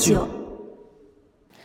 [0.00, 0.26] ジオ。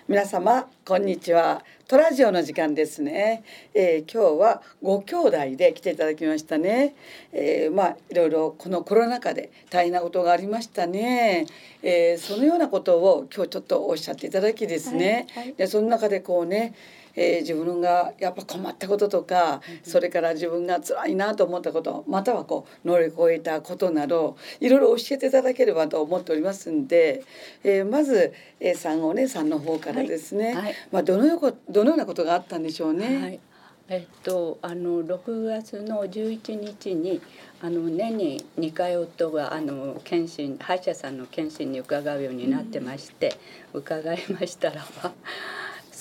[0.10, 1.64] 皆様こんにちは。
[1.88, 6.96] トラジオの時間ですね、えー、今日はご兄弟で来ていただきましたね、
[7.32, 11.46] えー、まあいろいろこのコロナ禍で大変なことがありましたね、
[11.82, 16.76] えー、そのようなことを今日ちょっとおっしゃっていただきですね、はいはい、でその中でこうね
[17.15, 27.23] えー、自分がやっぱ困ったこととか、それから自分が辛いなと思ったことまたはこう乗り越えたことなどいろいろ教えていただければと思っておりますんで、
[27.64, 30.56] えー、まず、えー、さんお姉さんの方からですね、はい。
[30.56, 31.39] はい、まあ、どのよ
[31.70, 33.22] どのようなことがあったんでしょうね。
[33.22, 33.39] はい。
[33.88, 37.22] えっと、あの6月の11日に
[37.61, 43.38] あの年に2回夫があの検診歯医者さんの検診に伺うようになってまして、
[43.73, 45.14] うん、伺いましたらば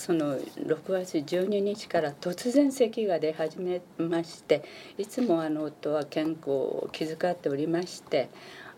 [0.05, 4.63] その6月12日から突然咳が出始めまして
[4.99, 8.29] いつもあの夫は健康を気遣っておりまして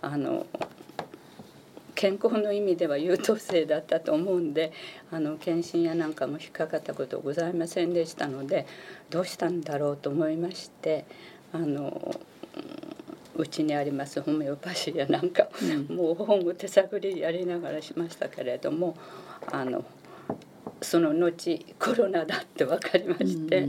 [0.01, 0.45] あの
[1.95, 4.71] 健康の意味では優等生だったと思うんで
[5.11, 8.65] あの検診やなんかも引っかかったことございませんでしたので
[9.09, 11.03] どうしたんだろうと思いまして
[11.51, 12.15] あの
[13.35, 18.95] うちにありますホメオパシーやなんか、うん、もう本を手探りやりながらしましたけれども
[19.51, 19.83] あの
[20.81, 23.67] その後コロナだって分かりまして。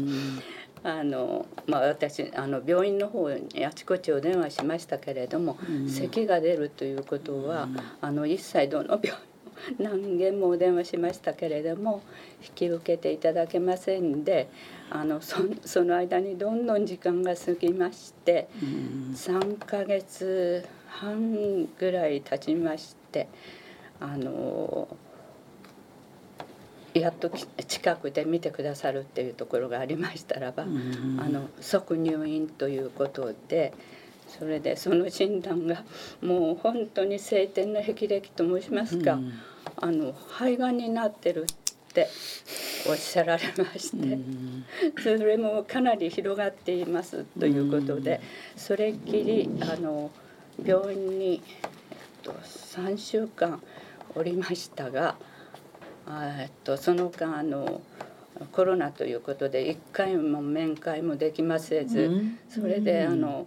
[0.84, 7.68] あのまあ、私あの病院の方にあちこちお電話しましたけれども、咳が出るということは、
[8.00, 9.28] あの一切どの病院
[9.78, 12.02] 何件もお電話しましたけれども
[12.42, 14.48] 引き受けていただけませんで
[14.90, 18.48] あのそその間にどんどん時間が過ぎまして、
[19.14, 23.28] 3ヶ月半ぐらい経ちまして
[24.00, 24.88] あの
[27.00, 27.30] やっと
[27.66, 33.72] 近くで見てくださるっていうところがありましたらば、あの即入院ということで
[34.28, 35.84] それでその診断が
[36.22, 39.18] もう本当に晴天の霹靂と申しますか、
[39.76, 42.08] あの肺がんになってるって
[42.88, 44.18] おっしゃられまして、
[45.02, 48.20] それもかなり広がっていますということで、
[48.56, 50.10] それっきりあの
[50.62, 53.62] 病院に、えっと、3週間
[54.14, 55.16] おりましたが。
[56.10, 57.80] えっとその間あの
[58.52, 62.10] コロナということで一回も面会もできませず、
[62.48, 63.46] それであの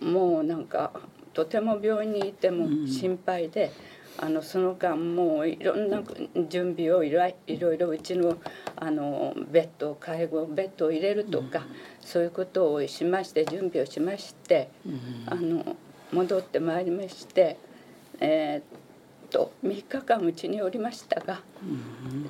[0.00, 0.92] もうなんか
[1.32, 3.72] とても病院にいても心配で。
[4.18, 6.02] あのその間もういろんな
[6.48, 8.36] 準備をいろいろうちの
[8.76, 11.62] あのベッド介護ベッドを入れるとか、
[12.00, 14.70] そういうことをしまして準備をしまして、
[15.26, 15.76] あの
[16.12, 17.56] 戻ってまいりまして、
[18.20, 18.81] えー、
[19.32, 21.40] と3日間うちにおりましたが、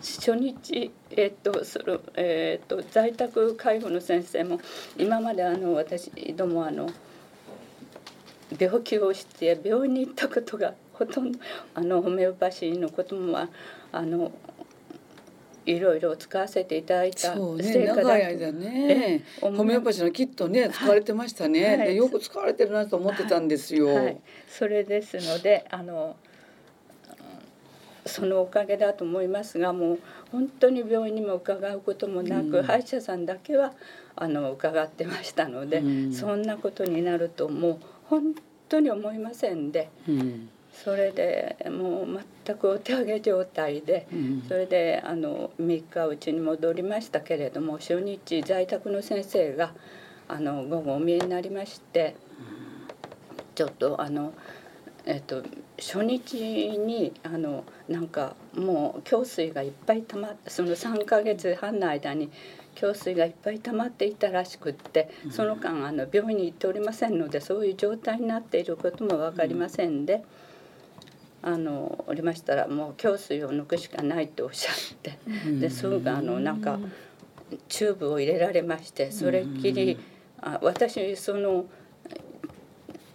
[0.01, 4.61] 初日、えーとそのえーと、在宅介護の先生も
[4.97, 6.89] 今まであの私どもあの
[8.59, 11.39] 病気をして病院に行ったことがほとんど
[11.75, 13.39] あのホメオパシーのことも
[13.93, 14.31] あの
[15.65, 23.87] いろいろ使わせていただいたそうね長ねホメオパシーのキットね使われてましたね、はい、でよく使われてるなと思ってたんですよ。
[23.87, 24.05] はい。
[24.05, 26.17] はい、それですのであの
[28.05, 29.99] そのおかげだと思いますがもう
[30.31, 33.73] 本当に病院にも伺うこともなく、うん、歯医者さんだけは
[34.17, 38.35] あの伺ってましたので、うん、そんなことになるともう本
[38.69, 44.07] 当に思いませんで、うん、それでもう全くお手上げ状態で、
[44.49, 49.73] それであの3日うちに戻りましたけれども初日在宅の先生が
[50.29, 52.17] あの午後お見えになりまして、
[53.55, 54.33] ちょっとあの。
[55.05, 55.43] えっと、
[55.83, 56.37] 初日
[56.79, 62.31] にあのなんかもう胸水がいっぱいたまってその3ヶ月半の間に
[62.81, 70.23] 胸水がいっぱい溜まっていたらしくってその間あの病院に行っておりませんのでそういう状態になっていることも分かりませんで。
[71.45, 75.19] あのおりましたらもう胸水を抜くしかないとおっしゃって
[75.59, 76.79] ですぐあのなんか
[77.69, 79.99] チューブを入れられましてそれっきり
[80.41, 81.67] あ私その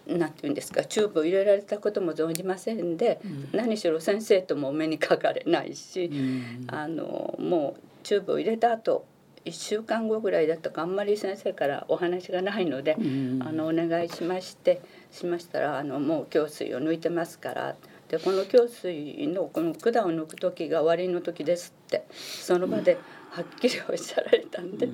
[0.08, 9.06] なんて言うんですかチューブを入れられたことも存じませんで、うん、何しろ先生ともお目にかかれないし、うん、あのもうチューブを入れた後
[9.46, 14.82] 1週間後ぐらいだったかあんまり先生からお話がないので、うん、あのお願いしまして
[15.12, 17.76] しましたらあのもう胸水を抜いてますから
[18.10, 22.98] でこの胸水のこの管を抜く時が終わりの時ですってその場で
[23.32, 24.88] はっきりおっしゃられたんで、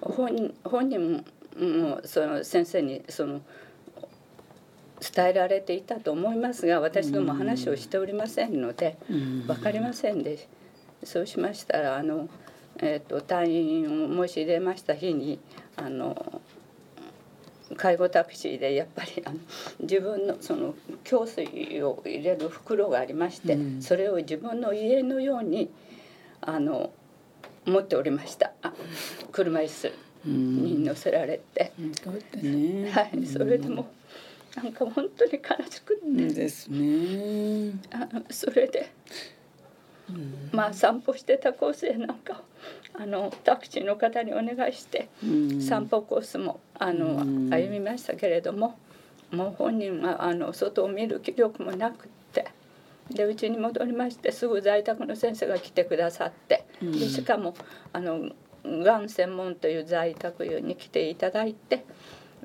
[0.00, 1.24] 本人本人も
[1.58, 3.40] もうその先生にその。
[5.00, 8.98] 伝えられていたと思いますが私ども話をしておりませんので
[9.46, 10.48] 分かりませんで
[11.04, 12.28] そうしましたらあの、
[12.78, 15.38] えーと、退院を申し入れました日に
[15.76, 16.40] あの
[17.76, 19.36] 介護タクシーでやっぱりあの
[19.80, 20.74] 自分のその
[21.08, 23.82] 胸水を入れる袋がありまして、うん。
[23.82, 25.70] それを自分の家のように
[26.40, 26.90] あの
[27.66, 28.52] 持っておりました。
[28.62, 28.72] あ
[29.32, 29.92] 車椅子
[30.26, 30.64] うん。
[30.64, 32.90] に乗せられて、うん。
[32.90, 33.26] はい。
[33.26, 33.86] それでも
[34.62, 37.72] なんか本当に悲しくって、うんですね。
[37.92, 38.90] あそれで。
[40.52, 42.42] まあ散歩してたコースへなんか
[42.94, 45.60] あのタクシーの方にお願いしてうん。
[45.60, 47.50] 散歩コースもあのうん。
[47.50, 48.78] 歩みましたけれども
[49.30, 52.46] もう本人はあの外を見る気力もなくって
[53.10, 56.92] でうちに戻りましてすぐ在宅の先生が来てくださってうん。
[56.92, 57.54] でしかも
[57.92, 58.30] あの
[58.64, 61.84] がん専門という在宅に来ていただいて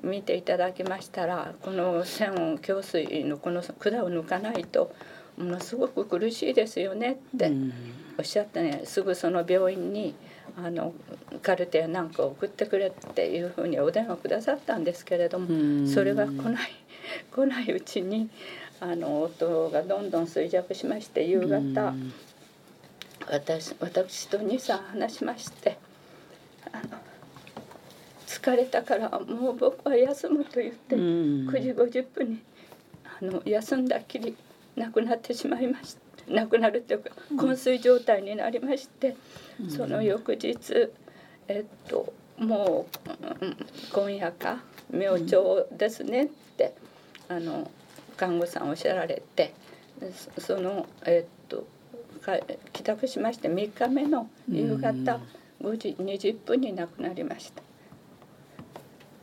[0.04, 4.94] 見ていただきましたらこの線を胸水のこの管を抜かないと
[5.36, 7.72] ものすごく苦しいですよねってうん。
[8.16, 10.14] おっしゃってねすぐその病院に
[10.56, 10.94] あの
[11.42, 15.88] カルテやなんかを送ってくれっていうふうにお電話くださったんですけれどもうん。
[15.88, 16.70] それが来ない
[17.32, 18.30] 来ないうちに
[18.80, 21.60] あの夫がどんどん衰弱しまして夕方う
[21.92, 22.12] ん。
[23.26, 25.78] 私私と23話しまして
[26.72, 26.98] あの
[28.34, 31.02] 疲れたからもう僕は休むと言ってうん。
[31.48, 32.42] 9時50分に
[33.04, 34.36] あの休んだきり
[34.76, 36.00] 亡くなってしまいました。
[36.26, 39.14] 亡くなるというか昏睡状態になりまして、
[39.68, 40.90] その翌日
[41.48, 42.86] えっとも
[43.42, 43.56] う、うん
[43.92, 46.26] 今夜か明朝ですねっ
[46.56, 46.74] て、
[47.28, 47.70] あの
[48.16, 49.54] 看護師さんおっしゃられて
[50.36, 51.66] そそのえっと
[52.22, 52.38] か
[52.72, 55.20] 帰宅しまして3日目の夕方
[55.62, 57.63] 5時20分に亡くなりました。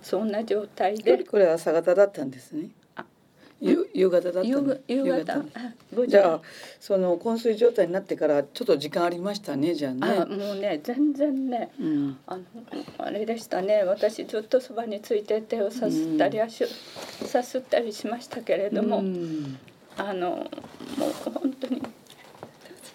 [0.02, 1.24] そんな状態で。
[1.24, 2.70] これは朝方だったんですね。
[2.96, 3.06] あ。
[3.60, 4.46] 夕夕方だったの？
[4.46, 5.34] 夕夕方。
[5.34, 5.44] あ
[5.94, 6.08] 5時。
[6.08, 6.42] じゃあ
[6.80, 9.96] その昏睡状態になってからちょっと時間ありましたねじゃああ
[10.26, 10.36] ね。
[10.36, 12.18] もうね全然ねうん。
[12.26, 12.44] あの
[12.98, 13.84] あれでしたね。
[13.84, 16.68] 私ずっとそばについて手をさすったり足を
[17.26, 19.60] さすったりしましたけれども、うん。
[19.98, 20.46] あのも
[21.08, 21.84] う本当に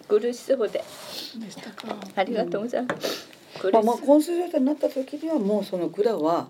[0.09, 0.82] 苦しそうで。
[1.38, 1.97] でしたか。
[2.17, 3.29] ありがとうございます。
[3.61, 6.49] 苦しまあまあ昏睡状態になった時にはもうその管は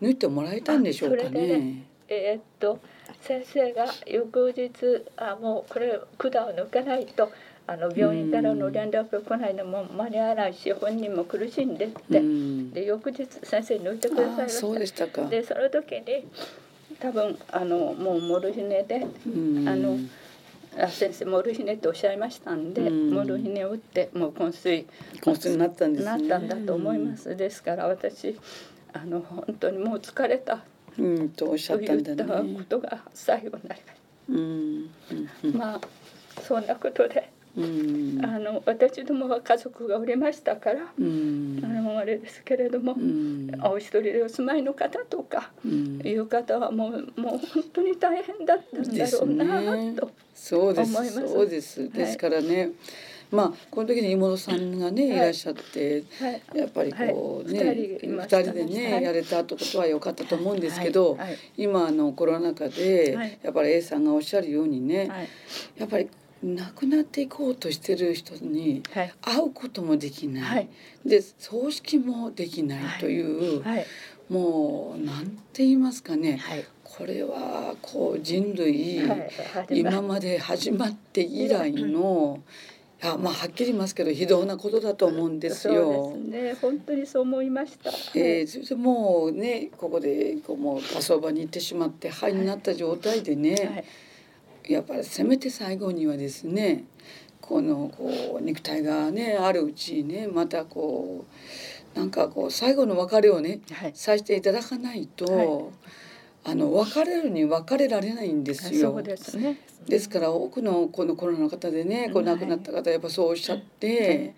[0.00, 1.84] 抜いてもらえたんでしょうかね。
[2.08, 2.78] えーっと
[3.22, 4.70] 先生が翌日
[5.16, 7.30] あもうこれ管を抜かないと
[7.66, 15.24] あの病院からの連絡が来ないのも間に合わないし本人も苦しいんでって、うんで翌日先生抜いてくださいましたあそうでしたか。
[15.26, 16.28] でその時に
[17.00, 19.28] 多分あのもうモルヒネでう
[19.64, 19.98] んあの
[20.78, 24.86] あ先生モルヒネっておっしゃいましたんで、うんモルヒネを打ってもう昏睡
[25.20, 26.10] 昏睡になったんですね。
[26.10, 28.36] なったんだと思います、ですから私
[29.02, 30.64] あの本当にもう疲れた。
[30.98, 31.04] うん。
[31.18, 32.64] うんとおっしゃとったんだ言ったこね。
[32.68, 35.80] とが最後になりました、まあ
[36.42, 38.20] そんなことで、うん。
[38.24, 41.60] あの私どもは家族がおりましたから、うん。
[41.64, 43.50] あのあれですけれども、うん。
[43.64, 46.00] お一人でお住まいの方とかうん。
[46.04, 50.10] いう方はもうもう本当に大変だったんだろうなと。
[50.34, 51.28] そうです思います。
[51.28, 51.90] そうです。
[51.90, 52.70] ですからね、
[53.30, 55.12] まあこの時に妹さんがね、はい。
[55.12, 56.42] い、らっしゃってはい。
[56.58, 59.02] やっぱりこうね、はい二人でね、はい。
[59.02, 61.18] やれたってことは良かったと思うんですけど、
[61.56, 63.38] 今あのコロナ禍で、はい。
[63.42, 65.28] やっぱり A さんがおっしゃるようにね、はい。
[65.76, 66.08] やっぱり
[66.42, 69.12] 亡くなっていこうとしてる人にはい。
[69.20, 70.68] 会うこともできない、はい。
[71.04, 73.86] で葬式もできないという、はい。
[74.28, 76.64] もうなんて言いますかね、はい。
[76.82, 79.02] これはこう人類、
[79.70, 82.40] 今まで始まって以来の、
[83.02, 85.74] いやまあはっきり言いますけど非道なことだと思うんですよ。
[85.74, 86.56] そうですね。
[86.60, 87.90] 本当にそう思いました。
[88.14, 93.56] えーそれでもうねここでこうもう火葬場に行ってしまって灰になった状態でね、は
[94.68, 94.72] い。
[94.72, 96.84] やっぱりせめて最後にはですね
[97.40, 101.26] このこう肉体がねあるうちにねまたこ
[101.94, 103.92] うなんかこう最後の別れをねはい。
[103.94, 105.48] させていただかないと、はい
[106.48, 108.92] あの別れるに別れられないんですよ。
[108.92, 109.58] そうですね。
[109.86, 114.34] ですから多くのこのコロナの方でねこう亡くなった方やっぱそうおっしゃって、はい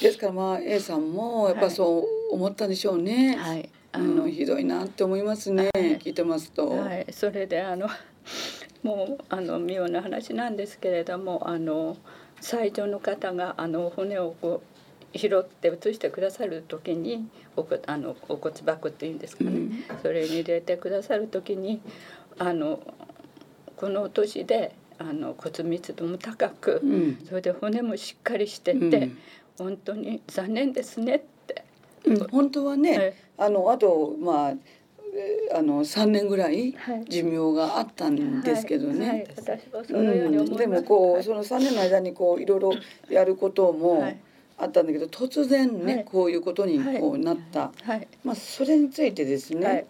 [0.00, 3.36] ですからまあ A さんもやっぱそう思ったんでしょうね。
[3.36, 3.68] はい。
[3.92, 6.68] あのひどいなって思いますね、はい聞いてますと。
[6.68, 7.88] はい、それであの
[8.84, 11.96] もうあの妙な話なんですけれどもあの
[12.40, 14.69] 最初の方があの骨をこう
[15.14, 19.72] 拾って移してくださる時におこあのお骨箱っていうんですかね、うん。
[20.02, 21.80] それに入れてくださる時に
[22.38, 22.80] あの
[23.76, 27.18] この年であの骨密度も高く、うん。
[27.26, 29.18] それで骨もしっかりしてて、うん。
[29.58, 31.64] 本当に残念ですねって。
[32.04, 33.14] うん本当はね、はい。
[33.38, 37.04] あのあとまあえーあの3年ぐらいはい。
[37.08, 39.26] 寿命があったんですけどね。
[39.36, 40.52] 私はそのように思います。
[40.52, 41.24] うん、でもこう、はい。
[41.24, 42.72] その3年の間にこういろいろ
[43.08, 44.20] やることもはい
[44.60, 46.04] あったんだけど突然ね、はい。
[46.04, 48.06] こういうことにこうなった、はい。
[48.24, 49.86] まあそれについてですね、はい。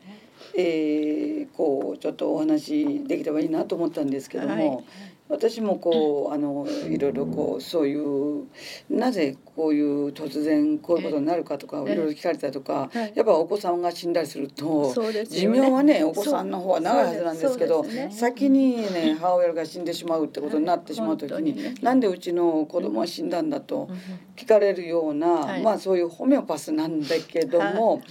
[0.57, 4.85] えー、こうちょっとお話できればいいなと思ったんですけども、はい。
[5.29, 8.47] 私もこうあのいろいろこうそういう
[8.89, 14.95] なぜこういう突然こういうことになるかとかいろいろ聞かれたとか、やっぱお子さんが死んだりすると
[15.29, 23.89] 寿命はねお子さんの方は長いはずなんですけど先にね母親が死んでしまうってことになってしまう時になんでうちの子供は死んだんだと
[24.37, 28.03] 聞かれるようなまあそういうホメオパスなんだけども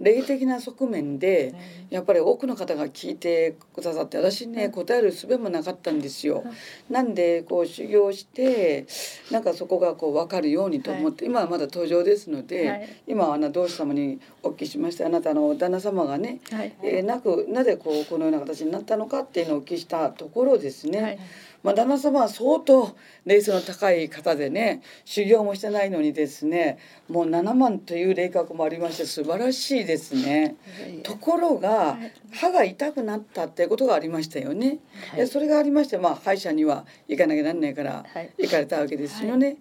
[0.00, 1.54] 霊的な側面で
[1.90, 6.44] やっぱり多くの方が聞いてくださって私ね答える術もなかったんですよ。
[6.90, 8.86] なんでこう修行して
[9.30, 21.18] なんかそこがこう分かるようにと思って、はい、今はまだ登場ですので、はい、今はあの同志様にお聞きしましてあなたの旦那様がね、はい、えー、なくなぜこうこのような形になったのかっていうのをお聞きしたところですね。
[21.62, 26.78] まあ、旦那様は相当霊性の高い方でね修行もしてないのにですね
[27.08, 30.56] もう7万という霊覚もありまして素晴らしいですね。
[31.02, 31.98] ところが
[32.32, 34.78] 歯が痛くなったっていうことがありましたよね。
[35.10, 38.04] はい、それがありまして、まあ、歯医者には行かなきゃなんないから
[38.38, 39.56] 行かれたわけですよね。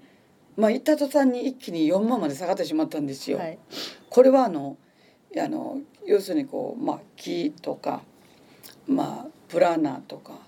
[0.57, 3.37] はい、まあ、行った途端に一気に4万まで下がってしまったんですよ。
[3.37, 3.57] はい、
[4.09, 4.77] これはあの
[5.37, 8.01] あの要するにこう、まあ、木とか、
[8.87, 10.47] まあ、プラーナーとか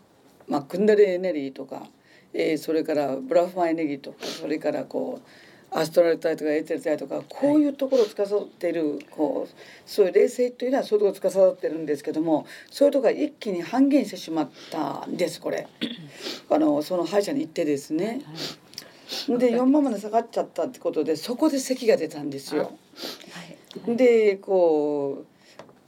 [0.50, 1.88] まあ、クンダレエネルギーとか、
[2.34, 5.28] えー、それからブラフマエネルギーとかそれからこう
[5.72, 15.68] アストラル体とかエーテル体とかこういうところを司っているこうそういう冷静というのはそういうところを司ってるんですけどもそういうところが一気に半減してしまったんですこれ
[16.50, 18.22] あのその歯医者に行ってですね。
[19.28, 22.72] で4万まで下がっちゃったってことでそこで咳が出たんですよ。
[23.88, 25.26] でこ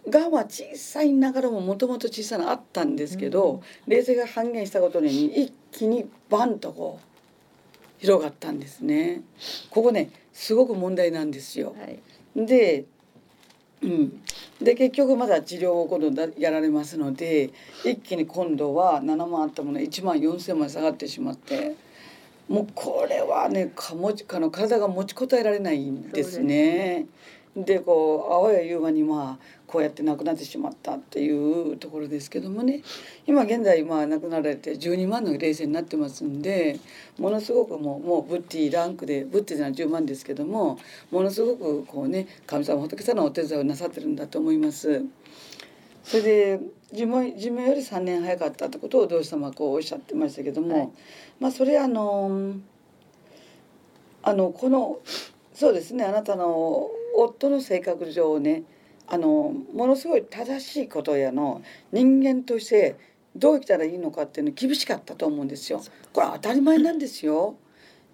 [0.05, 7.05] うがんは小さいながらももともと小さなあったんですけど、うん、冷静が半減したことに一気にバンとこう
[7.99, 9.21] 広がったんですね。
[9.69, 11.75] ここねすごく問題なんですよ。
[11.79, 12.85] はい、で、
[13.83, 14.23] うん、
[14.59, 17.51] で結局まだ治療を今度やられますので
[17.85, 21.75] 一気に今度は7万あったもの1万4,000まで下がってしまって。
[22.51, 27.05] もうこれはねかもあの体が持ちこたえられないんですね。
[27.55, 32.81] でこうあわや言う間にまあこうやって亡くなってしまったっていうところですけどもね
[33.25, 36.79] 今現在まあ亡くなられて12万の霊性になってますんで
[37.17, 40.77] ものすごくもうもうブッティランクでブッティじゃ10万ですけども
[41.09, 45.03] ものすごくこうね神様仏様のお手伝いをなさってるんだと思います。
[46.03, 46.59] それで
[46.93, 50.89] 寿命寿命より3年早かったってことを同志様はこうおっしゃってましたけども、はい、
[51.39, 52.55] まあそれあの
[54.23, 54.99] あのこの
[55.53, 58.63] そうですねあなたの夫の性格上ね
[59.07, 62.95] あのものすごい正しいことやの人間として
[63.35, 65.81] どう生きたらいいのかっていうの厳しかったと思うんですよ。
[66.13, 67.55] これ当たり前なんですよ。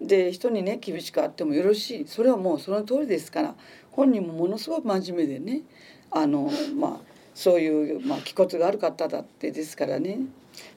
[0.00, 3.54] で人にね厳しくあってもよろしいそれはもうその通りですから
[3.90, 5.62] 本人もものすごく真面目でね
[6.10, 7.07] あのまあ
[7.38, 10.18] そういう、まあ、気骨がある方だってですからね。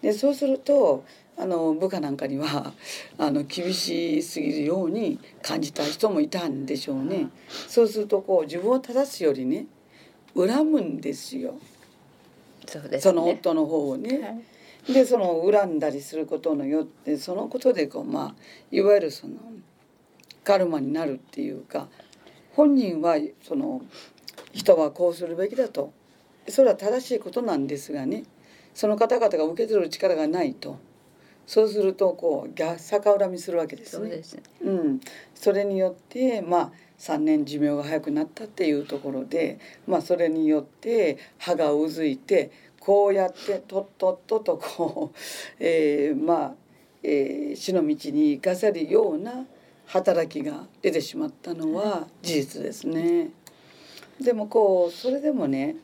[0.03, 1.03] でそうすると
[1.36, 2.72] あの部下なんかには
[3.18, 7.30] あの厳しすぎるように感じた人もいたんでしょうね。
[7.68, 9.65] そうするとこう自分を正すよりね
[10.36, 11.56] 恨むんですよ。
[12.68, 14.20] そうです、ね、その夫の方をね。
[14.20, 19.34] はい、でその恨んだりすることによってそのことでこうまあいわゆるその
[20.44, 21.89] カルマになるっていうか
[22.53, 23.82] 本人はその
[24.53, 25.91] 人はこうするべきだと
[26.48, 28.24] それは正しいことなんですがね
[28.74, 30.77] その方々が受け取る力がないと
[31.45, 34.21] そうするとこう逆恨みするわけですね。
[34.24, 35.00] そうん、
[35.36, 45.17] それによってまあ3年寿命が早くなったっていうところで、まあ、それによって歯がうずいてこうやってとっとっととこう、
[45.60, 46.55] えー、まあ、
[47.03, 49.48] えー、死の道に生かせるような
[49.88, 53.31] 働きが出てしまったのは事実ですね。
[54.19, 55.77] でもこうそれでもね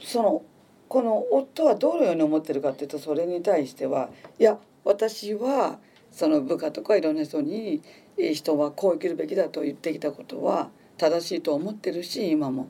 [0.00, 0.42] その
[0.88, 5.78] この夫はどのように思ってるかっていうとそれに対してはいや私は
[6.12, 7.82] その部下とかいろんな人に
[8.16, 12.68] 人はこう生きるべきだと言ってきたことは正しいと思ってるし今も。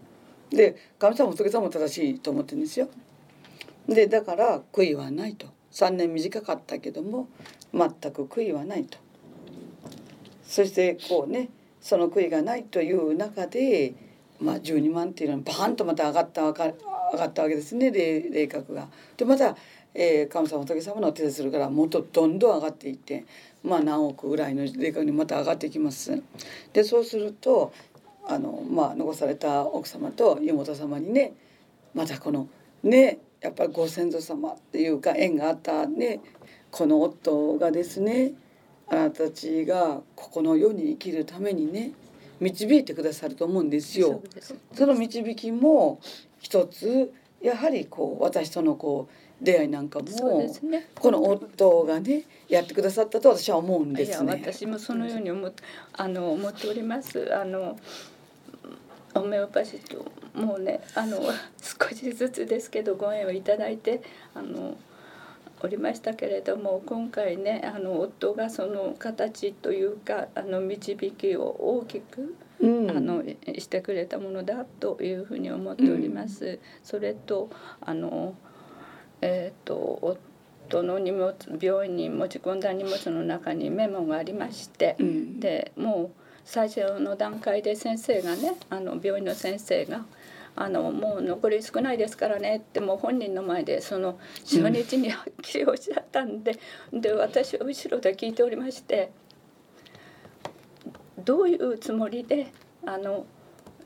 [0.51, 2.89] で神様仏様も正しいと思ってるんですよ。
[3.89, 7.29] でだから悔いはないと3年短かったけども
[7.73, 8.99] 全く悔いはないと。
[10.45, 13.95] そしてこうねその悔いがないという中で、
[14.41, 16.43] まあ、12万っていうのはバーンとまた上がった
[17.13, 18.89] 上がったわけですね霊霊格が。
[19.17, 19.57] でまた
[19.99, 23.25] えー、神様仏様の手伝いするからもっとどんどん上がっていって
[23.65, 26.23] まあ何億ぐらいの霊感にまた上がっていきます。
[26.75, 27.73] でそうすると
[28.29, 31.33] あのまあ残された奥様と妹様にね
[31.95, 32.49] またこの
[32.83, 36.21] ねやっぱりご先祖様っていうか縁があったね
[36.71, 38.33] この夫がですね
[38.89, 41.93] あなたたちがここの世に生きるためにね
[42.41, 44.23] 導いてくださると思うんですよ。
[44.75, 46.01] その導きも
[46.39, 47.13] 一つ
[47.43, 50.07] やはりこう私とのこう出会いなんかも、
[50.63, 54.33] ね、この夫がねやってくださったと私は思うんですね。
[54.43, 55.53] 私もそのように思
[55.93, 57.35] あの思っております。
[57.35, 57.79] あの
[59.15, 60.05] オメオパシーと
[60.39, 61.19] もうねあの
[61.59, 64.03] 少しずつですけどご縁をいただいて
[64.35, 64.77] あの
[65.63, 73.23] おりましたけれども今回ねあの夫がその形というかあの導きを大きく、うん、あの
[73.59, 76.47] してくれたものだというふうに思っております。
[76.47, 78.35] うん、それとあの
[79.23, 80.19] えっ、ー、と
[80.67, 90.05] 夫の荷物病院に持ち込んだ荷物の中にメモがありまして、うん、でもう最初の段階で先生がねあの病院の先生が
[90.57, 96.59] あのもう残り少ないですからねってもう本人の前でその初日にはっきりおっしゃったんで、
[96.93, 99.13] うん、で私は後ろで聞いておりまして
[101.25, 102.53] どういうつもりで
[102.87, 103.27] あの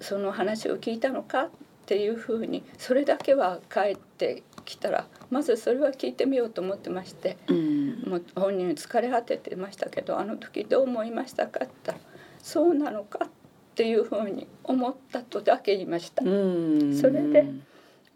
[0.00, 1.50] その話を聞いたのかっ
[1.86, 11.64] ていうふうにそれだけは帰ってきたらまずそれは聞いてみようと思ってまして、うん、もう本人疲れ果ててましたけどあの時どう思いましたか？
[11.64, 11.98] って言ったら
[12.40, 13.24] そうなのか？
[13.24, 13.28] っ
[13.74, 16.22] ていうふうに思ったとだけ言いました。
[16.22, 17.46] それで、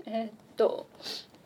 [0.06, 0.86] えー、っと、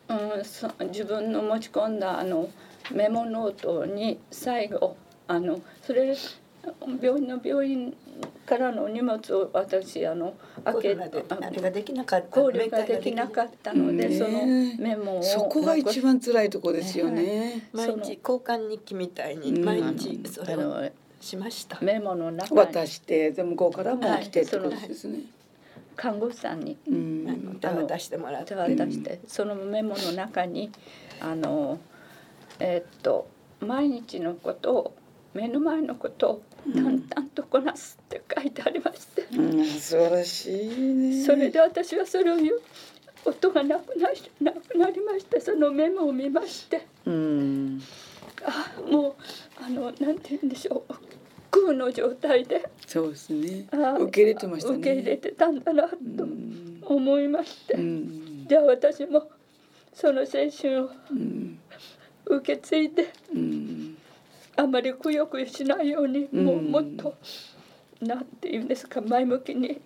[0.07, 2.49] うん、そ自分の持ち込んだあの
[2.91, 4.97] メモノートに最後
[5.27, 6.15] あのそれ
[7.01, 7.95] 病院の病院
[8.45, 10.33] からの荷物を私あの
[10.65, 14.45] 開けあれができなかった考慮ができなかったので、その
[14.77, 17.69] メモをそこが一番辛いとこですよね。
[17.71, 20.83] 毎日交換日記みたいに毎日それを
[21.19, 21.79] しました。
[21.81, 25.19] メモの中渡してで向こうからも来てってことですね、
[25.95, 28.55] 看護師さんに、うん、手渡してもらって。
[28.55, 30.71] 渡して、そのメモの中に
[31.19, 31.79] あの
[32.59, 33.27] えー、っと
[33.59, 34.95] 毎日のことを
[35.33, 36.41] 目の前のことを
[36.73, 41.23] 淡々とこなすって書いてありまして、うん、素晴らしいね。
[41.23, 42.61] それで私はそれを言う。
[43.25, 47.81] 音がなくななくなりましてそのメモを見まして、うん、
[48.45, 49.15] あもう
[49.61, 50.93] あのなんて言うんでしょう
[51.51, 52.69] 空の状態で。
[52.87, 53.67] そうですね。
[53.71, 55.95] 受け入れてました、ね、受け入れてたんだなと
[56.81, 59.29] 思いまして、うん、じゃあ私も
[59.93, 60.89] その青春を
[62.25, 63.97] 受け継いで、うん、
[64.55, 67.15] あまりくよくよしないように、もうもっと
[68.01, 69.81] なんて言うんですか前向きに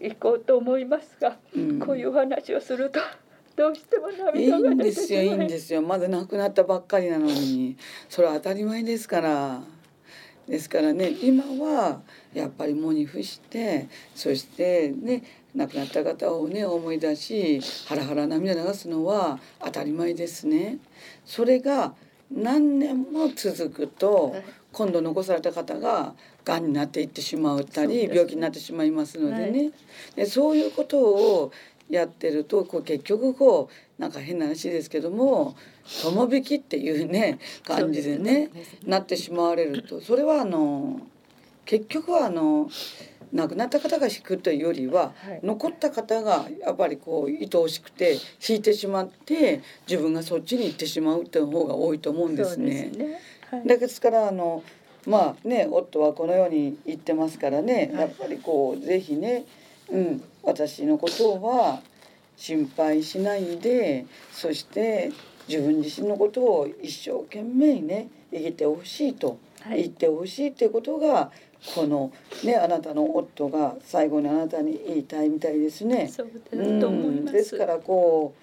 [0.00, 1.36] 行こうと思いますが、
[1.84, 3.00] こういう話をすると。
[3.56, 5.82] どうしても涙がいいんですよいいんですよ。
[5.82, 7.76] まだ亡くなったばっかりなのに。
[8.08, 9.62] それは当たり前ですから
[10.50, 12.00] ですからね今は
[12.34, 13.86] やっぱり喪に伏して
[14.16, 15.22] そしてね
[15.54, 20.78] 亡くなった方をね思い出しハラハラ涙流すのは当たり前ですね。
[21.24, 21.94] それが
[22.32, 24.34] 何年も続くと
[24.72, 29.70] 今度残された方ががんになっていってしまったり病気になってしまいますのでね、
[30.16, 31.52] でそういうことを
[31.88, 35.54] やってるとこう結局こうなんか変な話ですけども
[36.02, 38.50] 友引きっていうね感じでね、ね、
[38.86, 41.00] なってしまわれるとそれはあの
[41.66, 42.70] 結局はあの
[43.34, 48.16] 亡くなった方が引くというよりは、はい、残った方がやっぱりこう愛おしくて
[48.48, 52.90] 引いてしまって自分がそっちに行ってしまうっていう方が多いと思うんですね。
[52.96, 53.20] ね。
[53.50, 54.64] はい、ですからあの
[55.06, 59.44] まあね夫はこのように言ってますからね、やっぱりこうぜひね
[59.92, 61.80] うん、私のことは
[62.40, 65.12] 心配しないでそして
[65.46, 71.30] 自分自身のことを一生懸命ね生きてほしいと言ってほしいっていうことが、
[71.74, 76.08] このねあなたの夫が最後にあなたに言いたいみたいですね。
[76.08, 78.34] そうですと思います、ですからこ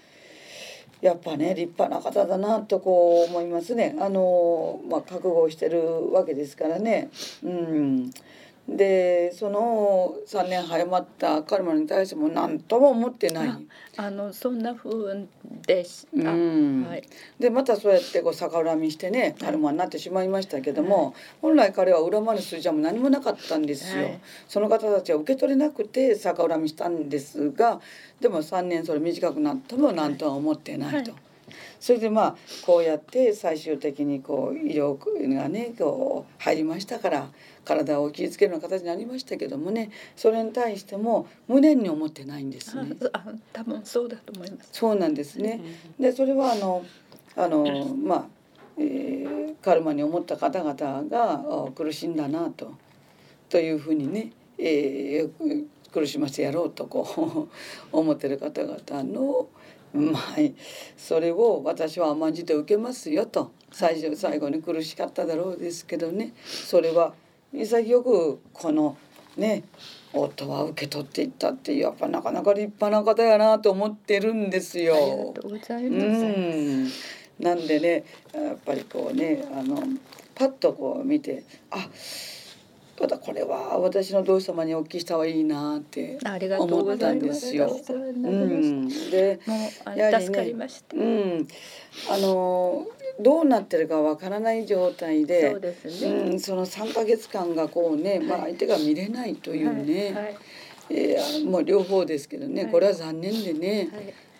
[1.01, 3.95] うやっぱね立派な方だなとこう思いますね。
[3.99, 7.09] あのまあ覚悟をしてるわけですからね。
[7.43, 8.11] うん。
[8.67, 13.49] でその3年早まったカルマに対しても何とも思ってない。
[13.95, 15.25] あのそんな風
[15.65, 16.29] でした。
[16.31, 17.03] はい、
[17.39, 27.79] でまたそうやってこう逆恨みしてねカルマになってしまいましたけども、はい、本来彼は恨まぬ筋も何もなかったんですよ、はい、その方たちは受け取れなくて逆恨みしたんですが
[28.19, 31.13] でも3年それ短くなっても何とは思ってないと。
[31.79, 34.97] それでまあこうやって最終的にこう医療
[35.33, 37.29] がねこう入りましたから
[37.67, 42.95] 体を傷つけるような形になりましたけどもねそれに対しても無念に思ってないんですね。
[43.11, 44.69] あ多分そうだと思います。
[44.71, 45.59] そうなんですね。
[45.99, 46.85] でそれはあの
[47.35, 48.25] あのまあ、
[48.77, 52.73] えー、カルマに思った方々が苦しんだなと
[53.49, 57.49] というふうにね、えー、苦しませてやろうとこ
[57.91, 59.49] う 思ってる方々の
[59.93, 60.23] まあ
[60.95, 67.13] それを私は甘んじて受けますよと最初最後に苦しかっただろうですけどねそれは
[67.53, 68.97] 潔くこの
[69.37, 69.63] ね
[70.13, 74.95] 夫は受け取っていったってやっぱなかなか立派な方やなと思ってるんですよ。
[74.95, 76.05] ありがとうございます。
[76.05, 76.87] うん
[77.39, 79.77] なんでねやっぱりこうねあの
[80.33, 81.87] パッとこう見てあ
[82.97, 86.17] ただこれは私の同志様にお聞きした方がいいなって
[86.57, 87.67] 思ったんですよ。
[87.67, 89.39] うん、で
[89.95, 91.47] やはりね、うん、
[92.09, 92.87] あの
[93.19, 100.23] どうなってるかわからない状態で、そうですね、うん、その三ヶ月間がこうね、まあ相手が見れないというね、はい。
[100.23, 100.37] はい、
[100.89, 103.89] えー、もう両方ですけどね、これは残念でね。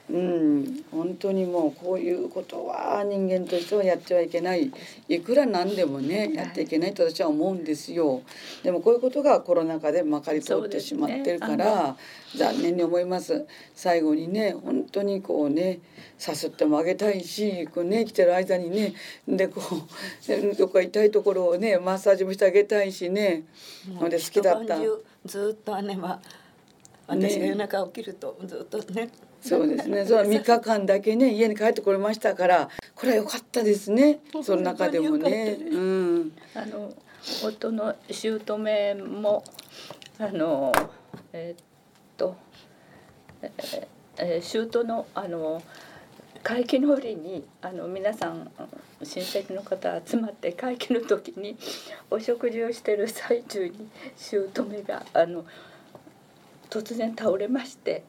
[0.10, 4.72] はいうん、本当にもうこういうことは人間としてはやってはいけない。
[5.10, 8.22] いくらなんでもねやっていけないと私は思うんですよ。
[8.63, 11.96] でもこういうことがコロナ禍でまかり通ってしまってるから、ね、
[12.38, 13.46] 残念に思います。
[13.76, 15.80] 最後にね本当にこうね
[16.17, 18.93] さすってもあげたいしこうね来てる間にね
[19.28, 23.43] でこう どっか痛いところをねマッサージもしてあげたいしね。
[23.88, 24.78] ので好きだった。
[25.26, 26.22] ずっと姉は
[27.08, 29.10] 私が夜中起きるとずっとね
[29.48, 30.06] そうですね。
[30.06, 34.20] その3日間だけね家に帰ってこれましたからこれは良かったですね。
[34.44, 35.58] その中でもね。
[35.72, 36.32] うん。
[36.54, 36.94] あの
[37.44, 39.44] 夫の姑も
[40.20, 40.74] あの
[41.32, 41.66] えー、っ
[42.18, 42.36] と、
[43.42, 45.62] えーえー、姑のあの
[46.44, 48.52] 会期の折にあの皆さん
[49.04, 51.58] 親戚の方集まって会期の時に
[52.10, 55.46] お食事をしてる最中に姑があの
[56.70, 58.04] 突然倒れまして。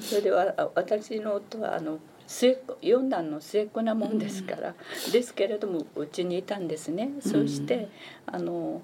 [0.00, 4.74] それでは私の夫はあの末っ子四男の末っ子なもんですから、
[5.12, 7.10] ですけれどもうちにいたんですね。
[7.20, 7.88] そして
[8.26, 8.82] あの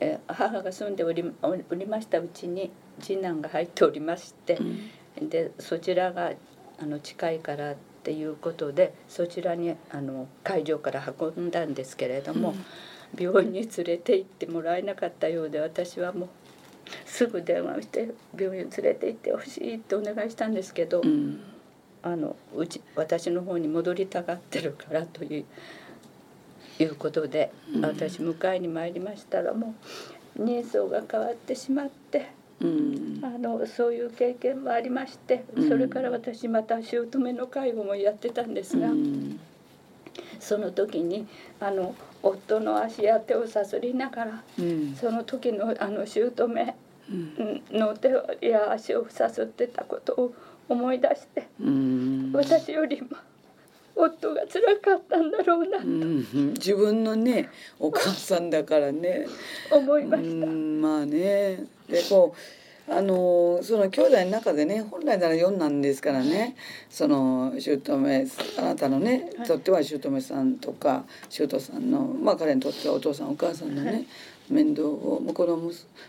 [0.00, 2.70] え母が住んでおりおりましたうちに
[3.00, 4.58] 次男が入っておりまして、
[5.20, 6.32] でそちらが
[6.78, 12.54] あの近いからっていうことでそちらにあの会場から運んだんですけれども、
[13.18, 16.28] 病院に連れて行ってもらえなかったようで私はもう
[17.06, 21.40] すぐ電話して病院連れて行ってほしいってお願いしたんですけど、うん、
[22.02, 25.44] あのうち私の方に戻りたがってるからという
[26.80, 29.74] いうことで、うん、私迎えに参りましたらも
[30.36, 32.26] う人相が変わってしまって。
[32.60, 38.88] うん、あのそういう経験もありまして、それから私また姑の介護もやってたんですが、
[40.38, 41.26] その時に
[41.60, 41.94] あの
[42.24, 46.74] 夫の足や手をさすりながら、うん、その時のあの姑
[47.70, 50.34] の手や足をさすってたことを
[50.68, 53.08] 思い出して、うん、私よりも
[53.94, 59.26] 夫が辛かったんだろうなと、うん、自分のねお母さんだからね。
[59.70, 60.46] 思いました。
[60.46, 61.64] まあね。
[61.88, 66.54] でこうあのその兄弟の中でね本来なら4なんですからね
[66.90, 68.26] その姑
[68.58, 74.06] あなたのね、とっては姑さんとか姑さんのまあ彼にとってはお父さんお母さんのね、はい、
[74.50, 75.46] 面倒を向こう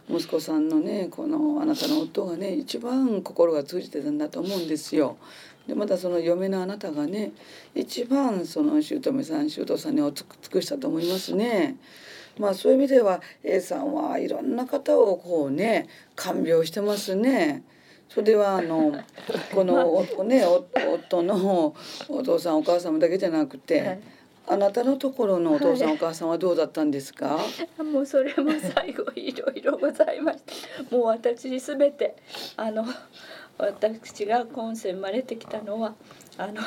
[0.10, 5.18] の息子さんのねこのあなたの夫がね一番心が通じてたんだと思うんですよ。
[5.68, 7.32] でまたその嫁のあなたがね
[7.74, 11.78] 一番その姑さん姑さんにお尽くしたと思いますね。
[12.38, 17.64] まあそういう意味では A さんはいろんな方をこうね看病してますね。
[18.10, 18.94] それはあの
[19.54, 21.74] このね夫の
[22.08, 24.00] お父さんお母さんだけじゃなくて、はい、
[24.48, 27.40] あなたのところのお父さん、お母さんはどうだったんですか？
[27.80, 30.40] もうそれも最後いろいろございまし
[30.90, 30.96] た。
[30.96, 32.16] もう私すべて
[32.58, 32.86] あの
[33.58, 35.96] 私が今世生まれてきたのは
[36.38, 36.62] あの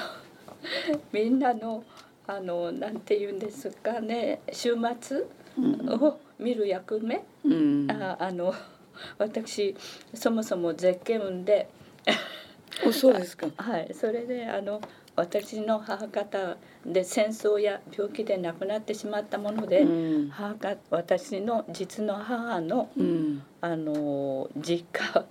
[1.13, 1.85] みんなの
[2.27, 5.25] あのなんて言うんですかね週末
[6.01, 8.55] を見る役目、うん、ああの
[9.19, 9.77] 私
[10.15, 11.69] そもそも絶景運で。
[12.93, 13.47] そうですか。
[13.57, 13.91] はい。
[13.93, 14.81] それであの
[15.17, 25.27] 私の母方で戦争や病気で亡くなってしまったもので、うん、母が私の実の母の、うん、あの実家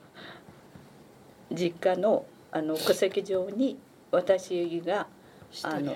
[1.53, 3.77] 実家のあの戸籍上に
[4.11, 5.07] 私が
[5.63, 5.95] あの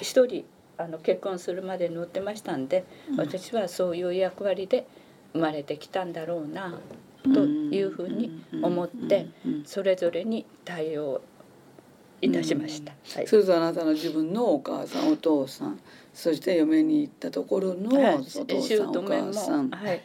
[0.00, 0.44] 一人
[0.78, 4.86] あの結婚するまで乗ってましたんで、うん、私はそういう役割で
[5.32, 6.78] 生まれてきたんだろうな
[7.22, 9.26] というふうに思って
[9.64, 11.22] それぞれに対応
[12.20, 12.92] いたしました。
[13.16, 15.80] はい、それぞれあなたの自分のお母さんお父さん
[16.14, 20.02] そして嫁に行ったところのお父さん、お母さん、はい、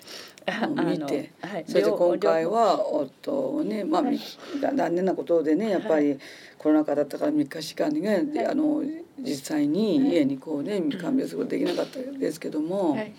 [0.48, 4.20] 見て、はい、そして今回は夫をね、まあ、はい、
[4.62, 6.18] 残念なことでねやっぱり
[6.58, 8.82] コロナ禍だったから3日しかにね、はい、あの
[9.20, 13.14] 実際に家にこうね看病することできなかったですけども、はい、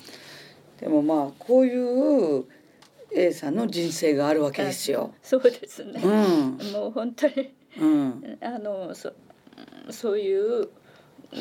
[0.81, 2.45] でもまあこういう
[3.15, 5.15] A さんの人生があるわけですよ。
[5.23, 9.13] そうですね、うん、もう本当に、うん、あのそ
[9.91, 10.69] そういう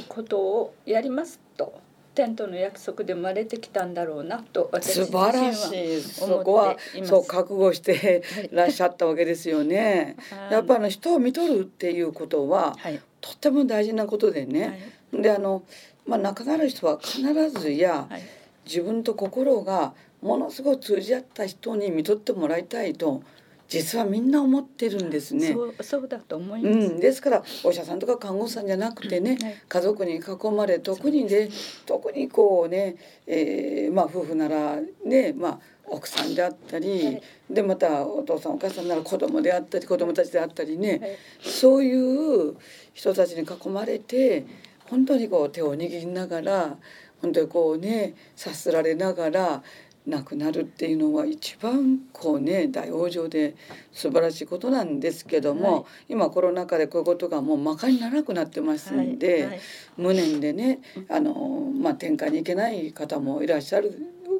[0.10, 1.80] ことをやりますと
[2.18, 6.02] 天との約束で生まれてきたんだろうなと私素晴らしい。
[6.02, 10.18] そこはそう覚悟してらっしゃったわけですよね。
[10.50, 14.90] やっぱあの人を見とるっていうことは、はい、とっても大事なことでね。
[15.14, 15.62] はい、であの
[16.08, 18.22] まあ亡くなる人は必ずや、はい、
[18.66, 23.22] 自分と心がものすごく通じ合った人に見とってもらいたいと
[23.68, 25.54] 実はみんな思ってるんですね。
[25.54, 30.22] そうそうだと思います、うん、ですからお医者さんとか看護師さんじゃなくてね、はい、家族に囲
[30.56, 31.50] まれ特にね
[31.86, 42.56] 特にこうね、えー、まあ夫婦ならねまあ奥さんであったり、はい、でまたお父さんお母さんなら子供であったり子供たちであったりね、はい、そういう
[42.94, 44.46] 人たちに囲まれて
[44.90, 46.78] 本当にこう手を握りながら
[47.22, 49.64] 本当にこうねさすられながら
[50.08, 53.56] 亡くなるっていうのは一番こうね大往生で
[53.92, 59.44] 素晴らしいことなんですけども、はい、今コロナ禍でこういうことがもうまかにならなくなってますんで、はい。
[59.44, 59.60] はい、
[59.98, 61.34] 無念でねあの、
[61.78, 63.94] まあ、に行けない方もいらっしゃる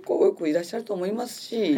[0.06, 1.78] 多くいらっしゃると思いますし、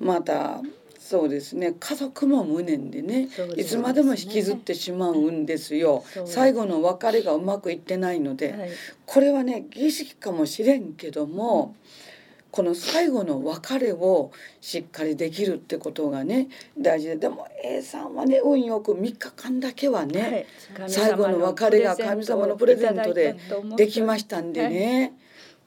[0.00, 0.62] また
[0.98, 3.28] そうですね家族も無念でね、ね、
[3.58, 6.02] いつまでも引きずってしまうんですよ。
[6.24, 8.70] 最後の別れがうまくいってないので、
[9.04, 11.74] これはね儀式かもしれんけども。
[12.10, 12.15] うん
[12.56, 20.46] この最後の別れをしっかりできるってことがね大事ででも A さんはね運よく3日間だけはね、
[20.78, 23.36] はい、最後の別れが神様のプレゼントで
[23.76, 25.12] できましたんでね、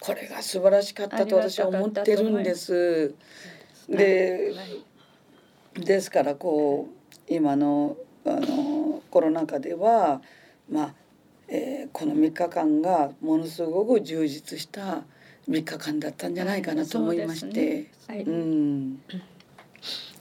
[0.00, 3.14] これが素晴らしかったと私は思ってるんです。
[3.88, 4.52] で、
[5.74, 10.22] ですからこう今のあのコロナ禍では
[10.68, 10.94] まあ、
[11.46, 15.04] えー、この3日間がものすごく充実した
[15.48, 17.86] 3日間だったんじゃないかなと思いまして。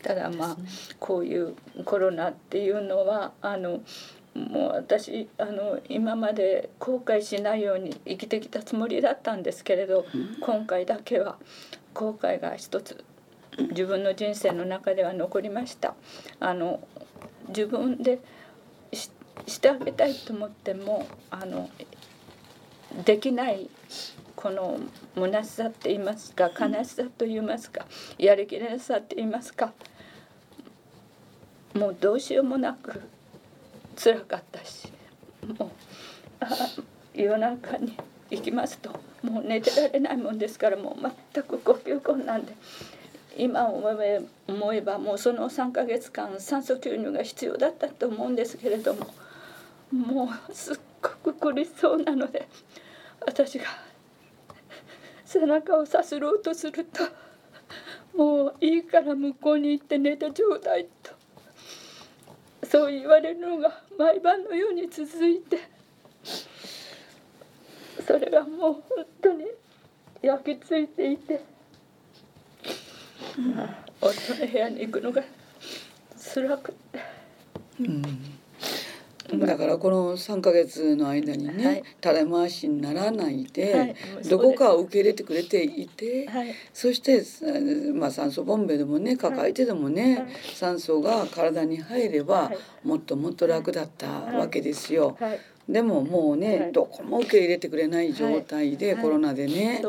[0.02, 0.58] ただまあ
[0.98, 3.82] こういうコロナっていうのはあの
[4.34, 11.38] もう私あの今まで後悔しないように生きてきたつもりだったんですけれど、うん、今回だけは
[11.94, 13.04] 後悔が一つ
[13.72, 15.96] 自分の人生の中では残りました。
[16.40, 16.80] あの
[17.50, 18.20] 自分で
[19.48, 21.70] してあげたいと思ってもあの
[23.04, 23.70] できない
[24.36, 24.80] この
[25.20, 26.50] 虚しさって言いますか？
[26.60, 27.86] 悲しさと言いますか？
[28.18, 29.74] やりきれなさって言いますか？
[31.74, 33.02] もうどうしようもなく
[33.96, 34.92] 辛かったし
[35.60, 35.70] もう
[37.14, 37.96] 夜中に
[38.32, 42.56] 行きますともう寝てられないもんですからもう全く呼吸困難で
[43.38, 49.08] 今思え思えばもうその3ヶ月間酸素吸入が必要だったと思うんですけれども
[49.92, 52.48] もうすっごく苦しそうなので
[53.26, 53.66] 私が
[55.32, 57.04] 背中をさすろうとすると
[58.18, 61.12] もういいから向こうに行って寝てちょうだいと
[62.68, 65.60] そう言われるのが毎晩のように続いて
[68.08, 68.84] それがもう本
[69.22, 69.46] 当に
[70.24, 71.42] 焼き付いていて、
[74.02, 75.22] 夫の部屋に行くのが
[76.18, 77.00] 辛くて。
[77.80, 78.39] うん
[79.38, 83.96] だからこの3か月の間にね、はい、垂れ回しにならないで、はい、
[84.30, 87.24] どこかを受け入れてくれていて、はい、そして、
[87.94, 92.52] まあ、酸素ボンベでもね抱えてでもね、酸素が体に入れば、
[92.84, 95.18] もっともっと楽だったわけですよ。
[95.70, 99.84] でももうね、どこも受け入れてくれない状態で、コロナでね,、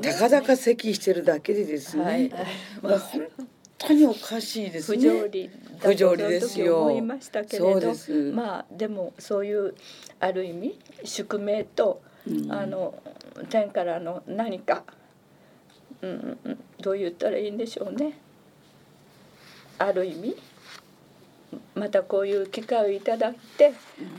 [0.00, 2.30] たかだか咳してるだけでですね、
[2.80, 3.26] もう本
[3.78, 4.98] 当におかしいですね。
[4.98, 6.82] 不条理不条理ですよ。
[6.82, 7.92] 思いましたけれど、
[8.32, 9.74] まあでもそういう
[10.20, 12.94] ある意味宿命と、うん、あの
[13.50, 14.84] 天からの何か、
[16.02, 16.38] うん、
[16.80, 18.18] どう言ったらいいんでしょうね。
[19.78, 20.36] ある意味
[21.74, 23.72] またこういう機会をいただいて、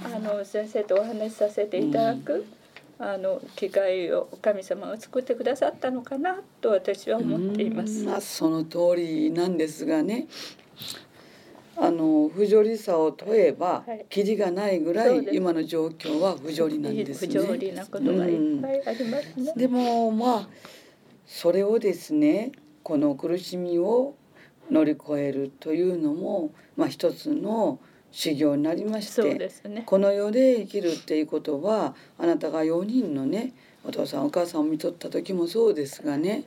[0.05, 2.33] うん、あの先生とお話しさせていただく。
[2.33, 2.64] うん
[2.97, 8.03] あの機会を神様が作ってくださったのかなと私は思っています。
[8.03, 10.27] まあ、その通りなんですがね
[11.77, 17.27] あの不条理さを問えば、はい、キリがないぐらい今の状況は不条理なんですね。
[17.27, 19.51] 不条理なことがいっぱいありますね。
[19.51, 20.49] うん、でもまあ
[21.25, 24.15] それをですねこの苦しみを
[24.71, 27.79] 乗り越えるというのもまあ一つの
[28.15, 33.51] 修行になりまして、ね、この世で生きるっていうことはあなたが4人のね
[33.83, 36.45] お父さんお母さんを見とった時もそうですがね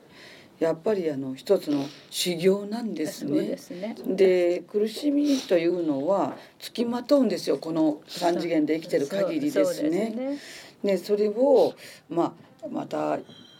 [0.60, 3.58] やっぱりあの一つの修行なんですね。
[4.06, 10.38] で、ね、苦しみというのはつきまとうんですよこの三次元で生きてる限りですね。
[10.80, 11.74] そねそれを
[12.08, 13.18] まあまた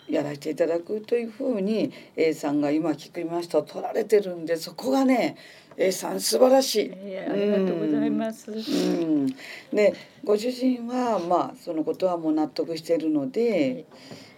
[0.08, 5.36] やらせていただくというふうに A さんが今聞きました取られてるんでそこがね
[5.80, 6.92] A さん素晴らしい。
[6.92, 8.50] ありがとうございます。
[8.50, 9.26] うん、
[9.72, 13.86] でご主人はまあそのことはもう納得しているので、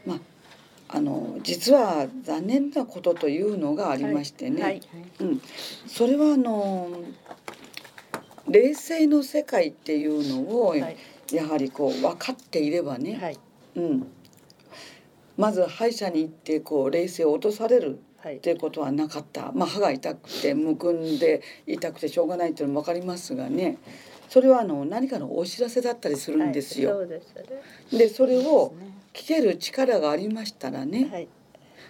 [0.04, 0.18] まあ
[0.88, 4.72] あの実は残念なことというのがありましてね、はい。
[4.72, 4.84] はい。
[5.20, 5.42] うん、
[5.86, 6.90] それはあの
[8.46, 10.96] 冷静の世界っていうのを、はい。
[11.32, 13.38] やはりこう分かっていればね、はい。
[13.76, 14.06] うん、
[15.38, 17.88] まず歯医者に行ってこう冷静を落とされる。
[17.88, 23.78] はいっていうことはなかった、まあ、歯が痛くてむくんで痛くてしょうがないっていうのも分かりますがね。
[24.28, 26.98] それはあの何かのお知らせだったりするんですよ。
[26.98, 28.74] はい、そうでそれを
[29.12, 31.28] 聞ける力がありましたらね、はい。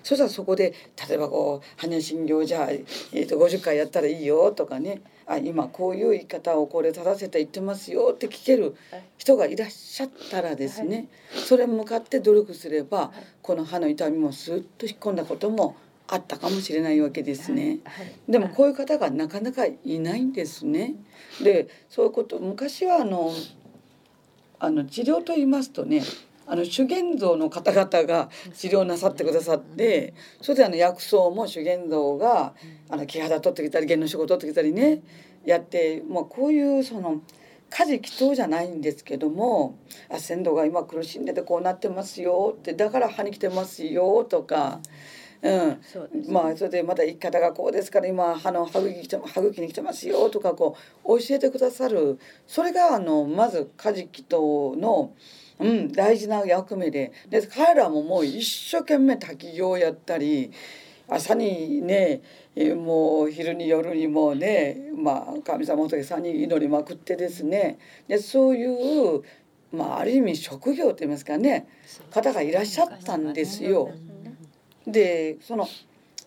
[0.02, 0.72] そしたらそこで
[1.08, 8.74] 例えばこう「羽診療じゃあ、えー、と50回やったらいいよ」とかね「あ今こういう言い方をこれ正せて言ってますよ」って聞ける
[9.18, 11.08] 人がいらっしゃったらですね、
[11.46, 13.12] それに向かって努力すれば、
[13.42, 15.76] この歯の痛みもスーッと引っ込んだことも
[16.12, 17.78] あったかもしれないわけですね。
[17.84, 20.94] はいでもこういう方がなかなかいないんですね。
[21.42, 23.32] でそういうこと昔はあの
[24.58, 26.02] あの治療と言いますとね
[26.46, 32.54] あの修験道の方々が治療なさってくださってそれであの薬草も修験道が
[32.88, 35.02] あの木肌取ってきたり弦の仕事取ってきたりね
[35.46, 37.22] やってもうこういうその
[37.70, 39.78] 家事祈祷じゃないんですけども
[40.10, 44.80] 「あ先祖が今苦しんでてこうなってますよ」って「だから歯に来てますよ」とか。
[45.42, 45.78] うん、
[46.28, 52.18] まあそれでまた生き方がこうですから今歯の歯茎に来て歯茎に来てますよとかこう教えてくださる。
[52.46, 55.14] それがあのまず家事祈祷の、
[55.58, 57.12] うん、大事な役目で。
[57.28, 60.52] で彼らももう一生懸命滝行やったり
[61.08, 62.20] 朝にね
[62.76, 67.78] もう昼に夜にもね、まあ、神様仏さんに祈りまくってですね。
[68.08, 69.22] でそういう、
[69.72, 71.66] まあ、ある意味職業といいますかね。
[72.10, 73.90] 方がいらっしゃったんですよ。
[74.86, 75.68] でその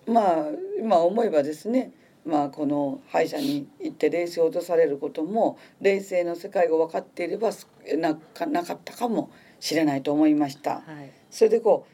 [0.08, 0.46] まあ
[0.80, 1.92] 今思えばですね
[2.26, 10.76] まあこの歯医者に行って冷静を落とされることも冷静の世界が分かっていればすなかなかったかもしれないと思いました。
[10.76, 11.94] はいそれでこう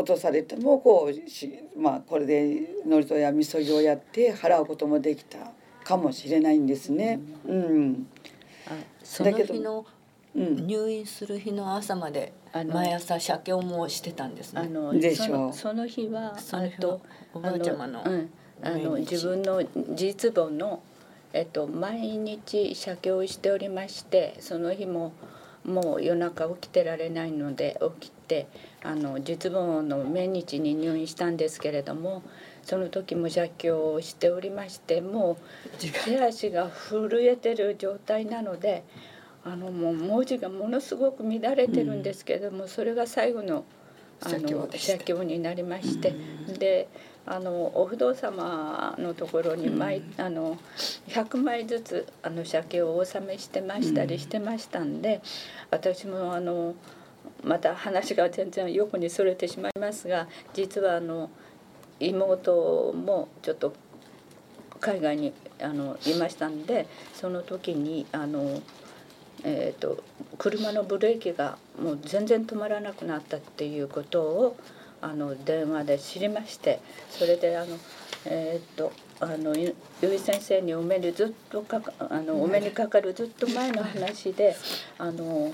[0.00, 5.52] 落とされてもこうしまあこれで祝詞やみそぎをやって払うこともできた
[5.84, 7.20] かもしれないんですね。
[7.46, 8.06] うん、
[8.66, 8.70] あ
[9.02, 9.84] その日のうん、
[10.34, 12.74] 入院する日の朝まであの。
[12.74, 14.62] 毎朝写経もしてたんですね。
[14.62, 15.24] あのでしょ。
[15.24, 17.00] うそのその日はあと
[17.34, 18.30] おばあちゃまのあの,、うん、
[18.62, 19.12] あの毎日。
[19.12, 19.62] 自分の
[19.94, 20.82] 実母の
[21.32, 25.12] えっと毎日写経をしておりましてその日も
[25.64, 28.46] もう夜中起きてられないので起きて
[28.82, 32.22] あの実母の命日に入院したんですけれども
[32.62, 38.84] その時も写経をしておりましてもう手足が震えてる状態なので
[39.44, 43.64] あのもう文字がものすごく乱れてるんですけれども、それが最後の
[44.22, 46.14] あの写経になりまして、
[46.58, 46.88] で
[47.24, 50.58] あのお不動様のところに毎、あの
[51.08, 55.22] 100枚ずつあの写経をお納めしてましたりしてましたんで、
[55.70, 56.74] 私もあの
[57.42, 61.30] また話が全然横にそれてしまいますが実はあの
[61.98, 63.74] 妹もちょっと
[64.80, 68.60] 海外にあのいましたんでその時にあの、
[69.44, 70.02] えー、と
[70.38, 74.56] 車のブレーキがもう全然止まらなくなったっていうことを
[75.00, 77.76] あの電話で知りましてそれであの
[78.26, 84.54] えっ、とあのゆゆい先生にお目にずっとかかあのお目にかかるずっと前の話で
[84.98, 85.52] あの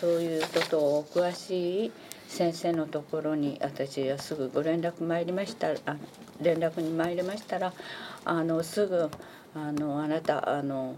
[0.00, 1.92] そういうことをお詳しい
[2.26, 5.96] 先生のところに私はすぐご連絡参りましたあ
[6.40, 7.72] 連絡に参りましたら
[8.24, 9.10] あのすぐ
[9.54, 10.96] あのあなたあの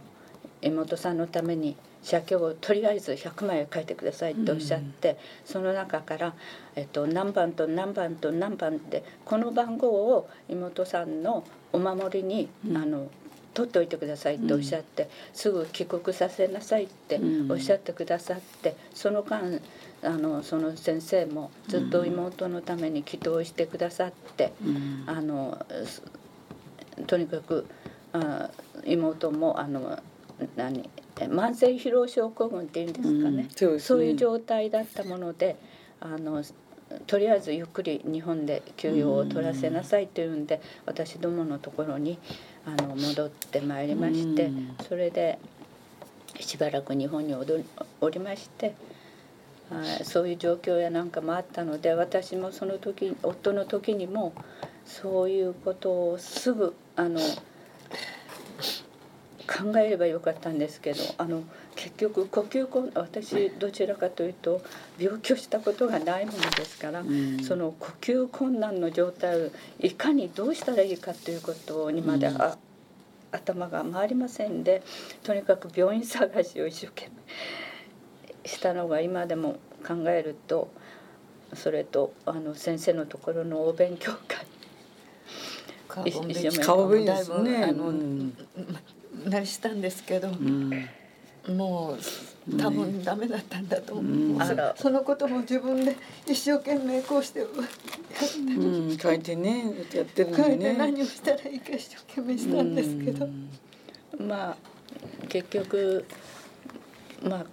[0.62, 6.34] 妹さんのために写経をとりあえず100枚書いてくださいっておっしゃって、その中から、
[6.74, 13.08] えっと、何番と何番と何番ってこの番号を妹さんのお守りに、あの
[13.52, 19.60] 取っておいてくださいっておっしゃって、すぐ帰国させなさいっておっしゃってくださって、その間
[20.02, 24.52] あのその先生もずっと妹のために祈祷してくださって、
[25.06, 26.02] あのす
[27.06, 27.66] とにかく
[28.12, 28.50] あ
[28.84, 29.98] 妹もあの
[30.56, 30.88] 何
[31.20, 35.56] え慢性疲労症候群っていうんですかね,、うんそうねそういう状態だったもので
[36.00, 36.42] あの
[37.06, 42.18] とりあえずゆっくり日本で休養を取らせなさいというんで、私どものところに
[42.66, 45.38] あの戻ってまいりまして、うんそれで
[46.40, 47.58] しばらく日本におど
[48.10, 48.74] りまして。
[49.70, 54.32] はいそういう状況やなんかもあったので私もその時夫の時にも
[54.84, 57.20] そういうことをすぐあの
[59.46, 61.42] 考えればよかったんですけどあの
[61.74, 64.60] 結局呼吸困私どちらかというと
[64.98, 67.42] 病気をしたことがないものですから、ん。
[67.42, 72.58] その呼吸困難の状態をいかにどうしたらいいかということにまで、あ
[73.32, 74.82] 頭が回りませんで
[75.22, 77.08] とにかく病院探しを一生懸
[78.44, 80.72] 命したのが今でも考えると
[81.54, 84.46] それとあの先生のところのお勉強会。
[85.88, 86.04] 顔
[86.88, 87.74] 弁ですね
[89.26, 90.88] なりしたんですけど、うん、
[91.48, 91.96] も
[92.48, 94.38] う多分ダメだったんだと思う、うん、
[94.76, 95.96] そのことも自分で
[96.26, 97.56] 一生懸命こうしてやって
[98.52, 99.64] うん、書いてね
[99.94, 103.28] やってるんで、ね、書いて何をしたらいいか一生懸命したんですけど、
[104.18, 104.56] まあ
[105.28, 106.04] 結局
[107.22, 107.46] まあ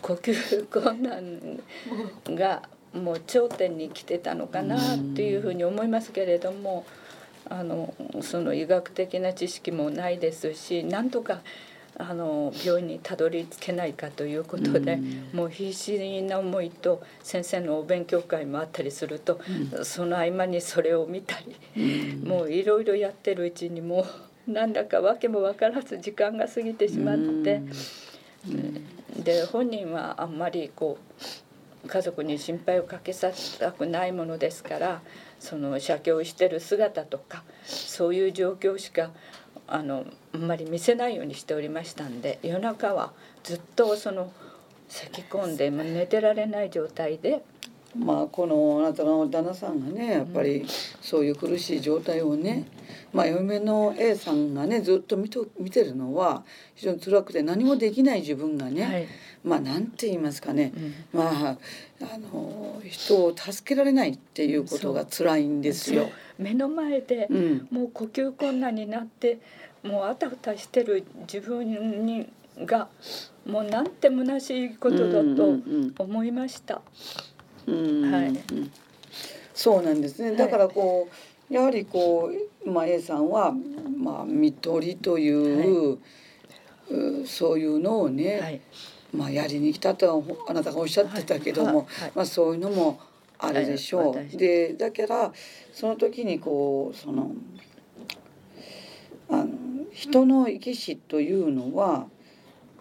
[0.00, 2.62] 呼吸困難が
[2.94, 6.84] もう頂点に来てたのかなっていうふうに思いますけれども
[7.48, 11.40] あのその医学的な知識もないですしなんとか
[11.98, 14.98] あの病院にたどり着けないかということで、
[15.34, 19.38] もう必死な思いと先生のお勉強会もあったりすると、
[19.82, 21.36] その合間にそれを見た
[21.74, 24.06] り、もういろいろやってるうちにも
[24.48, 27.60] うなんだか訳も分からず時間が過ぎてしまって、
[29.22, 31.24] で本人はあんまりこう
[31.86, 35.00] 家族に心配をかけさせたくないものですから
[35.38, 39.10] その写経してる姿とかそういう状況しか
[39.66, 40.04] あの
[40.34, 43.12] あんまり見せないようにしておりましたんで夜中は
[43.42, 44.32] ずっとその
[44.88, 47.42] 咳き込んで寝てられない状態で。
[47.96, 50.64] まあこのあなたの旦那さんがねやっぱり
[51.00, 52.66] そういう苦しい状態をね、
[53.12, 59.08] まあ、嫁の A さんがねずっと見と見てるのは非常に辛くて何もできない自分がね、はい、
[59.42, 61.56] まあなんて言いますかね、うん、まあ
[62.14, 66.08] あの人を助けられないっていうことが辛いんですよ。
[66.38, 67.28] 目の前で、
[67.70, 69.40] もう呼吸困難になって
[69.82, 72.26] もうあたふたしてる自分に
[72.64, 72.88] が
[73.46, 76.82] もうなんて虚しいことだと思いました。
[77.72, 78.32] はい、
[79.54, 80.36] そうなんですね。
[80.36, 81.08] だからこ
[81.50, 82.30] う、やはりこ
[82.64, 83.52] う、まあ、A さんは、
[83.98, 88.60] まあ、見取りという、はい、そういうのをね、はい、
[89.12, 93.00] まあ、やりに来たとあなたがおっしゃってたけども、まあ、そういうのも
[93.38, 94.36] あるでしょう。
[94.36, 95.32] でだから
[95.72, 97.32] その時にこうその
[99.28, 99.48] あの
[99.92, 102.06] 人の生き死というのは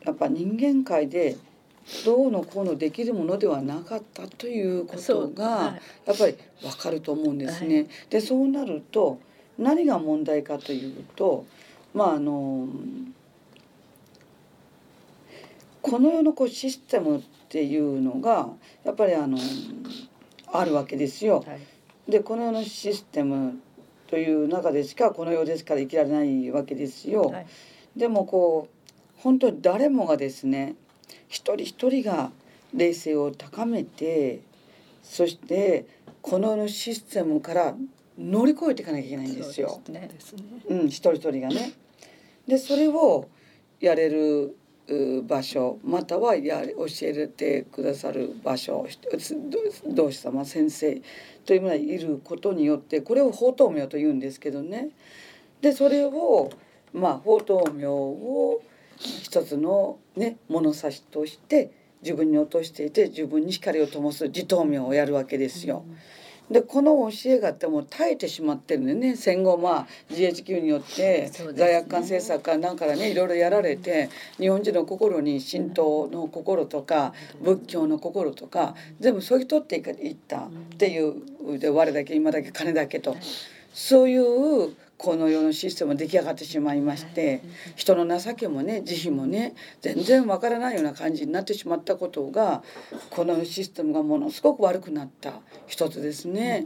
[0.05, 1.37] やっぱ人間界で
[2.05, 7.87] どうのこうのできるものではなかったということがやっぱり分かると思うんですね。
[8.09, 9.19] でそうなると
[9.57, 11.45] 何が問題かというと
[11.93, 12.67] まああの
[15.81, 18.49] この世のこうシステムっていうのが
[18.83, 19.37] やっぱりあの
[20.51, 21.43] あるわけですよ。
[22.07, 23.59] でこの世のシステム
[24.07, 27.23] という中でしかこの世ですから生きられないわけですよ。
[27.23, 27.47] はい、
[27.95, 30.75] でもこう本当に誰もがですね
[31.29, 32.31] 一人一人が
[32.73, 34.41] 冷静を高めて
[35.01, 35.85] そして
[36.21, 37.75] このシステムから
[38.17, 39.79] 乗り越えていかなきゃいけないんですよ。
[39.81, 40.09] うすね、
[40.67, 41.71] うん、一人一人がね。
[42.45, 43.29] でそれを
[43.79, 44.57] やれる
[45.27, 48.87] 場所またはや教えてくださる場所
[49.87, 51.01] 同志様先生
[51.45, 54.89] というものがいることによってこれを法灯明と言うんですけどね
[55.61, 56.49] でそれを
[56.91, 58.61] まあ法灯明を
[58.99, 61.71] 一つのね物差しとして
[62.01, 65.83] 自分に落としていて自分に光を灯す自灯明をやるわけですよ。
[65.87, 65.97] うん。
[66.49, 69.15] でこの教えがあっても耐えてしまってるんでね。
[69.15, 83.15] 戦後まあ GHQ によって罪悪感政策かなんかねいろいろやられて日本人の心に神道の心とか仏教の心とか全部そぎ取っていったっていうで我だけ今だけ金だけと。
[83.71, 87.41] そういうこの世のシステム出来上がってしまいまして
[87.77, 92.63] 人の情けもね慈悲もね全然わからないような感じになってしまったことが
[93.09, 96.65] このシステムがものすごく悪くなった一つですね。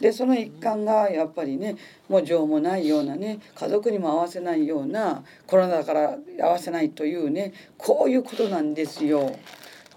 [0.00, 1.76] でその一環がやっぱりね
[2.08, 9.34] もう情もないようなね家族にも合わせないようなコロナだから合わせないというねこういうことなんですよ。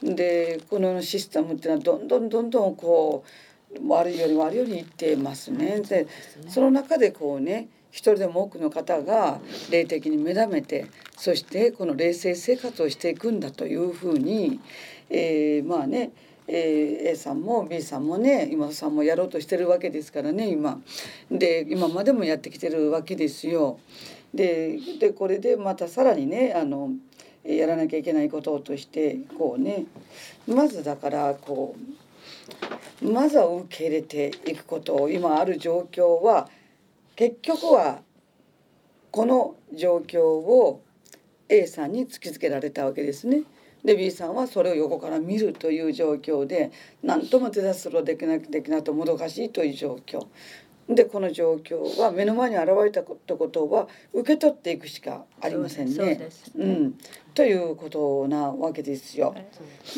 [0.02, 5.82] でこのシステムっていうのはどんどんどんどんこう悪いより悪いようにいってますね。
[5.82, 6.08] で
[6.48, 9.39] その中でこうね一人でも多くの方が
[9.72, 14.60] 霊的に目覚めてそしてこの冷静生活をしていくんだというふうに、
[15.10, 16.12] えー、まあね
[16.48, 20.80] えー、A さんも B さんもね今さんもやろうとしてるわけですからね今。
[21.32, 23.80] で今までもやってきてるわけですよ。
[24.32, 26.91] ででこれでまたさらにねあの
[27.43, 29.86] やらなきゃいけないこととしてこうね
[30.48, 31.76] まずだからこ
[33.02, 36.48] うまずは受け入れていくこと今ある状況は
[37.16, 38.01] 結局は
[39.11, 40.82] この状況を
[41.47, 43.43] A さんに突きつけられたわけですね。
[43.84, 46.72] で B さんはそれを横から見るという状況で
[47.03, 50.26] 何とも手助けをできなくできないともどかしいという状況
[50.89, 55.93] でこの状況は目の前に現れたことは受け取っていくしかありませんね。
[55.95, 56.93] うねうん、
[57.34, 59.36] ということなわけですよ。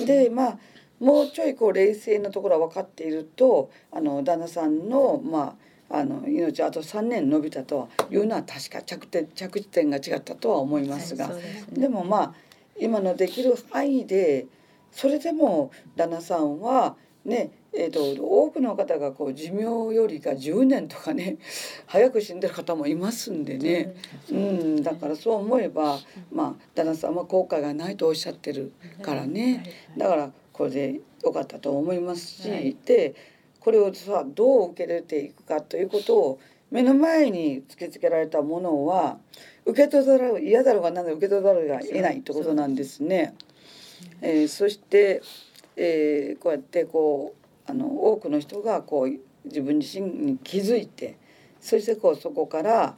[0.05, 0.59] でまあ
[0.99, 12.33] もうちょいこう冷静なところは分かっているとあの旦那さんのまああの命あと3年伸びたとはいうのは確か着点着地点が違ったとは思いますが、はいでね、でもまあ
[12.79, 14.47] 今のできる範囲で
[14.91, 21.37] それでも旦那さんはねえーと、多くの方がこう寿命よりか10年とかね
[21.85, 23.93] 早く死んでる方もいますんでね、
[24.31, 25.99] うん、だからそう思えば、
[26.31, 28.71] まあ、旦那さんは後悔がないとおっしゃってる
[29.03, 29.63] からね。
[29.95, 33.13] だからこれでよかったと思いますし、はい、で
[33.67, 36.39] これをさどう受け入れていくかということを
[36.71, 39.17] 目の前に突きつけられたものは
[39.65, 43.35] 受け取らざる嫌だろうが何だろう受け取らざるが得ないってことなんですね。
[44.21, 45.21] えー、そして、
[45.75, 47.35] えー、こうやってこ
[47.67, 51.17] うあの多くの人がこう自分自身に気づいて
[51.59, 52.95] そしてこうそこから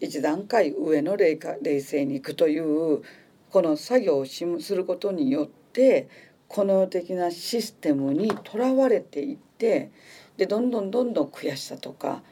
[0.00, 3.02] 一段階上の冷冷静に行くという
[3.50, 6.08] この作業をすることによって
[6.48, 9.90] この世的なシステムにとらわれていって
[10.36, 12.22] でどんどんどんどん悔しさとか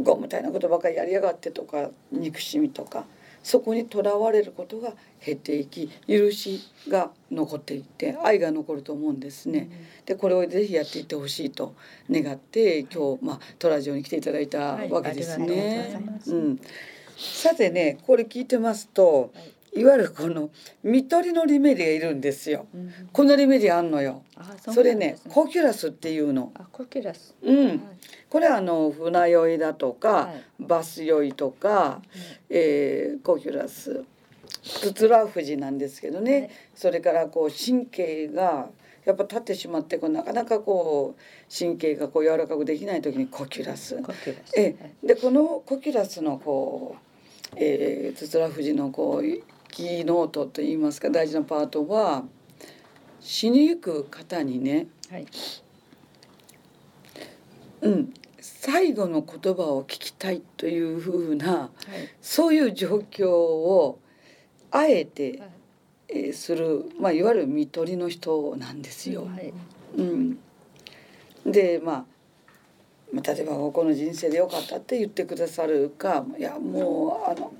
[0.00, 3.04] ゴムたいなことばかりやりやがってとか憎しみとか
[3.42, 4.92] そこにとらわれることが
[5.24, 9.70] 減っていき許しが残っていって愛が残ると思うんですね。
[10.04, 11.76] でこれをぜひやっていってほしいと
[12.10, 14.58] 願って今日、まあ、トラジオに来ていただいた
[14.90, 15.96] わけですね。
[16.26, 16.60] うん、
[17.16, 20.50] さてねこれ聞いてますと、はいいわゆるこの
[20.82, 22.66] 見取りのリメディがいるんですよ。
[22.74, 24.22] うん、このリメディあんのよ。
[24.64, 26.52] そそれね、コキュラスっていうの。
[26.54, 27.34] あ、コキュラス。
[27.42, 27.66] うん。
[27.66, 27.80] はい、
[28.30, 32.00] これはあの船酔いだとか、はい、バス酔いとか、
[32.50, 34.04] うん、えー、コキュラス。
[34.62, 38.68] ツヅラフジなんですけどね、はい、それからこう神経が
[39.04, 41.20] やっぱ立ってしまってこうなかなかこう
[41.56, 43.96] 神経がこう柔らかくできない時にコキュラス。
[44.02, 44.74] コキュラスえ
[45.04, 52.24] でこのコキュラスのこう、えー、ツヅラフジのこうキーノートといいますか大事なパートは
[53.20, 55.26] 死にゆく方にね、はい、
[57.82, 61.68] うん最後の言葉を聞きたいというふうな、はい、
[62.22, 63.98] そういう状況を
[64.70, 65.50] あえて、はい、
[66.08, 69.26] えー、する、まあ、いわゆる看取りの人なんですよ。
[69.26, 69.52] はい、
[69.98, 70.38] うん、
[71.44, 72.15] でまあ
[73.22, 77.52] 例えばこの人生でよかったって言ってくださるかいやもうあの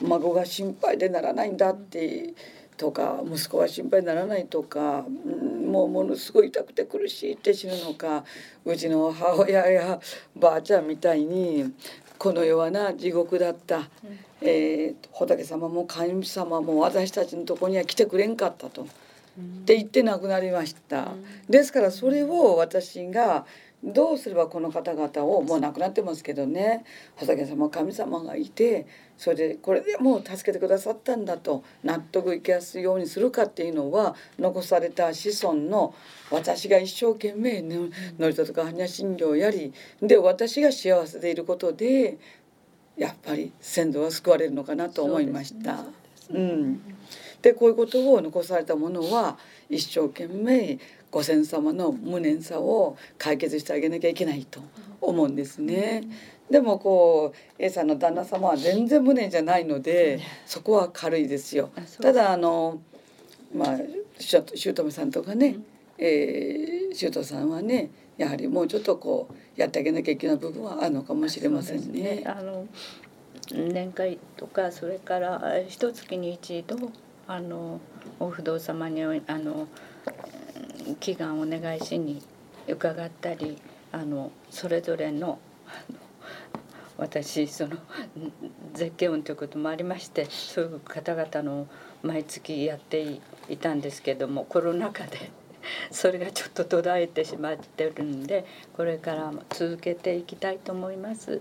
[0.00, 2.34] 孫が心配でならないんだって
[2.76, 5.04] とか息子が心配にならないとか
[5.66, 8.24] もうものすごい痛くて苦しいって死ぬのか
[8.64, 10.00] うちの母親や
[10.34, 11.72] ばあちゃんみたいに
[12.18, 13.84] この世はな地獄だった、うん、
[14.40, 18.82] えー、仏様も神様も私たちのとこには来てくれんかったと。
[18.82, 21.12] って言って亡くなりました。
[21.48, 23.46] ですからそれを私が
[23.84, 26.84] どうすればこの方々をもう亡くなってますけどね
[27.16, 28.86] 仏様神様がいて
[29.18, 35.94] それでこれでもう助けてくださったんだと納得いきやすいようにするかっていうのは残された子孫の
[36.30, 37.88] 私が一生懸命の
[38.28, 42.18] りとか般若心経をやりで私が幸せでいることで
[42.96, 45.72] やっぱり先祖は救われるのかなと思いました。
[45.72, 45.88] うね、
[46.30, 46.82] うん
[47.42, 49.36] でこういうことを残されたものは
[49.68, 50.78] 一生懸命
[51.12, 54.60] ご先祖様の無念さを解決してあげなきゃいけないと
[55.00, 56.04] 思うんですね。
[56.50, 61.70] でもこう A さんの旦那様は全然無念じゃないのでそこは軽いですよ。
[62.00, 62.80] ただあの
[63.54, 63.78] まあ
[64.18, 65.56] 姑さんとかね、
[65.98, 72.00] えー、姑さんはねやはりもうちょっとこうやってあげなきゃいけない部分はあるのかもしれませんね。
[72.16, 72.66] ねあの
[73.50, 76.76] 年会とかそれから一月に一度
[77.26, 77.80] あの
[78.18, 79.08] お不動様にあ
[79.38, 79.68] の
[81.00, 82.22] 祈願お願いしに
[82.68, 83.58] 伺ったり
[83.92, 85.38] あのそれぞれの
[86.98, 87.76] 私その
[88.74, 91.66] 絶景運ということもありましてそういう方々の
[92.02, 95.30] 毎月やっていたんですけどもコロナ禍で
[95.90, 98.44] それがちょっと途絶えてしまってるんで
[98.76, 101.40] これからも続けていきたいと思います。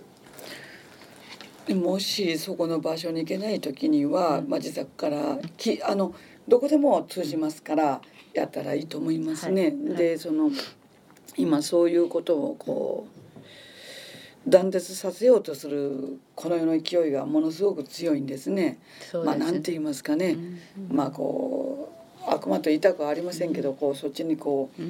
[1.70, 6.14] もしそこの場所に行けない時には、まあ、自宅からきあの
[6.48, 8.02] どこでも通じますから
[8.34, 9.64] やったらいいと思いますね。
[9.64, 9.72] はい。
[9.72, 10.52] はい、でその
[11.38, 18.80] 今そういうことをこう断絶させようとするこの世の勢いがものすごく強いんですね。
[19.00, 19.18] す。
[19.18, 20.88] まあなんて言いますかね、うん。
[20.90, 24.82] うん、まあこう悪魔と言いたくはありませんけど、こうそっちにこう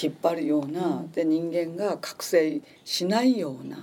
[0.00, 3.78] 引っ張るような、で人間が覚醒しないような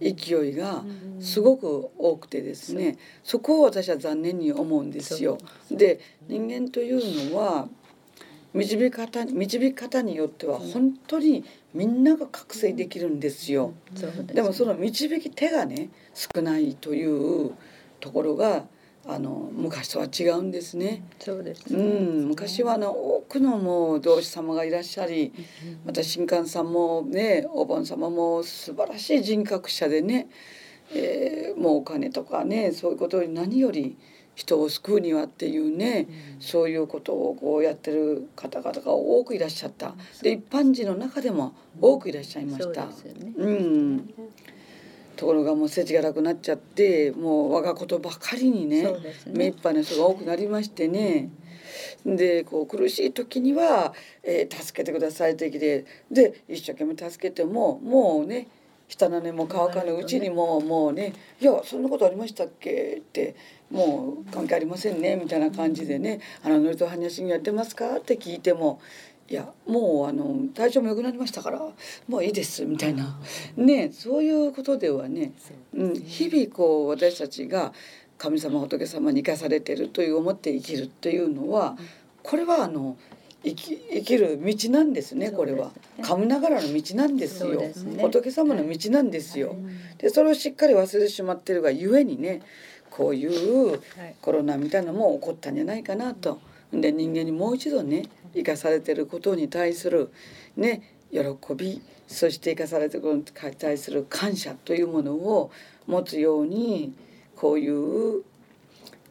[0.00, 0.84] 勢いが
[1.20, 5.38] すごく多くてですね、そこを私は残念に思うんですよ。
[5.70, 7.68] で人間というのは
[8.54, 11.44] 導き方導き方によっては本当に
[11.74, 13.74] みんなが覚醒できるんですよ。
[14.26, 17.52] でもその導き手がね少ないという
[18.00, 18.64] ところが
[19.06, 21.02] あの昔とは違うんですね。
[21.18, 25.32] そうです、ね、うん、昔はあの多くのもう同志様がいらっしゃり、
[25.86, 30.28] また新官さんもねお盆様も素晴らしい人格者でね、
[30.94, 33.96] えー、もうお金とかねそういうことに何より
[34.38, 39.94] 人を救うにはっていうね、うん、そういうことをこうやってる方々が多くいらっしゃった。
[40.22, 42.86] で一般人の中でも多くいらっしゃいました。
[43.36, 43.52] うん、う
[43.96, 44.14] ん
[45.16, 48.92] ところがもう世知辛くなっちゃってもう我がことばかりにねね
[49.26, 51.30] 目いっぱいの人が多くなりましてね。
[52.06, 58.46] でこう苦しい時には、えー、助けてください的でで一生懸命助けてももうね
[58.88, 63.34] 下の根も乾かぬうちにももうね「いやそんなことありましたっけ?」って
[63.70, 68.80] 「もう関係ありませんね」みたいな感じでね「あのノリと般若心経やってますか?」って聞いても
[69.28, 71.60] いやもうあの体調も良くなりましたから
[72.08, 73.20] もういいですみたいな。
[73.56, 75.32] ねそういうことではね、
[75.74, 77.74] うん、日々こう私たちが
[78.16, 81.76] 神様仏様に生かされてるという思って生きるというのは
[82.22, 82.96] これはあの
[83.44, 85.70] 生き生きる道なんですねこれは、
[86.02, 89.56] 神ながらの道なんですよ、ね、仏様の道なんですよ、はい、
[89.98, 92.42] でそれをしっかり忘れてしまってるがゆえにね
[92.98, 93.80] こういう
[94.20, 96.40] コロナみたいなのも起こったんじゃないかなと。
[96.72, 98.02] で人間にもう一度ね
[98.34, 100.10] 生かされてることに対する
[100.56, 100.82] ね
[101.12, 101.20] 喜
[101.56, 103.24] びそして生かされてることに
[103.56, 105.52] 対する感謝というものを
[105.86, 106.92] 持つように
[107.36, 108.24] こういう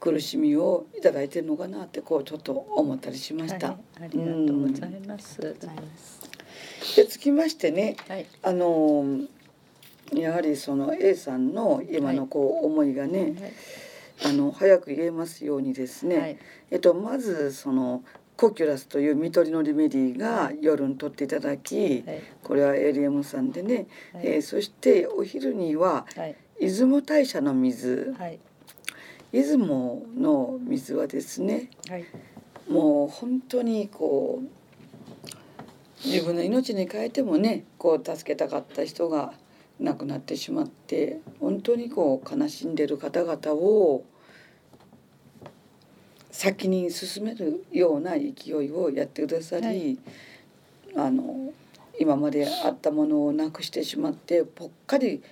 [0.01, 3.69] 苦しみをいただいてるのかなってこうちょっと思ったりしました。
[3.69, 5.41] はい、ありがとうございます。
[5.41, 5.55] うん、
[6.95, 9.21] でつきましてね、はい、あの
[10.13, 13.33] やはりその A さんの今のこう思いがね、はい
[14.28, 16.38] あの早く言えますようにですね、はい、
[16.71, 18.03] えっと、まずその
[18.36, 26.05] コキュラスという見取りのリメディが夜に撮っていただき、はい、これは LM さんでね、はい、えー、そしてお昼には
[26.59, 28.13] 出雲大社の水、
[29.32, 31.69] 出雲の水はですね、
[32.69, 39.34] もう本当にこう自分の命に変えてもねこう助けたかった人が
[39.80, 44.03] 亡くなってしまって本当にこう悲しんでる方々を
[46.38, 49.97] 先に進めるような勢いをやってくださり、はい、
[51.07, 51.51] あの
[51.99, 55.23] 今まであったものをなくしてしまってぽっかり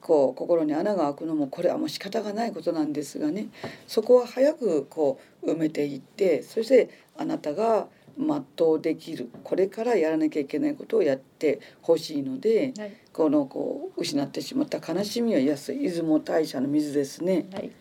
[0.00, 3.48] こう心に穴が開くのもこれはもう仕方がないことなんですがね。
[3.88, 6.88] そこは早くこう埋めていってそして
[7.18, 17.72] あなたが全うできるこれからやらなきゃいけないことをやってほしいので、はい、このこう失ってしまった悲しみを癒す出雲大社の水ですね、はい、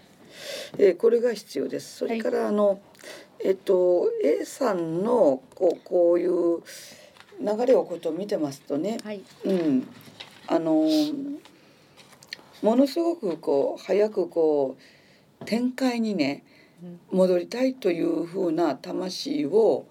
[0.78, 1.98] えー、これが必要です。
[1.98, 2.80] それからあの、はい、
[3.46, 6.62] えっと A さんのこうこういう
[7.40, 8.98] 流れをことを見てますとね、
[9.44, 9.88] うん、
[10.48, 10.88] あの
[12.62, 14.78] ものすごくこう早くこ
[15.42, 16.44] う展開にね
[17.12, 19.86] 戻りたいというふうな魂を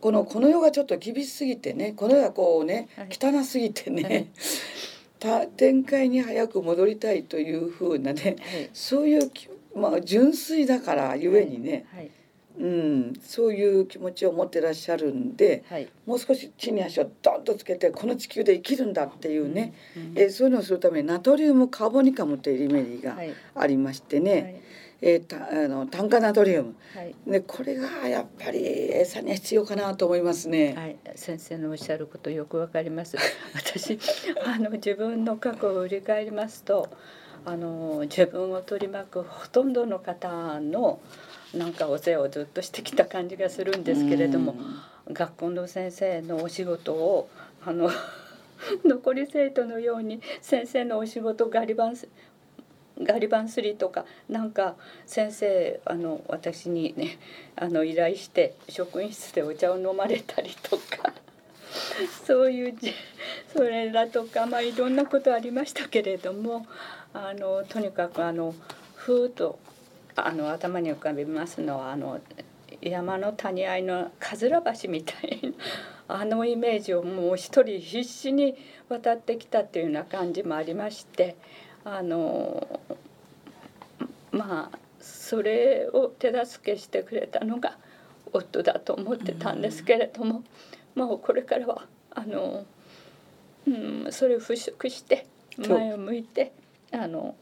[0.00, 4.32] このこの世がちょっと厳しすぎてねこの世がこうね、汚すぎてね、
[5.18, 8.36] た展開に早く戻りたいというふうなね、
[8.72, 9.30] そういう
[9.74, 11.86] まあ純粋だからゆえにね、
[12.58, 23.16] うん、そういう気持ちを持ってらっしゃるんで、はい、もう少し地に足をドンとつけてこの地球で生きるんだっていうね、うん、えそういうのをするためにナトリウムカーボニカムというリメディが
[23.54, 24.60] ありましてね、はい。
[25.02, 28.62] えー、たあの炭化ナトリウム、はい、でこれがやっぱり
[28.92, 30.74] 餌に必要かなと思いますね。
[30.76, 33.16] はい、先生のおっしゃることよくわかります。
[33.54, 33.98] 私
[34.44, 36.88] あの自分の過去を振り返りますと、
[37.44, 41.00] あの自分を取り巻くほとんどの方の
[41.54, 44.54] なんかお世話をずっとしてきた感じがするんですけれども、
[45.10, 47.28] 学校の先生のお仕事を
[47.64, 47.90] あの
[48.84, 51.96] 残り生徒のように先生のお仕事ガリバン
[53.02, 54.76] ガリバンスリーとかなんか
[55.06, 57.18] 先生あの私にね
[57.56, 61.12] あの依頼して職員室でお茶を飲まれたりとか
[62.26, 62.74] そういう
[63.52, 66.66] それだとかまあいろんなことありましたけれども
[67.12, 68.54] あのとにかくあの
[68.94, 69.58] ふーっと
[70.16, 72.20] あの頭に浮かびますのはあの
[72.80, 75.50] 山の谷合のかずら橋みたいな
[76.20, 78.56] あのイメージをもう一人必死に
[78.88, 81.36] 渡ってきたというような感じもありまして
[81.84, 82.80] あの
[84.30, 87.78] まあそれを手助けしてくれたのが
[88.32, 90.44] 夫だと思ってたんですけれども、
[90.94, 92.64] もうこれからはあの、
[93.66, 96.52] うん、それを払拭して前を向いて
[96.92, 97.34] あの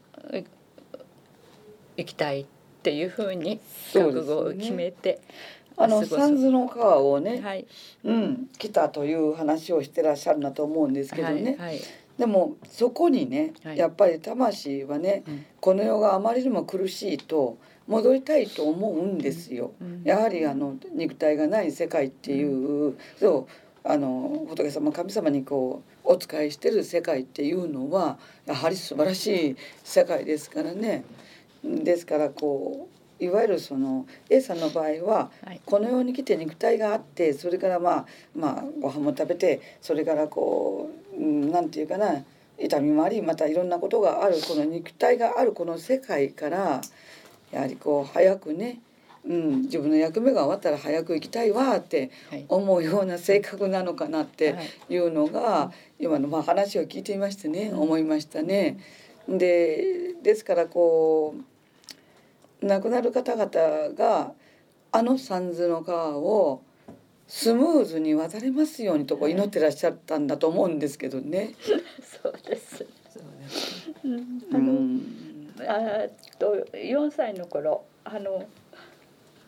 [1.97, 2.45] 行きたいっ
[2.83, 3.59] ていうふうに
[3.93, 5.21] 覚悟を決めて。
[5.81, 7.65] あの三途の川をね、はい、
[8.03, 11.81] うん、来たという話をしてらっしゃるんだと思うんですけどね、はいはい、
[12.17, 15.23] でもそこにね、やっぱり魂はね、
[15.61, 19.71] この世があまりにも苦しいと戻りたいと思うんですよ。
[20.03, 31.03] やはりあの肉体がない世界っていうそうあの仏様神様にこうお仕えしてる世界っていうのはやはり素晴らしい世界ですからね。
[31.63, 32.87] ですからこ
[33.19, 35.29] ういわゆるその A さんの場合は
[35.65, 38.05] この世に来て肉体があってそれからまあ
[38.35, 42.23] まあご飯も食べてそれからこう何て言うかな
[42.57, 46.81] 痛みもありまたいろんなことがあるこの肉体があるこの世界から
[47.51, 48.79] やはりこう早くね、
[49.27, 52.11] うん、自分の役目が終わったら早く行きたいわって
[52.47, 54.55] 思うような性格なのかなって
[54.89, 54.99] い。
[54.99, 58.79] うのが今のまあ話を聞いていましてね思いましたね。
[59.27, 61.35] でですからこ
[62.61, 64.33] う亡くなる方々が
[64.91, 66.61] あの三途の川を
[67.27, 71.53] スムーズに渡れますようにとこう祈ってらっしゃったんだと思うんですけどね。
[72.23, 72.85] そうです。
[74.03, 76.07] うん、あの、うん、あ
[76.39, 78.47] と4歳の頃あの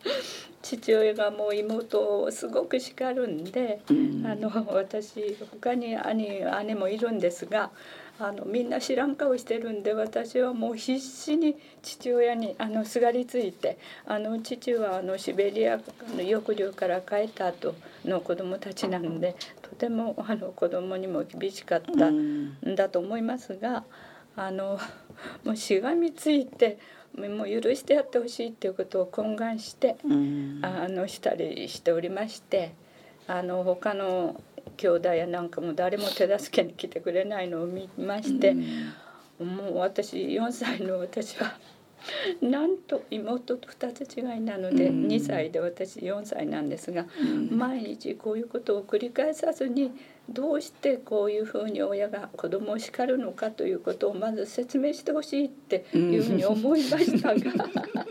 [0.62, 7.70] 父親がもう妹をすごく叱るんで、うん、あの私他に兄姉もいるんですが
[8.18, 15.82] あのみんな知らん顔してるんで私はもう必死に父親にあのすがりついてあの父はあのシベリアの
[16.18, 17.74] 抑留から帰った後
[18.04, 23.84] の子供たちなんでとてもあの子供にも厳しかったんだと思いますが
[24.36, 24.78] あの
[25.44, 26.78] もうしがみついて。
[27.16, 29.96] もう許してやってほしいっていうことを懇願して、
[30.62, 32.74] あのしたりしておりまして
[33.26, 34.40] あの他の
[34.76, 38.54] 兄弟やなんかも誰も手助けに来てくれないのを見まして、
[39.40, 41.54] うん、もう私4歳の私は
[42.40, 47.06] なんと妹と2つ違いなので、2歳で私4歳なんですが、
[47.50, 49.92] 毎日こういうことを繰り返さずに
[50.28, 58.06] どうしてこういうふうに親が子供を叱るのかということをまず説明してほしいっていうふうに思いましたが。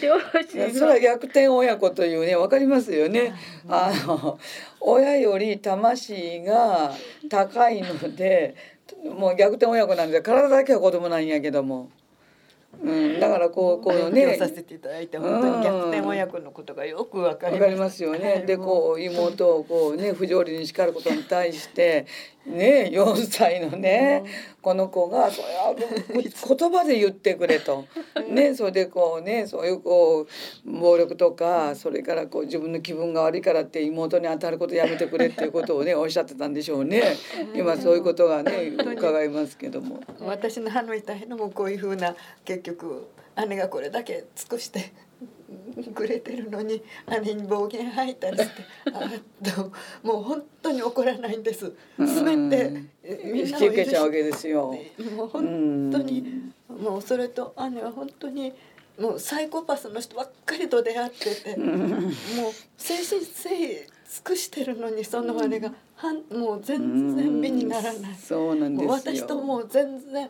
[0.00, 3.34] 両親それは逆転親子というねわかりますよね。
[3.68, 4.38] あの
[4.80, 6.92] 親より魂が
[7.28, 8.54] 高いので
[9.04, 11.90] もう逆転親子なんで体だけは子供なんやけども。
[12.82, 14.34] うん、だからこうこうね。
[14.36, 18.44] させていただいて本当に逆転親子のことがよくわかりますよね。
[18.46, 22.06] でこう妹をこうね不条理に叱ることに対して
[22.46, 24.24] ね4歳のね、
[24.62, 27.86] この子がそれは言葉で言ってくれと、
[28.30, 30.26] ね、それでこうねそういうこ
[30.66, 37.02] う暴力とかそれからこう自分の気分が悪いからって妹に当たることやめてくれっていうことをねおっしゃってたんでしょうね。
[37.54, 40.00] 今そういうことがね伺いますけども。
[40.20, 42.14] 私の歯の痛いのもこういうふうな
[42.44, 43.08] 結局
[43.48, 44.92] 姉がこれだけ尽くして
[45.94, 46.82] くれてるのに
[47.22, 48.50] 姉に暴言吐いたりして
[48.92, 51.72] あともう本当に怒らないんです。
[51.98, 52.70] 全て
[53.24, 54.76] みんなを許ちゃうわけですよ。
[55.16, 58.52] もう本当にもうそれと姉は本当に
[58.98, 66.22] もうサイコパスの人ばっかりと出会っててもう精神性尽くしてるのにその姉がはん。
[66.30, 68.14] もう全然美にならない。
[68.14, 70.28] そうなんです私ともう全然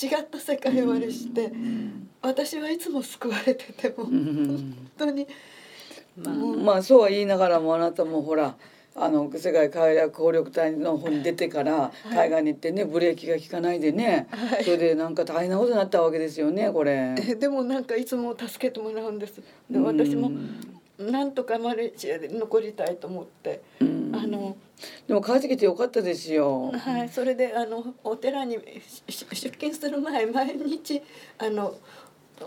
[0.00, 1.52] 違った世界をあれして、
[2.22, 5.26] 私はいつも救われてても、本当に、
[6.16, 8.56] まあ、まあそうは言いながらもあなたもほら
[9.00, 17.14] あの世界快楽協力隊の方に出てから海岸に行ってね、ブレーキが効かないでね、はい、それでなんか大変なことになったわけですよねこれ。
[17.14, 19.40] でもなんかいつも助けてもらうんです。
[19.70, 20.32] で私も
[20.98, 23.84] なんとかマレーシアで残りたいと思って、あ
[24.26, 24.56] の
[25.06, 26.72] でも帰ってきてよかったですよ。
[26.72, 28.58] はい、それであのお寺に
[29.06, 31.00] 出勤する前毎日
[31.38, 31.78] あの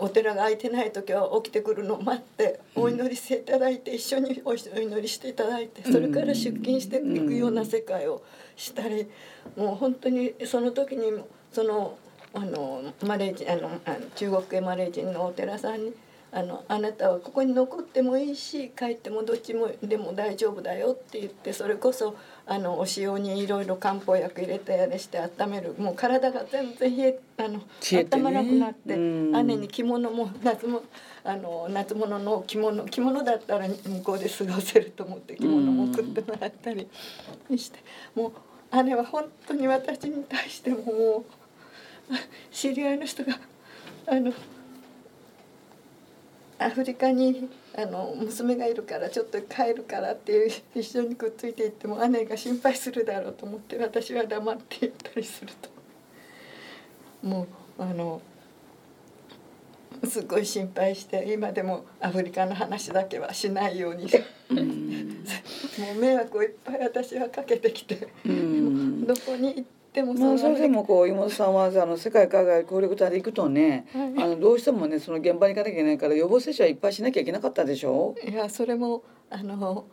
[0.00, 8.22] お寺が空いてない時は起きてくるのを待ってお祈りしていただいて、一緒にお祈りしていただいてそれから出勤していくような世界を
[8.56, 9.06] したり
[9.56, 11.22] もう本当にその時に
[11.52, 11.96] その
[12.34, 13.70] あのマレージあの
[14.14, 15.92] 中国系マレー人のお寺さんに。
[16.34, 25.74] あのあなたはここに残ってもいいし帰ってもどっちもでも大丈夫だよって言ってそれこそあのお塩にいろいろ漢方薬入れてやれして温める。
[25.78, 27.60] もう体が全然冷えあの
[27.92, 30.82] え、ね、温まらなくなって姉に着物も夏も
[31.24, 36.88] あの夏物の着物着物だったら向こうで過ごせると思って着物も送ってもらったり
[37.56, 37.78] して
[38.14, 38.32] も
[38.72, 41.24] う姉は本当に私に対してももう
[42.50, 43.38] 知り合いの人が
[44.06, 44.32] あの
[46.58, 55.70] アフリカにあの娘がいるからちょっと帰るからっていう一緒にくっついていっても姉が心配するだろうと思って私は黙っていったりすると。
[57.26, 57.46] も
[57.78, 58.20] うあの
[60.04, 64.06] すごい心配して今でもアフリカの話だけはしないように。
[65.78, 67.96] もう迷惑をいっぱい私はかけてきて。
[67.96, 78.14] どこに行ってでもまあ、それでもこう妹さんはあの世界海外協力隊で行くとね、はい、あのどうしてもねその現場に行かなきゃいけないから予防接種はいっぱいしなきゃいけなかったでしょ？
[78.26, 79.84] いやそれもあの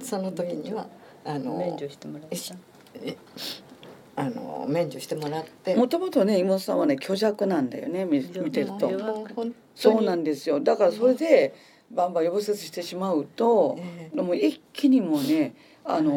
[0.00, 0.86] その時には
[1.24, 4.22] あの免除してもらった？
[4.22, 5.74] あの免除してもらって。
[5.76, 9.26] もともとね妹さんはね虚弱なんだよね見見てると。
[9.74, 10.60] そうなんですよ。
[10.60, 11.54] だからそれで
[11.90, 15.54] バンバン予防接種してしまうと、えー、もう一気にもね
[15.88, 16.12] あの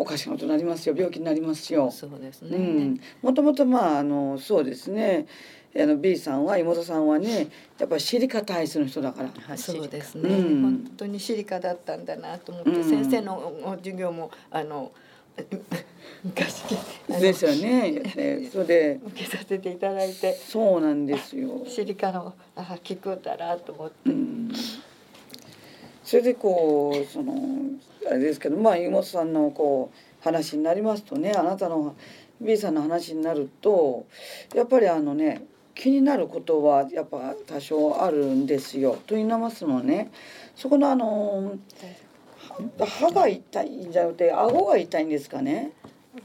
[0.00, 1.90] おかしなことになりますよ病気になりますよ。
[1.92, 3.00] そうですね。
[3.22, 5.26] もともとまああのそうですね。
[5.78, 7.48] あの B さんは妹さんはね
[7.78, 9.56] やっぱシリカ体質の人だから。
[9.56, 14.90] そうですね、うん、本当にシリカだったんだなと思って、うん、先生の授業もあの
[16.24, 16.62] 昔
[17.08, 18.48] ですよね。
[18.50, 20.32] そ れで受けさせていただいて。
[20.32, 21.62] そうなんですよ。
[21.68, 23.94] シリカのあ聞くだなと思って。
[24.06, 24.50] うん
[26.06, 27.34] それでこうその
[28.08, 31.96] あれですけどまあ妹さんのこう話になりますとねあなたの
[32.40, 34.06] B さんの話になると
[34.54, 35.42] やっぱりあのね
[35.74, 38.96] 気になることはやっぱ多少あるんですよ。
[39.06, 40.12] と言いますのね
[40.54, 41.58] そこのあの
[42.78, 45.72] 歯が痛いんじゃなくて顎が痛いんですかね？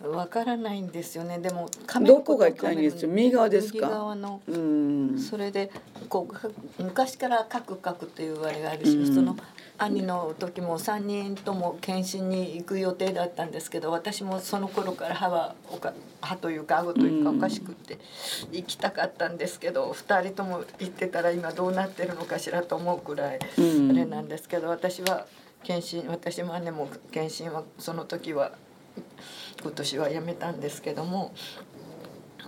[0.03, 1.39] わからないんですよね。
[1.39, 1.67] でも
[2.05, 3.03] どこが痛いんです？
[3.03, 3.09] よ。
[3.11, 3.73] 右側ですか？
[3.73, 4.41] 右側の。
[4.47, 5.19] うん。
[5.19, 5.69] それで
[6.07, 9.35] こう昔からカクカクというあれがあるし、その
[9.83, 17.97] 兄の時も3人とも検診に行く予定だったんですけど私もその頃から歯はおか歯というか顎というかおかしくって
[18.51, 25.25] 行きたかったんですけど2人とも行ってたら今どうなってるのかしらと思うくらいあれなんですけど私は
[25.63, 28.51] 検診私も姉も検診はその時は
[29.63, 31.33] 今年はやめたんですけども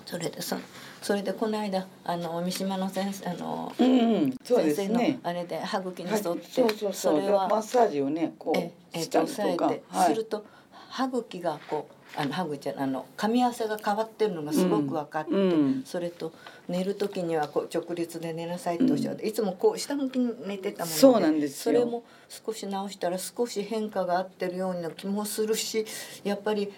[0.05, 0.61] それでその
[1.04, 6.93] それでこの間あの三島の先生あの、うんうん、先生のあれで歯茎に沿って、はい、そうそう。
[6.93, 10.45] それはマッサージをねこうええと押さえて、はい、すると
[10.89, 16.32] 歯茎がこうあの歯茎あの噛み合わせが変わってるのがすごく分かって、うん、それと
[16.70, 25.86] 寝る時にはこう直立で寝なさいっておっしゃって、うん、いつもこう下向きに寝てたものでそうなんですそれも少し直したら少し変化があってるような気もするし
[26.24, 26.72] やっぱり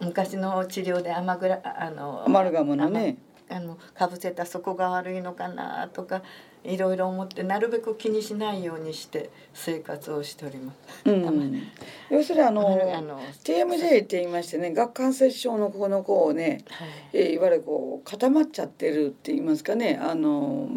[0.00, 3.16] 昔の治療でアマグラあのアマルガムのね
[3.48, 6.22] あのかぶせたそこが悪いのかなとか
[6.64, 11.10] いろいろ思ってなるべく気にしないようにして生活をしております。
[11.10, 11.62] うん、
[12.10, 16.88] 要するにあのあの TMJ って言いましてね顎関節症のここのこうね、はい。
[17.12, 20.68] えー、いわゆるこう固まっちゃってるって言いますかねあの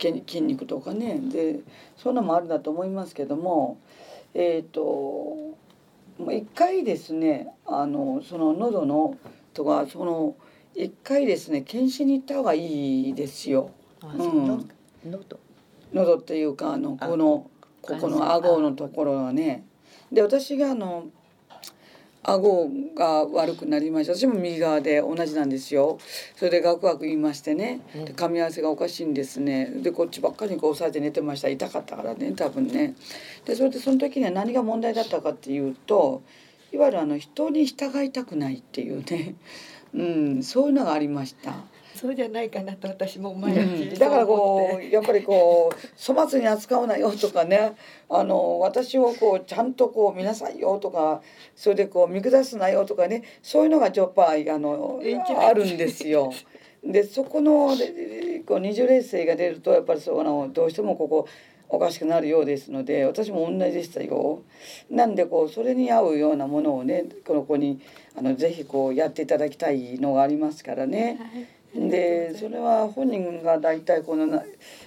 [0.00, 1.18] 筋筋肉とかね。
[1.20, 1.60] で
[1.96, 3.78] そういうのもあるんだと思いますけども
[4.34, 5.56] えっ、ー、と
[6.32, 9.16] 一回ですねあのその喉の
[9.52, 10.36] とかその
[10.78, 13.70] 一回ですね検診に行った方がいいですよ。
[14.00, 14.68] うん、
[15.04, 15.40] 喉
[15.92, 17.50] 喉っていうかあのこの
[17.82, 19.64] ここの顎のところがね。
[20.12, 21.06] で私があの
[22.22, 24.14] 顎が悪くなりました。
[24.14, 25.98] 私も右側で同じなんですよ。
[26.36, 27.80] それでガクガク言いましてね。
[28.14, 29.66] 噛み合わせがおかしいんですね。
[29.66, 31.48] でこっちばっかりこう押さえて寝てました。
[31.48, 32.94] 痛かったからね多分ね。
[33.44, 36.22] でそれでその時には何が問題だったかっていうと
[36.72, 39.34] いわゆるあの人に従いたくないっていうね
[39.94, 41.54] うん、そういうのがありました。
[41.94, 43.58] そうじゃないかなと私も毎日、
[43.88, 47.74] うん、だからこうやっぱりこう粗末に扱うなよとかね。
[48.08, 51.22] あの私をこうちゃんとこう見なさいよとか
[51.56, 53.24] それでこう見下すなよとかね。
[53.42, 55.00] そういうのがやっぱあの
[55.40, 56.32] あるんですよ。
[56.84, 57.76] でそこの
[58.46, 61.26] こう二重劣勢が出るとやっぱりそうのどうしてもここ
[61.70, 64.42] おかしくなるようですので私も同じでしたよ。
[64.90, 67.80] なんでこうそれに合うようなものをねこの子に
[68.16, 71.18] あのぜひこうやっていただきたいのがありますからね。
[71.74, 74.42] はい、でそれは本人が大体この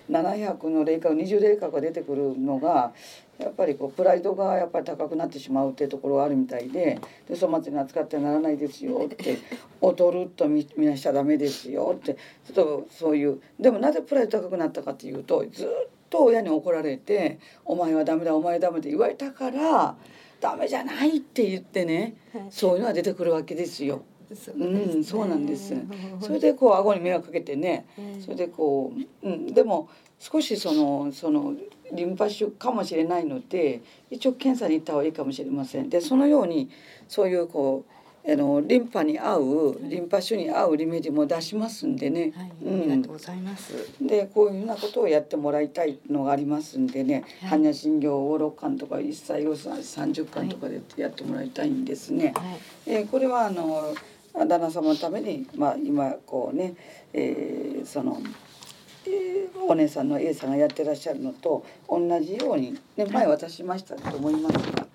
[0.09, 2.93] 700の霊覚20霊覚が出てくるのが
[3.37, 9.37] やっぱりこうプライドがやっぱり高くなってしまうっていうところがあるみたいで「で粗末に扱ってはならないですよ」って
[9.81, 12.15] 「劣ると見なしちゃダメですよ」って
[12.45, 19.95] ちょっとそういうでもなぜプライド高くなったかっていうとずっと親に怒られて「お前はダメだお前はダメ」って言われたから
[20.39, 22.15] 「ダメじゃない」って言ってね、
[22.49, 24.03] そういうのが出てくるわけですよ。
[24.55, 25.73] うね、うん、そうなんです。
[26.21, 27.85] それでこう顎に迷惑かけてね、
[28.21, 28.93] それでこ
[29.23, 29.89] う、うん、でも
[30.19, 31.53] 少しそのその
[31.91, 35.89] リンパ腫かもしれないので一応検査に行った方がいいかもしれません。
[35.89, 36.69] でそのように
[37.07, 43.73] そういうこうあのリンパに合うリンパ腫に合うリメディも出しますんでね、はい、うん、ありがとうございます。
[43.99, 52.33] でこういうふうなことをやってもらいたいのがありますんでね、はい、般若心経を6巻とか一切を30巻とかでやってもらいたいんですね。
[52.35, 53.93] はい、えー、これはあの
[54.33, 56.75] 旦那様のために、まあ、今こうね、
[57.13, 58.21] えー、その。
[59.03, 64.90] えー、お姉さんの A さんがやってらっしゃるのと同じように、ね、前渡しましたと思いますがで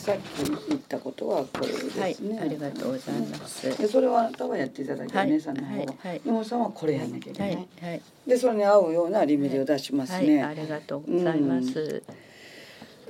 [0.00, 2.02] さっき言ったことはこれですね。
[2.02, 3.76] はい、ありがとうございます。
[3.76, 7.54] でそれはあなたはやっていただいて、はい、お姉さんの方は、はい、妹さんはこれやんなきゃいけない。
[7.54, 10.42] はい、はい、でそれに合うようなリメディを出しますね。
[10.42, 12.02] ありがとうございます。
[12.08, 12.29] うん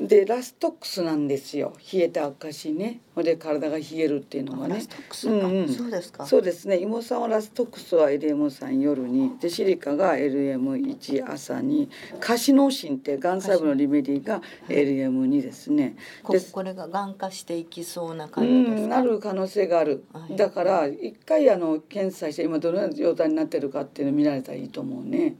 [0.01, 1.75] でラストックスなんですよ。
[1.93, 3.01] 冷えた証ね。
[3.15, 4.83] ほで体が冷えるっていうのはね。
[5.25, 6.27] うんうん、そうですか。
[6.27, 6.79] そうですね。
[6.79, 9.39] 妹さんはラストックスは LM3 夜に。
[9.39, 11.91] でシリカが LM1 朝に。
[12.19, 25.37] カシノシンってがん細胞のリメディが LM2 ですね、はい、これががん化していきそうな感じですなる可能性がある、はい、だから一回あの検査して今どのような状態になってるかっていうのを見られたらいいと思うね。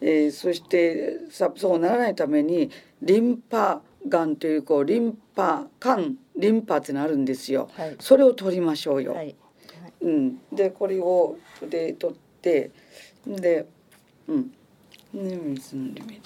[0.00, 2.70] えー、そしてさそうならないために
[3.02, 9.12] リンパがんというこうリンパ管リンパってのあるんですよ、はい、それを取りましょうよ。
[9.12, 9.36] はい、
[10.00, 11.36] うん、でこれを
[11.68, 12.70] で取って
[13.26, 13.66] で、
[14.26, 14.50] うん、
[15.12, 16.20] で水のリメデ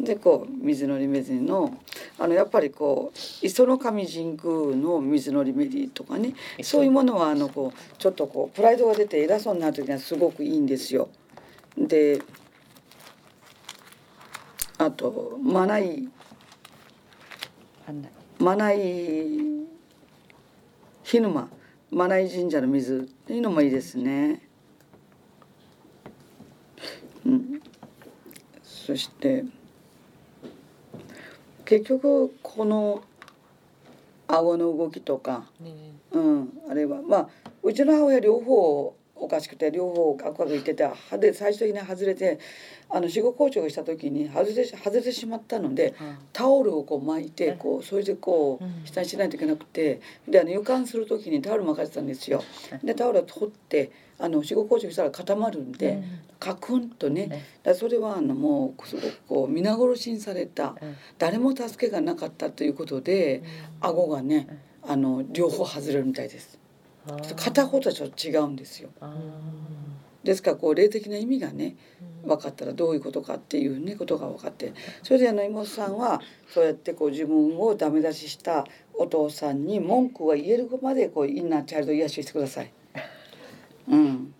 [0.00, 1.78] ィでこう水のリメディの
[2.18, 11.08] あのやっぱりこう磯の神神宮の水のリメディとかねそういうものはあのこうちょっとこうプライドが出て偉そうになる時にはすごくいいんですよ。
[11.76, 12.20] で
[14.84, 16.08] あとマナイ
[18.40, 19.28] マナイ
[21.04, 21.48] 日沼
[21.92, 24.42] マナイ神社の水っていうのもいいですね。
[27.24, 27.62] うん、
[28.64, 29.44] そして
[31.64, 33.04] 結局この
[34.26, 35.70] 顎の動きとか、ね、
[36.10, 37.28] うん、あれはまあ
[37.62, 42.40] うちの母親両方おかしくて両方ガクガク言ってて歯で最終的に外れて
[42.90, 52.42] あの死後硬直した時に外れ外れてしまったので、うん、タオルをこう巻いてこうそれでこう下にしないといけなくてであの湯管する時にタオル巻かれてたんですよ。
[52.82, 56.04] でタオルを取ってあの死後硬直したら固まるんで、うん、
[56.40, 60.74] カクンとねだそれはあのもうすごくこう皆殺しにされた、
[61.18, 63.42] 誰も助けがなかったということで、
[63.80, 64.48] 顎がね
[64.82, 66.61] あの両方外れるみたいです。
[67.36, 68.90] 片方とはちょっと違うんですよ。
[70.22, 71.76] ですからこう霊的な意味がね
[72.24, 74.72] 分かったらどういうことかっていうねことが分かって
[75.02, 82.72] それであの妹さんはそうやってこう自分をダメ出ししたお父さんに文句が言えるまでこうインナーチャイルド癒ししてください。
[83.88, 84.34] うん、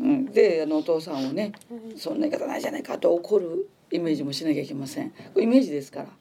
[0.00, 1.52] うん、であのお父さんをね
[1.96, 5.12] 「そんな言い方ないじゃないか」と怒るイメージもしなきゃいけません。
[5.36, 6.19] イメージですから。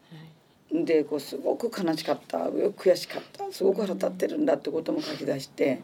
[0.71, 5.81] でこうすごく悲しかった悔しかったすごく腹立ってるんだってことも書き出して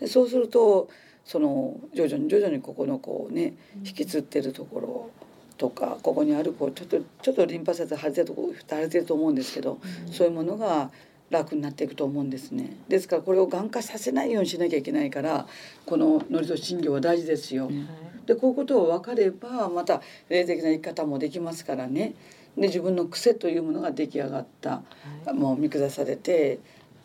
[0.00, 0.88] でそうすると
[1.24, 3.54] その徐々に徐々にここのこうね
[3.84, 5.10] 引きつってるところ
[5.58, 9.78] とかここにあるこうちょっとちょっとリンパ節腫れてるとこ腫れてると思うんですけど、
[10.10, 10.90] そういうものが
[11.30, 12.76] 楽になっていくと思うんですね。
[12.88, 15.46] ですからこれを眼化させないようにしなきゃいけないから
[15.86, 17.70] こののりと診療は大事ですよ。
[18.26, 22.14] でこういうことを分かればまた霊的な生き方もできますからね。
[22.56, 24.82] で自分の癖というものが出来上がった、は
[25.28, 26.58] い、もう見下されて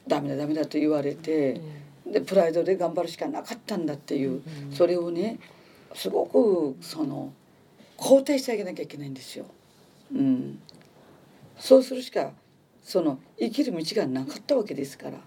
[0.08, 1.62] ダメだダメだと言われて、
[2.06, 4.41] でプライドで頑張るしかなかったんだっていう、
[4.72, 5.39] それをね
[5.93, 7.34] すごくその
[7.98, 9.45] 肯定してあげなきゃいけないんですよ。
[10.14, 10.60] うん、
[11.58, 12.32] そうするしか
[12.84, 15.18] その生きる道がなかったわけですから。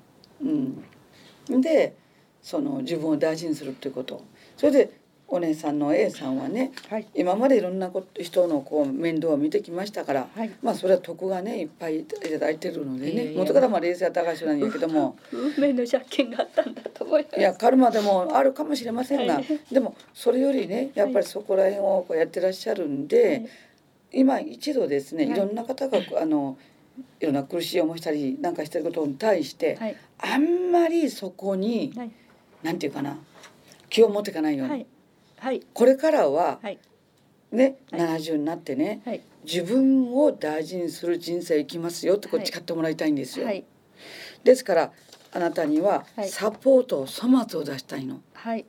[0.43, 1.95] うん、で
[2.43, 4.23] その自分を大事にするっていうこと。
[4.57, 5.00] それで
[5.33, 15.17] お姉さんの A さんはね、はい、今までいろんな人のこう面倒を見てきましたから、はい、まあそれは徳がねいっぱいいただいてるのでね、元からまあ冷静は高橋なんやけども。
[15.33, 17.39] 運命の借金があったんだと思います。
[17.39, 23.45] いやカルマでもあるかもしれませんが、はい、でもそれよりねやっぱりそこら辺をこうやってらっしゃるんで、
[24.13, 25.35] 今一度ですねい。
[25.35, 26.59] ろんな方があの
[27.21, 29.79] いろんな苦しい思いしたりなんかしてることに対して、
[30.19, 32.11] あんまりそこに、はい、
[32.65, 33.17] なんていうかな
[33.89, 34.87] 気を持っていかないように。
[35.41, 36.79] はい、これからは、はい、
[37.51, 43.47] ね、はい、70になってね、はい、自分を大事にする人生生きますよってこっち買ってもらいたいんですよ。
[43.47, 43.65] はい、
[44.45, 44.93] ですから
[45.33, 48.21] あなたにはサポート粗末を出したいの。
[48.35, 48.67] はい。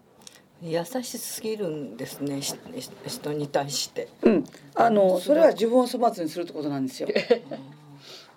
[0.63, 4.07] 優しすぎるんですね人に対して。
[4.22, 4.43] うん、
[4.76, 7.09] あのそれは自分を粗末にするってことなんですよ。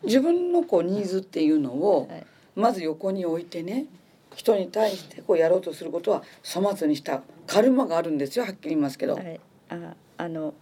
[0.03, 2.09] 自分のこうニーズっていうのを
[2.57, 3.87] まず横に置いてね
[4.35, 7.23] 人に対してこうやろうとすることは粗末にした。
[7.47, 9.15] カルマがあるんですよはっきり言いますけど。
[9.15, 10.55] はい、ああの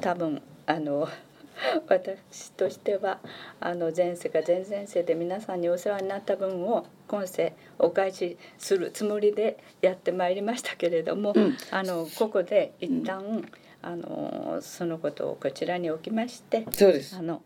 [0.00, 1.08] 多分あの
[1.88, 3.20] 私としては
[3.60, 17.16] あの前世か前々世で皆さんにお世話になった分を今世お返しするつもりでやってまいりましたけれども、うん、あのここで一旦、うん、あのそのことをこちらに置きましてそうです。
[17.16, 17.42] あの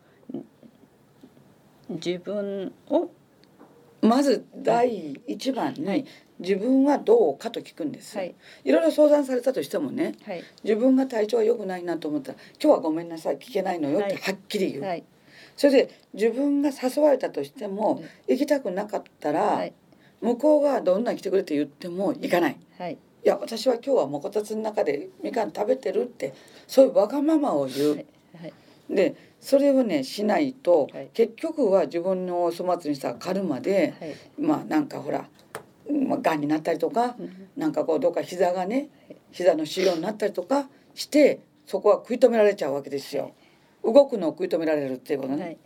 [1.88, 3.10] 自分を
[4.02, 6.06] まず第一番に
[6.38, 8.34] 自分はどうかと聞くんです、はい、
[8.64, 15.04] いろいろ相談されたとしてもね、はい、自分が体調が良くないなと思ったら「今日はごめんなさい聞けないのよ」ってはっきり言う、はい、
[15.56, 19.72] それで自分が誘われたとしても、行きたくなかったら、はい、
[20.20, 22.56] 向こうがどんな来てくれって言っても行かない。
[22.78, 26.32] はい、いや私は今日はもうこたつの中でみかん食べてるって
[26.66, 27.90] そういうわがままを言う。
[27.90, 28.06] はい。
[28.42, 28.52] はい、
[28.88, 35.28] でそれをねしないと、はい、結局は自分の粗末にしたカルマで、はい、まあなんかほら、
[35.90, 38.90] まあ、がんになったりとか、うん、なんかこうどっか膝がね
[39.32, 43.32] 膝の腫瘍になったりとかしてそこは食い止められちゃうわけですよ。
[43.82, 45.42] 動くのを食い止められるっていうことね。
[45.42, 45.58] はい。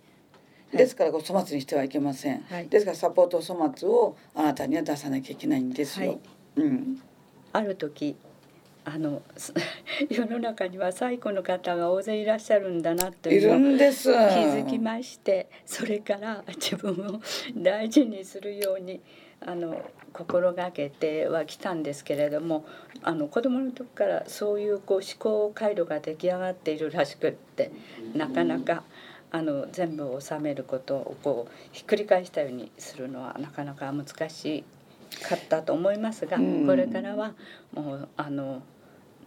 [0.76, 6.08] ですから粗末にしてはいけません、はい、ですからサポート粗末をあなたには出さなきゃいけないんですよ。
[6.08, 6.20] はい、
[6.56, 7.02] うん、
[7.52, 8.16] ある時
[8.84, 9.22] あの
[10.10, 17.20] 世の中には最古の方が大勢いらっしゃるんだなというのを気づきましてそれから自分を
[17.56, 19.00] 大事にするように
[19.40, 19.82] あの
[20.12, 22.64] 心がけてはきたんですけれども
[23.02, 27.70] あの子供の時からそういうこう思考回路が出来上がっているらしくって
[28.14, 28.84] なかなか
[29.30, 34.64] あの全部を収めることをこうひっくり返したようにするのはなかなか難し
[35.22, 37.34] かったと思いますが、これからは
[37.72, 38.62] もうあの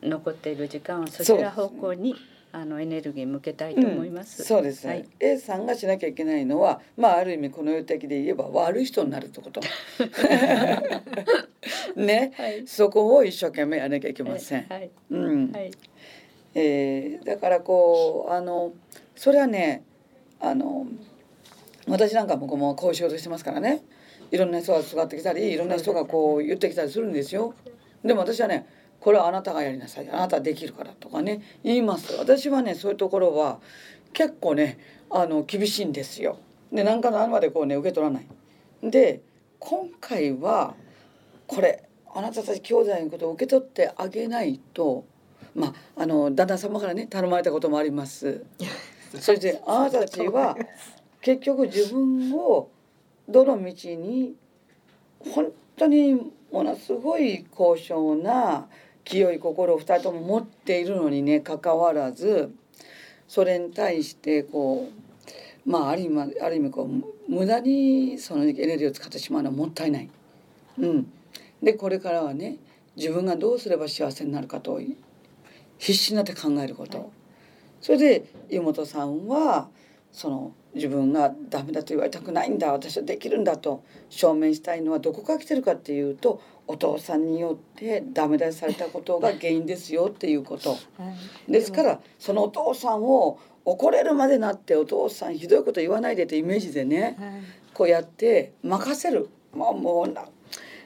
[0.02, 2.16] 残っている時間はそちら方向に
[2.52, 4.42] あのエネルギー向けたいと思います。
[4.42, 9.62] うん、そうです、はい、A さんがしなきゃいけないのは、まあある意味この世的で言えば悪い人になるってこと。
[11.96, 14.66] ね、はい、そこを一生懸命やらなきゃいけません。
[14.70, 15.52] はい、うん。
[15.52, 15.72] はい、
[16.56, 18.74] えー、だからこうあの
[19.16, 19.84] それはね
[20.40, 20.88] あの
[21.88, 23.84] 私なんかもこうこういう仕事してますからね。
[24.32, 27.54] いろんな人が使ってきたり、いろんな人がこう言ってきたりするんですよ。
[28.04, 28.66] でも私はね。
[29.08, 33.62] これはあなたがやりなさいあなたできるからとかね言います私はねそういうところは
[34.12, 34.78] 結構ね
[35.10, 36.38] あの厳しいんですよ。
[36.74, 38.28] で何かのあまでこうね受け取らない。
[38.84, 39.22] で
[39.60, 40.76] 今回は
[41.48, 45.06] これあなたたち兄弟のことを受け取ってあげないと
[45.56, 48.44] まああの旦那様からね頼まれたこともあります。
[49.22, 50.58] それであなたたちは
[51.24, 52.68] 結局自分を
[53.30, 54.36] どの道に
[55.34, 58.68] 本当にものすごい高尚な
[59.08, 62.54] 清い心を2人とも持っているのにねかかわらず
[63.28, 64.90] それに対してこ
[65.66, 70.10] うまあある意味ある意味こう無駄にそのエネルギーを使ってしまうのはもったいない。
[70.80, 71.12] うん、
[71.64, 72.58] でこれからはね
[72.96, 74.80] 自分がどうすれば幸せになるかと
[75.78, 77.12] 必死になって考えること。
[77.82, 79.70] それで妹さんは
[80.12, 90.78] その自分がダメだと言われたくないんだ私はできるんだと証明したいのはどこから来てるかっていうとお父さんによってダメ出しされたことが原因ですよっていうこと、は
[91.48, 97.42] い、ですからそのお父さんを怒れるまでなってお父さんひどいこと言わないでってイメージでね、はい、
[97.74, 99.30] こうやって任せる。
[99.54, 100.26] もうもうな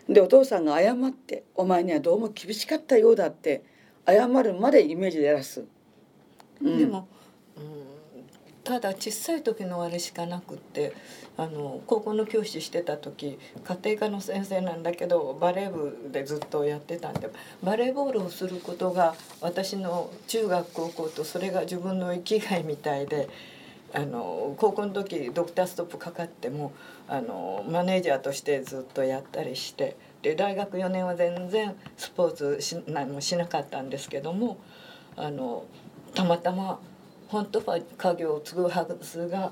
[0.07, 3.63] でお父さんが謝って「お前にはどうも厳しかったようだ」って
[4.07, 5.63] 謝るまでイメージでやらす。
[6.61, 7.07] うん、でも
[8.63, 10.93] ただ小さい時のあれしかなくって
[11.37, 17.29] あの高校の教師してた時家庭科の先生なんだけどバレー部でずっとやってたんで
[17.63, 23.29] バレーボールをすることが私の中学高校とそれが自分の生きがいみたいで。
[23.93, 26.71] あの高校の時ドクターストップかかっても
[27.09, 34.57] あのマネージャーとしてずっとやったりしてで大学4年は全然スポーツし何もしなかったんですけども
[35.17, 35.65] あの
[36.13, 36.79] たまたま
[37.31, 39.51] 本当は家業を継ぐはずが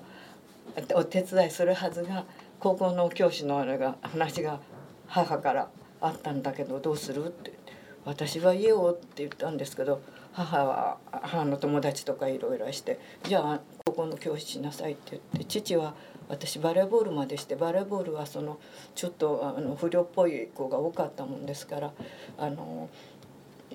[0.95, 2.25] お手伝いするはずが
[2.59, 4.59] 高校の教師のあれが話が
[5.07, 5.69] 母から
[6.01, 7.57] あったんだけどどうするって。
[8.05, 10.01] 私は家をって言ったんですけど
[10.33, 15.93] 母は母の友達とかいろいろしてじゃあ高校の教師しなさいって言って父は
[16.27, 18.57] 私バレーボールまでしてバレーボールはその
[18.95, 21.91] ちょっとあの不良っぽい子が多かったもんですから
[22.37, 22.89] あの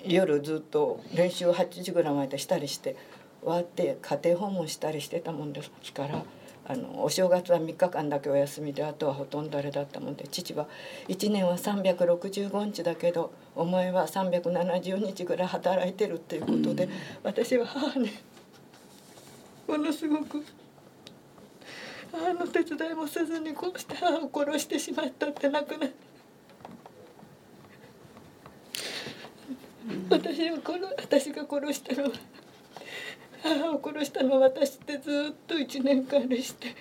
[0.03, 2.95] 夜ずっと練習8時ぐらいまでしたりして
[3.45, 6.23] わって家庭訪問したりしてたもんですから
[6.67, 10.67] あのお正月は3日間だけお休みであとはほとんどあれだったもんで父は
[11.07, 16.91] 1年は365日だけどお前は370日ぐらい働いてるっていうことで、うん、
[17.23, 18.09] 私は母に
[19.67, 20.43] ものすごく
[22.11, 26.05] 母の手伝いもせずにこうして母を殺してしまったって亡くなって。
[30.09, 32.09] 私を殺私が殺したのは
[33.45, 36.75] 母を殺したのは私ってずっと1年間でして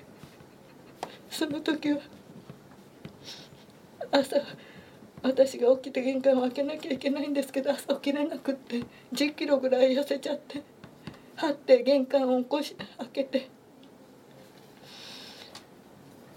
[1.30, 1.98] その時は
[4.10, 4.36] 朝
[5.22, 8.82] 私が起きて玄関を開けなきゃいけないんですけど朝起きれなくって
[9.12, 10.62] 10キロぐらい痩せちゃって
[11.36, 13.50] はって玄関を起こし開けて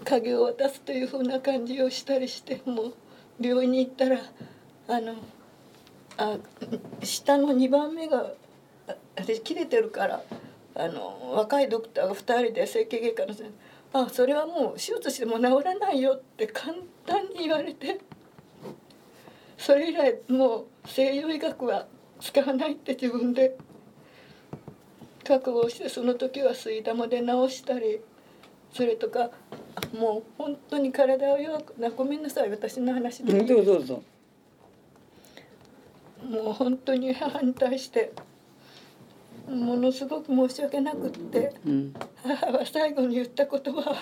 [0.04, 2.94] 鍵を渡すというふうな感じをしたりしてもう
[3.40, 4.20] 病院に行ったら
[4.88, 5.14] あの
[6.18, 6.36] あ
[7.02, 8.32] 下の2番目が
[9.20, 10.22] 私切れてるから
[10.74, 13.46] あの若いドクターが2人で整形外科の先
[13.92, 16.74] 生あそれはもう手術しても治らないよって簡
[17.06, 18.00] 単に言われて
[19.56, 21.86] それ以来もう西洋医学は
[22.20, 23.56] 使わないって自分で
[25.24, 27.26] 覚悟してその時は吸い玉で治
[27.56, 28.00] したり
[28.72, 29.30] それとか
[29.98, 34.02] もう本当に体を弱くなごめんなさい私の話で、うん、どうぞどうぞ。
[36.28, 38.12] もう本当に母に対して
[39.48, 43.96] ものすごく申し訳なくって、うん、母は最後に言った言葉は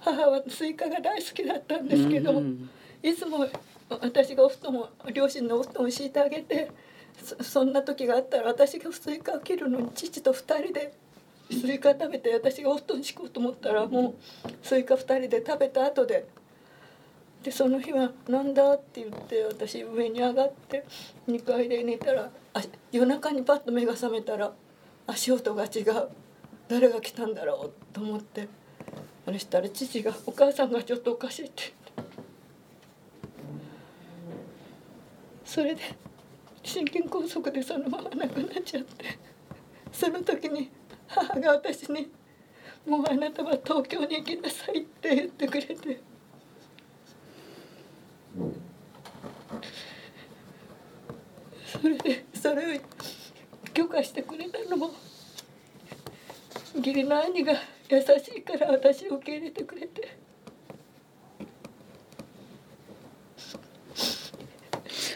[0.00, 2.70] 母はスイカが大好きだったんですけど、うんうん、
[3.02, 3.46] いつも
[3.88, 6.70] 私がお布団を両親のお布団を敷いてあげて
[7.42, 10.94] そんな時があったら私がスイカを切るのに父と2人で
[11.50, 14.14] スイカ食べて私がお布団敷こうと思ったらも
[14.44, 16.26] うスイカ2人で食べた後で
[17.42, 20.84] でその日は「なんだ?」って言って私上に上がって
[21.26, 22.62] 2階で寝たらあ
[22.92, 24.52] 夜中にパッと目が覚めたら
[25.06, 26.08] 足音が違う
[26.68, 28.48] 誰が来たんだろうと思って
[29.26, 31.72] あれしたら父が「お母さんがちょっとおかしい」って
[35.44, 35.82] それで
[36.62, 39.18] 心筋梗塞でそのまま亡くなっちゃって
[39.90, 40.70] その時に
[41.08, 42.10] 母が私に
[42.86, 46.09] 「もうあなたは東京に行きなさい」って言ってくれて。
[51.66, 52.80] それでそれを
[53.72, 54.90] 許可してくれたのも
[56.76, 57.54] 義理の兄が
[57.88, 58.04] 優し
[58.36, 60.18] いから私を受け入れてくれて。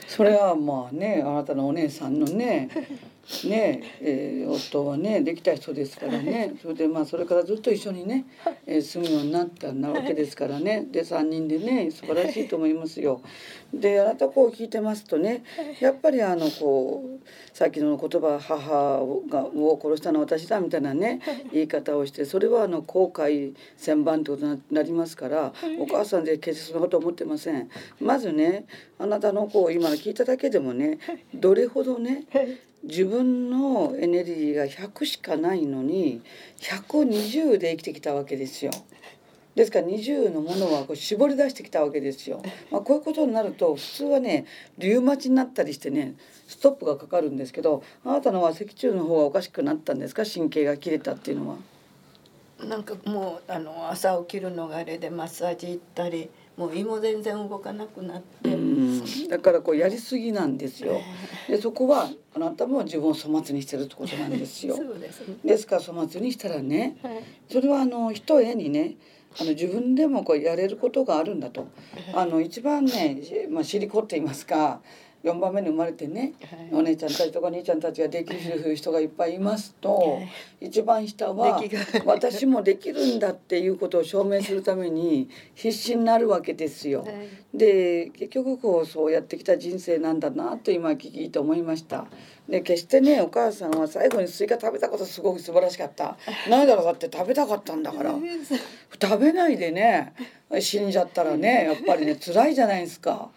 [0.06, 2.68] それはまあねあなたのお姉さんのね
[3.44, 6.54] ねえー、夫はねできた人ですからね。
[6.62, 8.24] それでまあそれからずっと一緒にね、
[8.66, 10.86] えー、住むようになったなわけですからね。
[10.90, 13.20] で3人でね素晴らしいと思いますよ。
[13.72, 15.42] であなたこう聞いてますとね
[15.80, 21.20] やっぱりあのこうさっきの言葉「母がを殺したのは私だ」みたいなね
[21.52, 27.68] 言い方をしてそれはあの後悔千番ってことになりますからお母さんで決してそんなこと思ってません。
[28.00, 28.66] まずね
[28.98, 30.98] あなたのこう今の聞いただけでもね
[31.34, 32.26] どれほどね
[32.84, 36.22] 自分のエネルギーが100しかないのに
[36.58, 38.70] 120で生きてきたわけですよ。
[39.54, 42.42] ですから20のものはこう絞り出してきたわけですよ。
[42.70, 44.46] まあ、こういうことになると普通はね
[44.78, 46.14] リウマチになったりしてね
[46.48, 50.24] ストップがかかるんですけどあなたのは脊柱の方がおかしくなったんですか？
[50.26, 51.56] 神経が切れたっていうのは。
[52.68, 58.56] なんかもうあの朝起きるのがあれでマッサージ行ったりもう胃も全然動かなくなって、
[59.28, 61.00] だからこうやりすぎなんですよ。
[61.48, 64.76] でそこはあなたも自分を粗末にしてるってことなんですよ。
[64.98, 68.94] です、ね、から粗末にしたらね、はい、それはあの一重にね
[69.40, 71.66] あの自分でもこうやれることがあるんだと。
[72.14, 74.80] あの一番ね、まあ、尻こって言いますか
[75.24, 76.34] 4番目に生まれてね、
[76.70, 80.18] はい、お姉ちゃんたちとか兄ちゃんたちができる人がいっぱいいますと、は
[80.60, 81.62] い、一番下は
[82.04, 87.04] 私もできるんだっていうことを証明するために必死になるわけですよ。
[87.04, 92.06] はい、で結局こうそうやってきた人生なんだなと今聞いて思いました。
[92.46, 96.18] で決してねお母さんは最後にスイカ食べたことすごく素晴らしかった。
[96.50, 98.14] ないだろうだって食べたかったんだから。
[99.00, 100.12] 食べないでね
[100.60, 103.30] 死んじゃったらねやっぱりね辛いじゃないですか。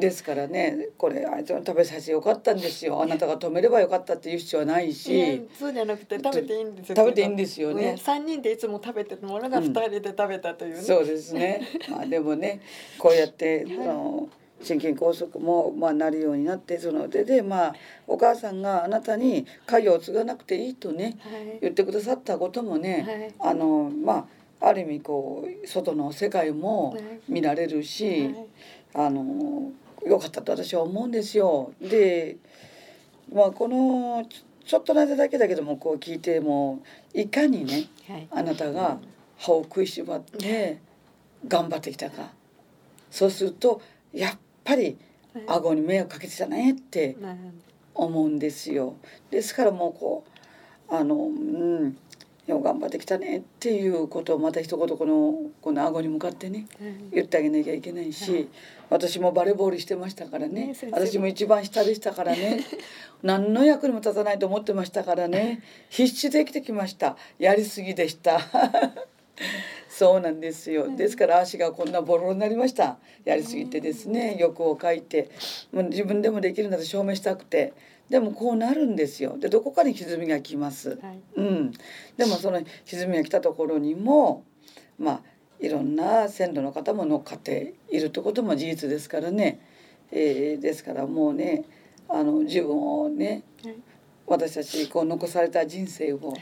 [0.00, 3.02] ですからねこれあいつの食べさせてよかったんですよ。
[3.02, 5.48] あなたが止めればよかったっていう必要はないし。
[5.58, 6.96] そうじゃなくて食べていいんですよ。
[6.96, 7.96] 食べていいんですよね。
[7.98, 10.78] 三人でいつも食べてるものが二人で食べたという、ね。
[10.78, 11.68] うん、そうですね。
[11.90, 12.60] まあでもね
[12.98, 14.28] こうやってその
[14.62, 17.74] 心筋梗塞もまあなるようになってそのででまあ
[18.06, 24.28] お母さんがあなたに家業を継がなくていいとね、はい、言ってくださったこともね、はい、あのま
[24.60, 26.96] あある意味こう外の世界も
[27.28, 28.32] 見られるし、
[28.94, 29.72] はい、あの
[30.06, 31.72] 良かったと私は思うんですよ。
[31.80, 32.36] で、
[33.32, 34.26] まあ、この
[34.64, 36.82] ちょっとの間だけだけどもこう聞いても
[37.14, 38.98] いかにね、はい、あなたが
[39.38, 40.78] 歯を食いしばって
[41.46, 42.30] 頑張ってきたか
[43.10, 44.96] そうするとやっぱり
[45.46, 47.16] 顎に迷惑かけてたねって
[47.94, 48.96] 思うんですよ。
[49.30, 50.24] ですからもうこ
[50.90, 51.96] うあのうん
[52.46, 56.66] よう頑張ってきたねっていうことをまた一言このこの顎に向かってね、
[57.12, 58.48] 言ってあげなきゃいけないし、
[58.90, 60.74] 私もバレーボールしてましたからね。
[60.90, 62.60] 私も一番下でしたからね。
[63.22, 65.62] 何の役にも立たないと思ってましたからね。
[65.88, 67.16] 必死で生きてきました。
[67.38, 68.40] やりすぎでした。
[69.88, 70.96] そうなんですよ。
[70.96, 72.98] ですから足がこんなボロボロになりました。
[73.24, 75.30] やりすぎてですね欲をかいて
[75.70, 77.72] もう自分でもできるんだと証明したくて
[78.12, 79.38] でもこうなるんですよ。
[79.38, 81.72] でどこかに歪みがきます、はい、うん、
[82.18, 84.44] でもその歪みが来たところにも
[84.98, 85.20] まあ
[85.60, 89.60] いろんな線路の方も乗っかっているってことも事実ですからね、
[90.10, 91.64] えー、ですからもうね
[92.06, 93.76] あの自分をね、はい、
[94.26, 96.34] 私たちこう残された人生を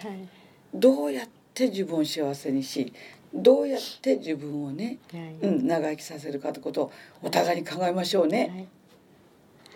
[0.75, 2.93] どうやって自分を幸せにし
[3.33, 4.99] どうやって自分をね、
[5.41, 6.93] うん、長生きさせるかってことを
[7.23, 8.67] お互いに考えましょうね。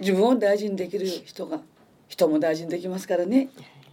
[0.00, 1.60] 自分を大事にできる人が
[2.08, 3.48] 人も大事にできますからね。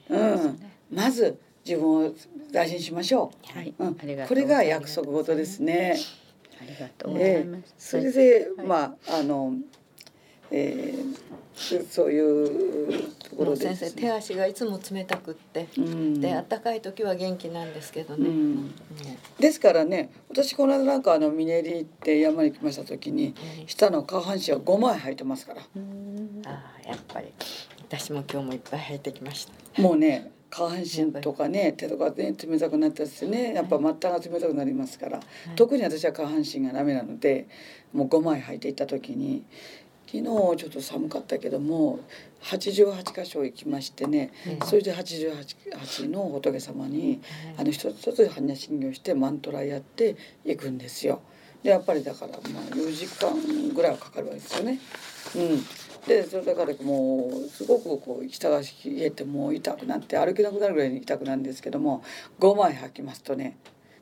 [0.09, 0.59] うん、
[0.91, 2.13] まず自分を
[2.51, 3.57] 大事にしましょう。
[3.57, 5.97] はい、うん、これが約束事ですね。
[6.61, 7.73] ありがとうございます。
[7.77, 9.55] それで、まああの、
[10.51, 18.29] えー、そういうところで、ね、先生手足がいつも冷たくって、うん、で暖かい時は元気なんですけどね。
[18.29, 18.73] うん、
[19.39, 23.33] ですからね私この間なんかあのミネリって山に来ました時に、
[23.65, 25.61] 下の下半身は5枚履いてますから。
[25.61, 25.65] あ
[26.85, 27.27] あやっぱり
[27.91, 29.81] 私も今日もいっぱい履いてきました。
[29.81, 35.25] もうね下半身とかね手とかね冷たくなったりしてねやっぱ末端が冷たくなりますから、はい、
[35.57, 37.49] 特に私は下半身がダメなので
[37.91, 39.43] もう5枚履いていった時に
[40.05, 41.99] 昨日ちょっと寒かったけども
[42.43, 44.31] 88箇所行きましてね、
[44.61, 47.21] うん、それで88の仏様に、
[47.55, 50.15] うん、あの一つ一つ般若心経してマントラやって
[50.45, 51.21] いくんですよ。
[51.63, 54.79] でやっぱりだからまあ4時間ぐらいはかかるわけですよね。
[55.35, 55.65] うん、
[56.07, 58.65] でそれだからもうすごくこう下が冷
[58.97, 62.03] えてもう痛くなって歩けなくなるぐらいに痛くなるんですけども
[62.39, 63.57] 5枚履きますとね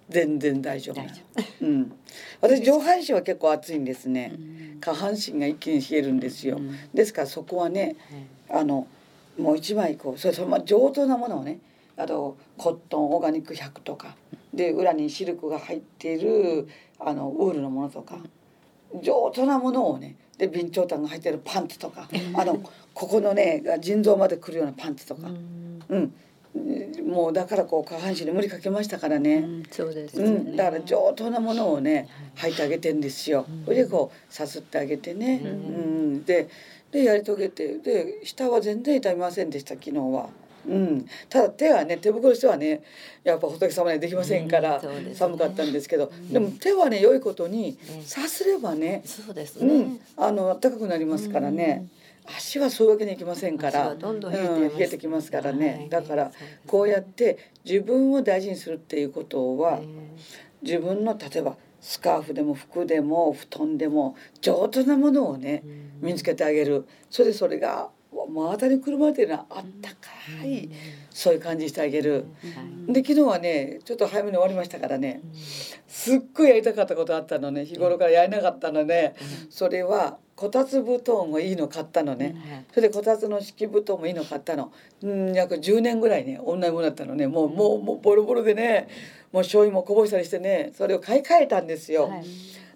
[0.10, 1.02] 全然大丈夫
[1.62, 1.92] うん、
[2.42, 4.34] 私上半身は結構暑いんですね、
[4.82, 6.60] 下半身が一気に冷えるんですよ、
[6.96, 7.96] ですからそこはね、
[8.50, 8.88] あの
[9.38, 11.60] もう一枚こうそれその上等なものをね
[11.96, 14.16] あとコットンオーガニック100とか
[14.54, 16.68] で裏にシルクが入っている
[17.00, 18.18] あのウールのものとか
[19.04, 22.10] 上等なものをねで備長炭が入ってるパンツとか。
[22.34, 22.60] あの
[22.94, 25.30] ここのね腎臓までくるようなパンツとか、
[25.90, 26.14] うん、
[27.08, 36.26] もうだからこう下半身に無理かけましたからね、うん、そうです、ね、うん、だから上等なものをね履いてあげてんですよ、それでこうさすってあげてね、うん。
[36.26, 36.50] で
[36.92, 37.78] でやり遂げて。
[37.78, 40.30] で下は全然痛みませんでした昨日は。
[40.68, 42.84] うん、ただ手はね手袋してはね
[43.24, 44.82] やっぱ仏様にできませんから、
[45.14, 49.02] 寒かったんですけど、でも手はね良いことに、さすればね
[49.66, 51.88] ね、うん、あの暖かくなりますからね。
[52.38, 54.40] 足はそういうわけにいきませんからどんどん冷
[54.78, 56.32] えてきますからね、だから
[56.68, 59.80] こうやって自分を大事にするっていうことは
[60.62, 65.64] 自分の例えばスカーフでも服でも布団でも上手なものをね
[66.02, 66.86] 身につけてあげる。
[67.10, 69.96] それでそれが真当に車っていうのはあったか
[70.44, 70.70] い、
[71.10, 72.26] そういう感じしてあげる、
[72.88, 75.22] で昨日はねちょっと早めに終わりましたからね、
[75.88, 77.66] すっごいやりたかったことあったのね。
[77.66, 79.16] 日頃からやれなかったのね、
[79.50, 84.72] それはこたつ布団もいいの買ったのね、それでこたつの敷布団もいいの買ったの。
[85.04, 87.28] うん約10年ぐらいね同じものだったのね。
[87.28, 88.88] もうもうもうボロボロでね
[89.32, 92.10] もう醤油もこぼしたりしてねそれを買い替えたんですよ。
[92.10, 92.26] はい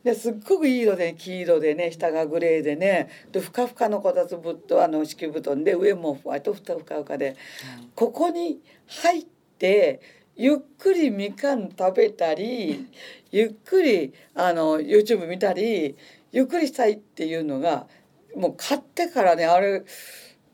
[0.04, 7.38] ですっごくいい色で黄色でね下がグレーでねでふかふかのこたつぶとあの敷布団で上も割とふたふかふかで、
[7.80, 9.26] うん、ここに入っ
[9.58, 10.02] て
[10.36, 12.88] ゆっくりみかん食べたり
[13.32, 15.96] ゆっくりあの YouTube 見たり
[16.32, 17.88] ゆっくりしたいっていうのが
[18.36, 19.84] もう買ってからねあれ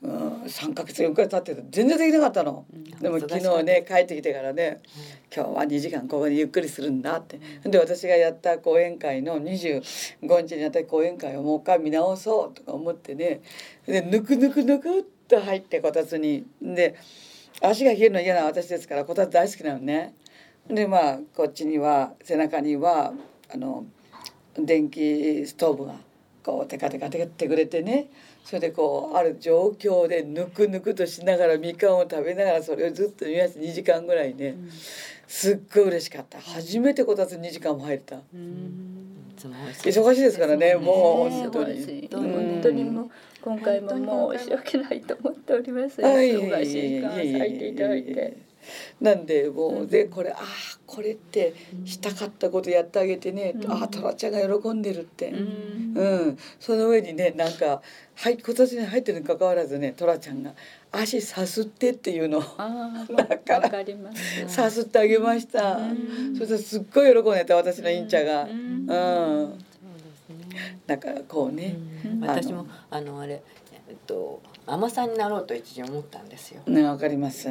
[0.02, 4.82] うん、3か月4か月経ってて全然できなかったの、うん、でも昨日ね帰ってきてからね、
[5.36, 9.82] うん、今日は2時間ここでゆっくりするんだって、で私がやった講演会の25
[10.48, 13.42] 日にやった講演会をもう一回見直そうとか思ってね。
[13.86, 16.46] でぬくぬくぬくっと入ってこたつに。
[16.62, 16.96] で
[17.62, 20.14] 足が冷えるの嫌な私ですからこたつ大好きなのね。
[20.70, 23.14] でまあこっちには背中には
[23.54, 23.86] あの
[24.58, 25.96] 電気ストーブが
[26.44, 28.10] こうテカテカテカってくれてね
[28.50, 34.56] それでこうある状況でぬくぬくとしながらみかんを食べながらそれをずっと見まして2時間ぐらいね、
[35.28, 36.42] すっごい嬉しかった。
[36.42, 38.16] 初めてこたつ2時間も入れた。
[39.84, 42.10] 忙しいですからね、もう本当に。
[42.12, 43.10] 本当にもう
[43.40, 46.02] 今回ももう申し訳ないと思っております。
[46.02, 48.49] 忙しいから咲いていただいて。
[49.02, 50.46] なんでもうでこれああ
[50.86, 51.54] これって
[51.86, 57.82] したかったことやってあげてね、うん、ああトラちゃんが喜んでるって、うん、うん、その上にねなんか
[58.16, 60.54] はい今年に入ってるにかかわらずねトラちゃんが
[60.92, 62.46] 足さすってっていうのだ
[63.38, 63.72] から
[64.48, 65.94] さすってあげました、う
[66.32, 68.44] ん、そしたらすっごい喜んでた私のインチャが。
[68.44, 68.88] うん、
[70.88, 71.78] だからこうね、
[72.22, 73.42] 私もあのあれ
[73.88, 76.62] えっと甘さになろうと一時思ったんですよ。
[76.68, 77.50] ねわかります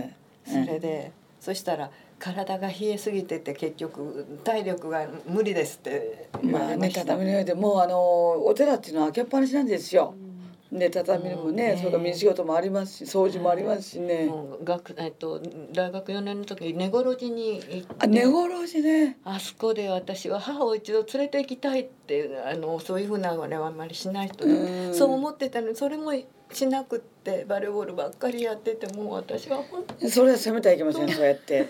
[0.49, 10.15] それで、そしたら体が冷えすぎてて結局体力が無理ですってまあね畳の上でもうあのお寺っていうのは開けっぱなしなんですよ。
[10.71, 15.41] で畳もね、それか仕事もありますし掃除もありますしね、もう学えっと
[15.73, 19.17] 大学4年の時に根室寺に行ってあ根殺しね。
[19.25, 24.95] あそこで私は母を一度連れて行きたいってあのそういうふうなあれはあんまりしない人で、うん。
[24.95, 26.13] そう思ってたのにそれも
[26.53, 31.69] しなくってバレーボールばっかりやっててもう私は本当それは責めてはいけませんそうやって。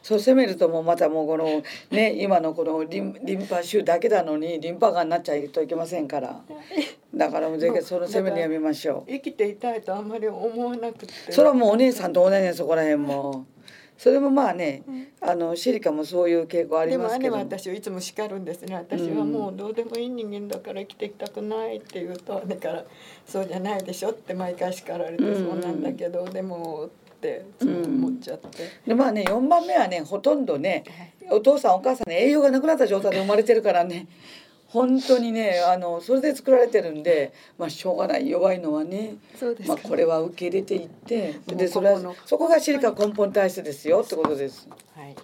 [0.00, 6.40] そう責めるともうまたもうこのね今のこのリンリンパ腫だけなのにリンパがんになっちゃいといけませんから。
[7.14, 9.10] だからもうぜひその責めにやめましょう。
[9.10, 11.32] 生きていたいとあんまり思わなくて。
[11.32, 13.46] それはもうお姉さんと同じねそこら辺も
[13.98, 14.84] それもまあね
[15.20, 17.34] あのシリカもそういう傾向ありでも姉ますけど。
[17.34, 18.76] は私をいつも叱るんですね。
[18.76, 22.84] 私はもうどうでもいい人間だから生きていきたくないって言うと姉から
[23.26, 28.48] 「そうじゃないでしょ」って毎回叱られて「うんそうなんだけどでも」ってそう思っちゃって。
[28.86, 30.84] でまあね4番目はねほとんどね
[31.30, 34.06] お父さんお母さんに栄養がなくなった状態で生まれてるからね
[34.68, 44.68] 本当にねあのそれで作られてるんでまあしょうがない弱いのはねそうですかまあこれは受け入れていってでそれはそこがシリカ根本体質ですよってことです。
[44.94, 45.14] はい。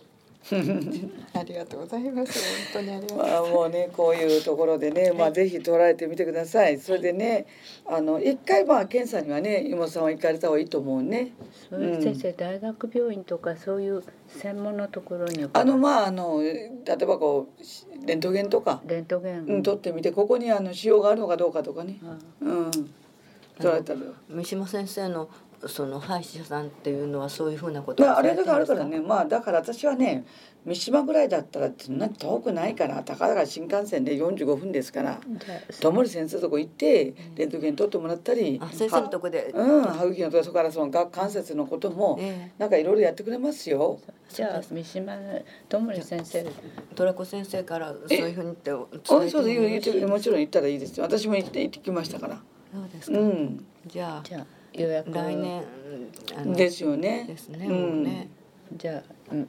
[1.32, 2.38] ありがとうございます。
[2.74, 3.18] 本当にありがとう。
[3.18, 6.78] まあもうねこういうところでね、まあぜひ捉えてみてください。
[6.78, 7.46] それでね、
[7.86, 11.32] あの一回まあ検査にはね妹さんは行かれた方がいいと思うね。
[11.70, 17.62] そういう先生、大学病院とかそういう専門のところにあのまああの例えばこう
[18.06, 21.98] レントゲンとか、レントゲン、うん、取ってみてここにあの腫瘍があるのかどうかとかね。
[22.04, 22.70] あうん。
[22.70, 24.00] 取られたら。
[24.28, 25.28] 三島先生の
[25.68, 28.74] その歯医者さんっていうのはそういうふうなことまあ、あれだからあるか？
[28.74, 30.24] らねまあだから私はね
[30.64, 39.52] 三島ぐらいだったらそんな遠くないからたかだか新幹線で45分ですからじゃあ友森先生のとこ行ってレントゲン取ってもらったりあ先生のとこで。
[39.54, 43.98] うん、歯茎のとこそこからその顎関節のこともえなんかいろいろやってくれますよ。
[44.28, 45.16] じゃあ三島
[45.68, 46.46] 智森先生え、
[46.94, 51.04] トラコ先生からそういうふうにって伝あえてそうですもちろん行ったらいいですよ。
[51.04, 52.40] 私も行って行ってきましたから。
[52.72, 53.18] そうですか。
[53.18, 55.62] うん、じゃあじゃあ予約来年
[56.54, 57.24] ですよね。
[57.26, 57.66] ですね。
[57.68, 58.28] ね。
[58.76, 59.02] じゃあ、
[59.32, 59.48] うん、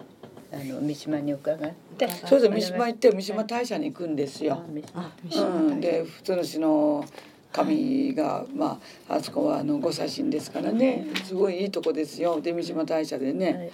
[0.53, 2.07] あの三島に伺って。
[2.25, 4.61] そうです三島行って三島大社に行くんですよ。
[4.67, 7.05] うん、で普通の市の
[7.51, 11.07] 神が、まああそこはあの御祭神ですからね。
[11.23, 12.39] すごいいいとこですよ。
[12.41, 13.71] で三島大社でね、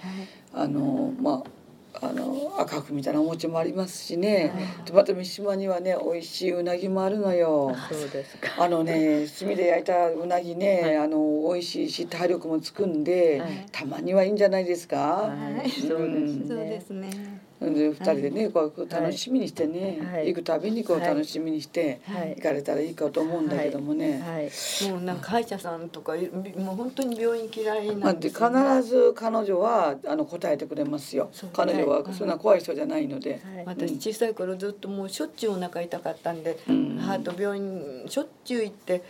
[0.54, 0.64] はい。
[0.64, 1.61] あのまあ
[2.00, 4.52] あの赤福みたいなお餅もありますしね、
[4.84, 7.76] でまた三島にはね美味しいうなぎもあるのよ。
[7.88, 8.48] そうですか。
[8.58, 10.96] あのね炭で焼いたうなぎね、はい。
[10.96, 11.18] あの
[11.52, 13.66] 美味しいし体力もつくんで、はい。
[13.70, 14.96] たまにはいいんじゃないですか。
[14.96, 15.70] はい。
[15.70, 16.48] そうですね。
[16.48, 17.41] そうですね。
[17.70, 20.28] で二人でね、こう楽しみにしてね、はい。
[20.28, 22.34] 行くたびにこうはい楽しみにしてはい。
[22.36, 24.20] 行かれたらいいかと思うんだけどもね。
[24.20, 24.90] はい。
[24.90, 26.14] もうなんか歯医者さんとか
[26.56, 28.82] もう本当に病院嫌いまあ、なんでね。
[28.82, 31.30] ず彼女はあの答えてくれますよ。
[31.52, 32.14] 彼女ははい。
[32.14, 33.40] そんな怖い人じゃないので。
[33.54, 33.64] はい。
[33.66, 36.98] 私小さい頃ずっともうしょっちゅうお腹痛かったんで、うん。
[36.98, 39.02] 母と病院しょっちゅう行って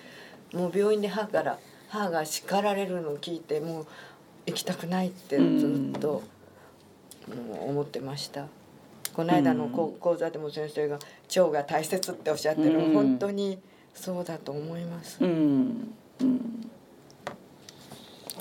[0.53, 1.59] もう病院で母から
[1.89, 3.87] 母が叱られるのを聞いてもう
[4.47, 6.23] 行きたくないってずっと、
[7.67, 8.47] 思ってました。
[9.15, 10.99] この間の講講座でも先生が
[11.37, 13.59] 腸が大切っておっしゃってる、うん本当に
[13.95, 15.19] そうだと思います。
[15.21, 15.95] うん。
[16.21, 16.71] うん。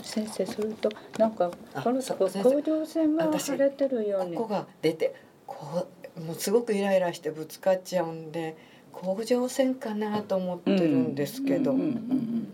[0.02, 5.88] 先生それとなんかあこの甲状腺が腫れてるようにここが出てこ
[6.18, 8.58] うもうすごくイライラしてぶつかっちゃうんで
[8.92, 12.54] 甲状腺かなと思ってるんですけど、うんうん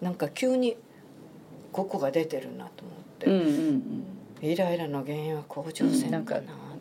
[0.00, 0.76] なんか急に
[1.72, 6.40] ここが出てるなと思って、うんうんうんイライラの原因は甲状腺かな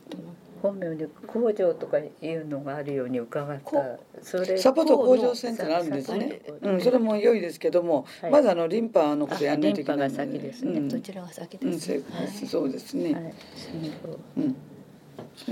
[0.10, 0.38] と思って。
[0.62, 3.62] 本名で工場とかいうのがあるように伺った。
[3.62, 6.42] こそれサポート甲状腺ってのあるんですね。
[6.62, 8.32] うん、それも良いですけども、はい。
[8.32, 9.98] まずあのリンパのことやんないといけない。
[9.98, 10.80] のあリンパが先ですね。
[10.80, 10.90] うん。
[10.90, 12.08] どちらが先うん、ですそうか。
[12.48, 13.14] そうですね。
[13.14, 13.34] はい。
[14.04, 14.56] そううん。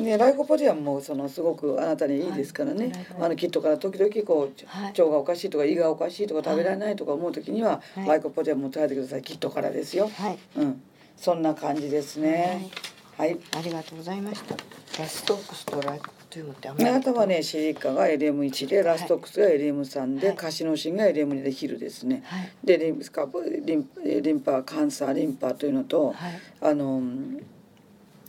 [0.03, 3.25] ね、ライコポディアンもそのすごくあなたにいいですからね、はい。
[3.25, 4.87] あのキットから時々こう、はい。
[4.87, 8.07] 腸がおかしいとか胃がおかしいとか食べられないとか思う時には、はい。
[8.07, 9.21] ライコポディアンも食べてください。
[9.21, 10.81] キットからですよ、はい、うん、
[11.17, 12.69] そんな感じですね。
[13.17, 14.55] はい、ありがとうございました。
[14.99, 16.93] ラストックスとライトゥームってあんあまり。
[16.95, 20.37] なたはねシリカが LM1 でラストックスが LM3 で、はい。
[20.37, 22.51] カシノシンが LM2 でヒルですね、はい。
[22.63, 23.27] でリンスカ
[23.65, 23.89] リン
[24.21, 26.41] リンパカンサーリンパというのと、はい。
[26.61, 27.01] あの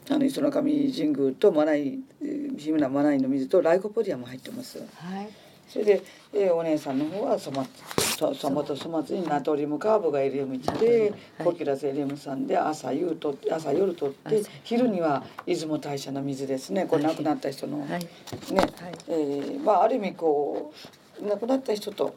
[0.08, 1.98] あの磯の神神宮とマナイ
[2.56, 4.78] 日村マナイの水とライコポディアも入ってます。
[4.78, 4.84] は
[5.22, 6.02] いそれで、
[6.32, 7.66] えーお姉さんの方はソマ
[8.18, 11.12] ソソマと粗末にナトリウムカーボが LM1 で、
[11.42, 14.50] コキュラス LM3 で朝夕と朝夜とって朝。
[14.64, 16.86] 昼には出雲大社の水ですね。
[16.86, 17.90] これ亡くなった人の、はい。
[17.90, 18.70] ね、はい。
[19.08, 20.72] えーまあある意味こ
[21.20, 22.14] う亡くなった人と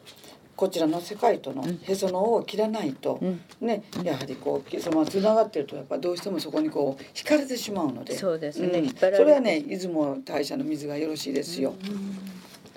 [0.55, 3.41] こちらの世界とのへその緒を切らないと、うん。
[3.61, 8.15] ねやはりこうそのつながってるとやっぱどうしてもそこにこう惹かれてしまうので。
[8.15, 8.81] そうですね。
[8.81, 8.85] ん。
[8.85, 9.17] 引っ張られて。
[9.17, 11.73] それはね出雲大社の水がよろしいですよ。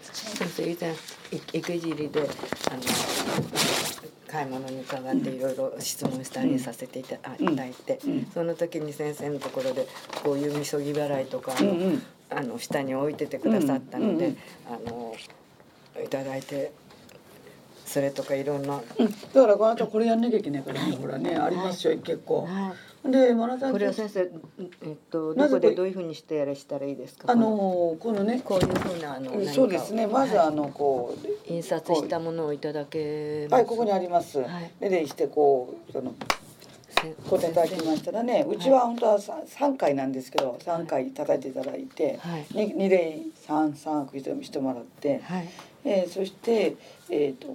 [0.02, 0.94] 先生以前
[1.52, 2.28] 池尻であの
[4.28, 7.98] 買い物に伺っていろいろ質問したりさせていただいて、
[8.32, 9.86] その時に先生のところで
[10.22, 11.52] こういうみそぎ払いとか
[12.30, 14.34] あの,、下に置いててくださったので、
[14.66, 15.14] あの
[16.02, 16.72] いただいて。
[17.84, 22.72] それとかいろんな、うん、だからこの後これやんなきゃいけないからねほらねありますよ結構、はい、
[23.04, 24.30] でマラさんこれは先生
[24.82, 27.30] えっとどこでどういうふうにしてやらしたらいいですか？
[27.32, 30.06] あのこのねこういうふうなあのそうですね。
[30.06, 36.14] まずあのこう、印刷したものをいただけはいここにあります、はい、ででしてこうその
[37.28, 45.48] こういただきましたらねうちは本当は三回なんですけど三回叩いていただいて、はい、2, 例三三区してもらって、はい。
[45.84, 46.76] えー、そして、
[47.10, 47.48] えーと、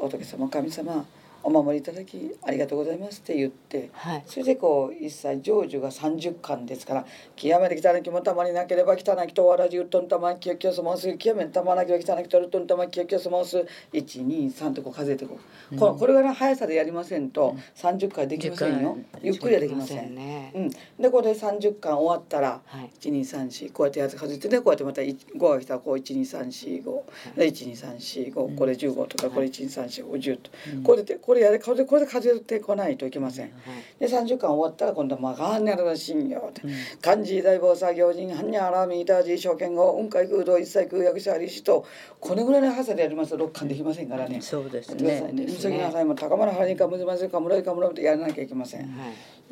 [0.00, 1.04] 仏様神様
[1.46, 7.06] お守りいただきありがとうございますって言って、はい、それでこう一切成就が30巻ですから
[7.36, 15.38] 「極めて汚きもたまになければ汚きとわらじうっとんたまきよきよすもす極めてたまなきゃ汚きとるっとんたまきよきよすもす123とこう数えてこ
[15.70, 20.16] う、うん、このこれぐらいの速さでやりませんと30回できませんよ、ゆっくりはできません。
[20.16, 20.70] ね、うん、
[21.00, 27.02] でこれで30巻終わったら、はい、1234こうやってやつ数えてねこうやってまた5が来たらこう12345、は
[27.36, 33.50] い、で12345これ15とかこれ1234510と、うん、これでこれやれこれでこれで数えてこないといけません。
[33.98, 36.62] で30巻終わったら今度は「まがんねる信用」で
[37.00, 41.84] 「漢字大菩薩行人般若アラミータジ証券後雲海空洞一切空薬者ありしと
[42.20, 44.40] これぐらいの速さでやりますと6巻できませんからね。
[44.40, 45.30] そうですね。
[45.32, 48.80] みそぎなさいも高村はりかむずまずかむらいかむらいとやらなきゃいけません。
[48.82, 48.86] は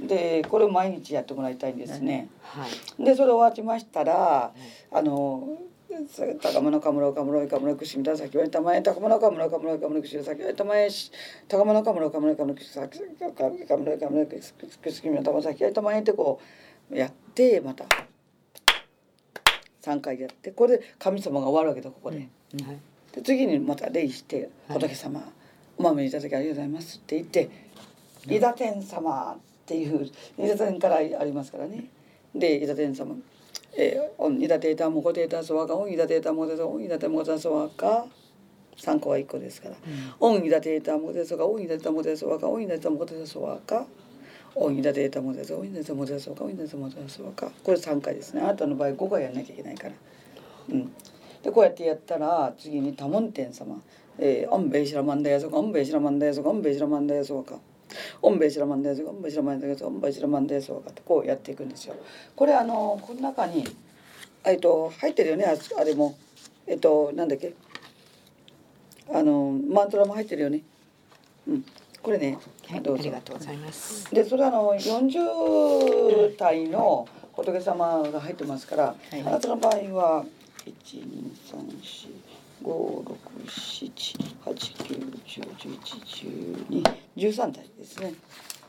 [0.02, 2.28] い、でこれを毎日やってもらいたいんですね。
[2.43, 2.66] は
[2.98, 5.59] い、でそれ終わりましたら、はい、あの
[6.40, 11.12] 高村かむろかむろかむろくしみた先はたまえ高村かむろかむろかむろくし先はたまえし
[11.47, 13.05] 高村かむろかむろかむろくし先か
[13.77, 14.40] むろかむろく
[14.90, 16.40] しみたま先はたまえってこ
[16.90, 17.85] うやってまた
[19.82, 22.16] 3回やってこれで神様が終わるわけだここで。
[22.16, 22.78] うんはい、
[23.12, 25.28] で次にまた礼して「仏様、はい、
[25.78, 27.48] お守りいただきありがとうございます」って言って
[28.28, 31.85] 「伊田天様」っていう伊田天からありますからね。
[32.35, 33.16] で伊田天様
[33.77, 38.07] えー、オンイダテータモコテータソワカオンイダテータモテソオンイダテモテソワカ
[38.77, 39.77] 三個は一個ですから、
[40.19, 43.87] オンイダテータモテソカオンイダテモテソワカオンイダテモテソワカ
[44.57, 48.41] オンイダテータモテソオンイダテモテソワカオンイダテモテソワカこれ三回ですね。
[48.41, 49.95] あなたの場合五回やんなきゃいけないから。
[50.71, 50.93] うん、
[51.43, 53.83] でこうやってやったら次に多聞天様
[54.19, 57.59] 「えー、オンベイシラマンダヤソカオンベイシラマンダヤソカオンベイシラマンダヤソワカ」
[58.23, 61.95] オンベシラマンデーオンベシラマンデーオンベシラマンデーソとこうやっていくんですよ。
[62.37, 63.65] これあのこの中に
[64.45, 66.16] えっと入ってるよねあれも
[66.66, 67.55] えっとなんだっけ
[69.12, 70.62] あのマントラも入ってるよね。
[71.47, 71.65] うん。
[72.03, 72.39] これね、
[72.69, 73.03] はい、どうぞ。
[73.03, 74.15] ありがとうございます。
[74.15, 75.19] でそれあの四十
[76.39, 80.25] 体の仏様が入ってますから、はい、あなたの場合は
[80.66, 82.09] 一二三四
[82.65, 83.16] 五六
[83.47, 83.93] 七
[84.43, 84.95] 八九
[85.27, 86.27] 十十一十
[86.70, 86.82] 二
[87.15, 88.15] 十三体ですね。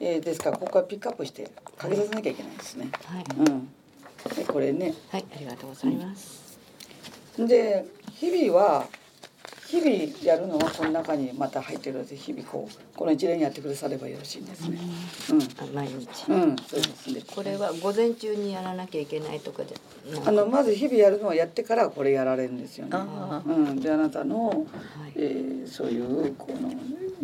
[0.01, 2.89] えー、ですからここからピックアップしてかけさせなきゃいけないですね。
[3.05, 3.23] はい。
[3.37, 3.69] うん。
[4.35, 4.93] でこれね。
[5.09, 6.59] はい、ありがとうございます。
[7.37, 7.85] で
[8.15, 8.87] 日々は
[9.75, 14.79] 日々やるのはこの中にまた入ってるので日々こうこの一連やってくださればよろしいんですね。
[15.31, 16.07] うん、毎日。
[16.29, 17.21] うん、そうですね。
[17.35, 19.75] これは午前中にやらなきゃいけないとかで。
[20.25, 22.97] あのまず日々やるのはやってからこれやられるんですよね。
[23.45, 24.59] うん、であなたの、はい、
[25.15, 26.71] えー、そういうこの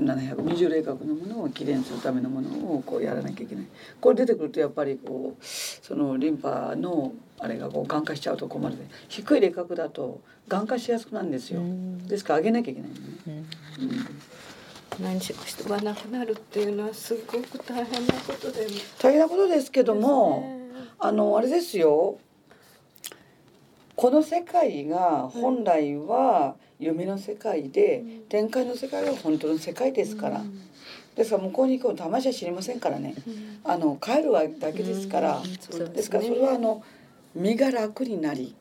[0.06, 3.66] 720霊覚のものを起電するためのものをこうやらなきゃいけない。
[4.02, 8.78] これ出てくるとやっぱりこうそのリンパのあれがこうがん化しちゃうと困る。
[8.78, 11.62] で低い霊覚だとがん化しやすくなるんですよ。
[12.08, 13.44] ですから上げなきゃいけないね。
[15.00, 18.68] うん、何しろ人が亡くなるっていうのはすごく大変なことで
[19.00, 22.20] 大変なことですけども、ね、あのあれですよ。
[23.96, 30.42] この世界が本来は夢の世界で、うん、展開の世界は本当の世界ですから。
[30.42, 30.62] うん。
[31.16, 33.14] ですから向こうに行くの魂は知りませんからね、
[33.66, 35.42] あの帰るわだけですから、
[35.94, 36.84] ですからそれはあの
[37.36, 38.56] 身が楽になり、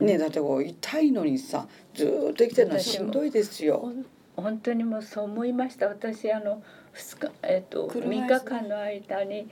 [0.00, 3.92] ねだってこう痛いのにさずっと生きてるのはしんどいですよ。
[4.36, 5.88] 本当にもうそう思いました。
[5.88, 6.62] 私あの
[6.94, 9.48] 2日えっ、ー、と3日間の間に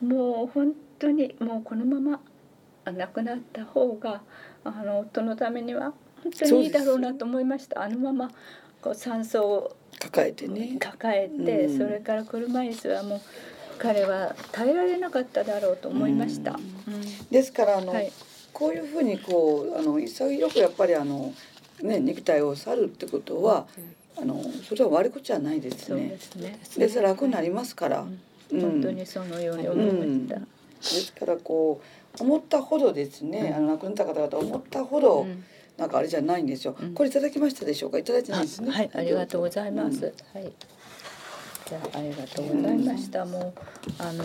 [0.00, 2.20] もう本当にもうこのまま
[2.92, 4.22] 亡くなった方が
[4.64, 5.92] あの夫のためには
[6.22, 7.82] 本当にいいだろうなと思いました。
[7.82, 8.30] あのまま
[8.82, 10.76] こう酸素を抱えてね。
[10.78, 13.20] 抱えて、うん、それから車椅子はもう
[13.78, 16.52] 彼は耐えられなかっただろうと思いました。
[16.52, 17.28] うん。
[17.30, 18.12] ですからあの、はい、
[18.52, 21.32] こういうふうにこうあの潔くやっぱりあの
[21.82, 23.66] ね肉体を去るってことは、
[24.20, 26.08] あのそれは悪いことじゃないですね。
[26.08, 26.58] ですね。
[26.76, 28.06] です楽になりますから。
[28.50, 30.36] うん、本当にそのように思いました。
[30.36, 30.46] うん、で
[30.80, 31.82] すからこ
[32.18, 35.26] う思ったほどですね、あの亡くなった方々思ったほど、
[35.76, 37.98] なんかあれじゃないんですよ、これいただきましたでしょうか？
[37.98, 38.70] いただいてないですね。
[38.70, 38.90] はい。
[38.94, 40.50] ありがとうございます、はい
[41.76, 43.24] あありがとうございました。
[43.24, 43.52] もう
[43.98, 44.24] あの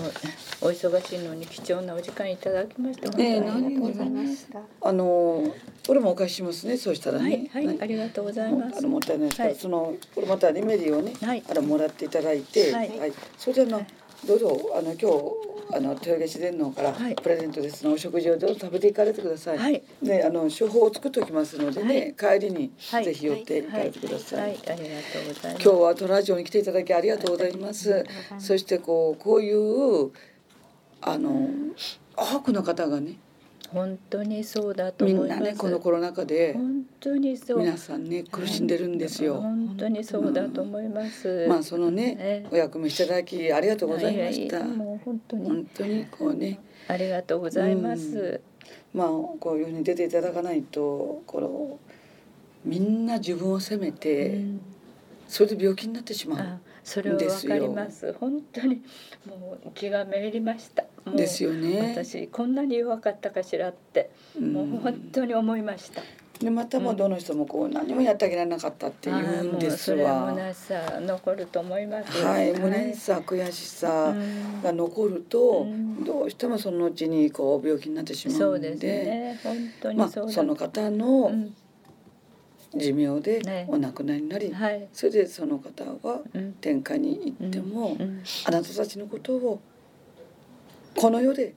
[0.61, 4.59] お忙しいのに貴重なお時間いただきまして本当にねえありがとうございまました。
[4.81, 5.53] あの
[5.85, 7.23] これもお返ししますねそうしたらす。
[7.25, 8.77] ねはいはい、ありがとうございます。
[8.77, 12.91] あのもったいないですから、はいそのこれまたリメディをね、はいあのもらっていただいて、ははいい、
[13.37, 13.85] それであの、
[14.25, 17.15] どうぞあの今日あの豊毛自然農からはい。
[17.15, 19.57] プレゼントですの、お食事をどうぞ食べていかれてください。
[19.57, 19.83] はい。
[20.01, 23.05] であの処方を作っておきますのでね、帰りにはい。
[23.05, 24.41] ぜひ寄っていかはいれてください。
[24.41, 25.63] はい、ありがとうございます。
[25.63, 28.05] 今日はトラジオに来ていただきありがとうございます。
[28.39, 30.11] そしてこうこういう
[31.01, 31.49] あの
[32.15, 33.17] 多くの方がね
[33.73, 35.41] 本当にそうだとみ思います。
[35.41, 37.59] んなねこのコロナ禍で本当にそう。
[37.59, 39.41] 皆さんね苦しんでるんですよ。
[39.41, 41.47] 本当にそうだと思います。
[41.47, 44.63] まあそのねええお役目していただきありがとうございました。
[44.63, 48.41] もう本当に本当にこうねありがとうございます。
[48.93, 51.79] まあこういうふうに出ていただかないとこの
[52.63, 54.61] みんな自分を責めて、うん
[55.25, 58.13] それで病気になってしまあ、それはわかります。
[58.19, 58.81] 本当に
[59.25, 60.83] もう気がめいりました。
[61.15, 61.93] ですよね。
[61.95, 66.01] 私こんなに弱かったかしらって、うんもう本当に思いました。
[66.39, 70.29] でまたもうどの人もこう何もやってあげられなかったって言うんですあーもうそれはわ。
[70.31, 72.23] 虚しさ残ると思います。
[72.23, 79.39] はい、無念さ悔しさうんが残ると、うんどうしてもそのうちにこう病気になってしまそううんでですね。
[79.43, 80.09] 本当にまあ。
[80.09, 81.55] その方のうん
[82.75, 83.65] 寿命でね。
[83.69, 84.87] お亡くなりになり、はい。
[84.93, 86.53] それでその方はうん。
[86.53, 88.23] 天下に行っても、うん。
[88.45, 89.61] あなたたちのことを
[90.95, 91.53] この世で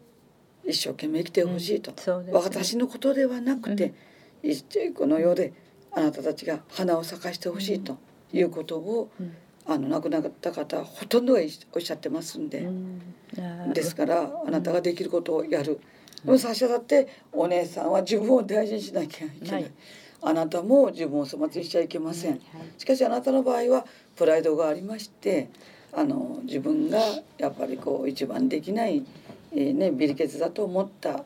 [0.64, 1.90] 一生懸命生きてほしいと、
[2.20, 2.32] ね。
[2.32, 3.94] 私のことではなくて、
[4.42, 5.52] 一この世で
[5.92, 7.98] あなたたちが花を咲かしてほしいと
[8.32, 9.34] いうことを、うん。
[9.68, 11.40] あの亡くなった方ほとんどが
[11.72, 12.68] おっしゃってますんで、
[13.72, 15.80] ですからあなたができることをやる、
[16.24, 19.72] でも最初だってお姉さんは自分を大事にしなきゃいけない、はい
[20.28, 22.40] あなたも自分を粗末にしちゃいけません、
[22.78, 23.86] しかしあなたの場合は
[24.16, 25.48] プライドがありまして
[25.92, 26.98] あの自分が
[27.38, 29.04] やっぱりこう一番できない、
[29.52, 31.22] えーね、ビリケツだと思った。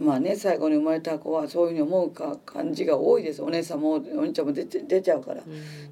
[0.00, 3.42] まあね最後に生まれた子はそういうふうに思うか感じが多いです。
[3.42, 5.42] お姉さんもお兄ちゃんも出て出ちゃうから、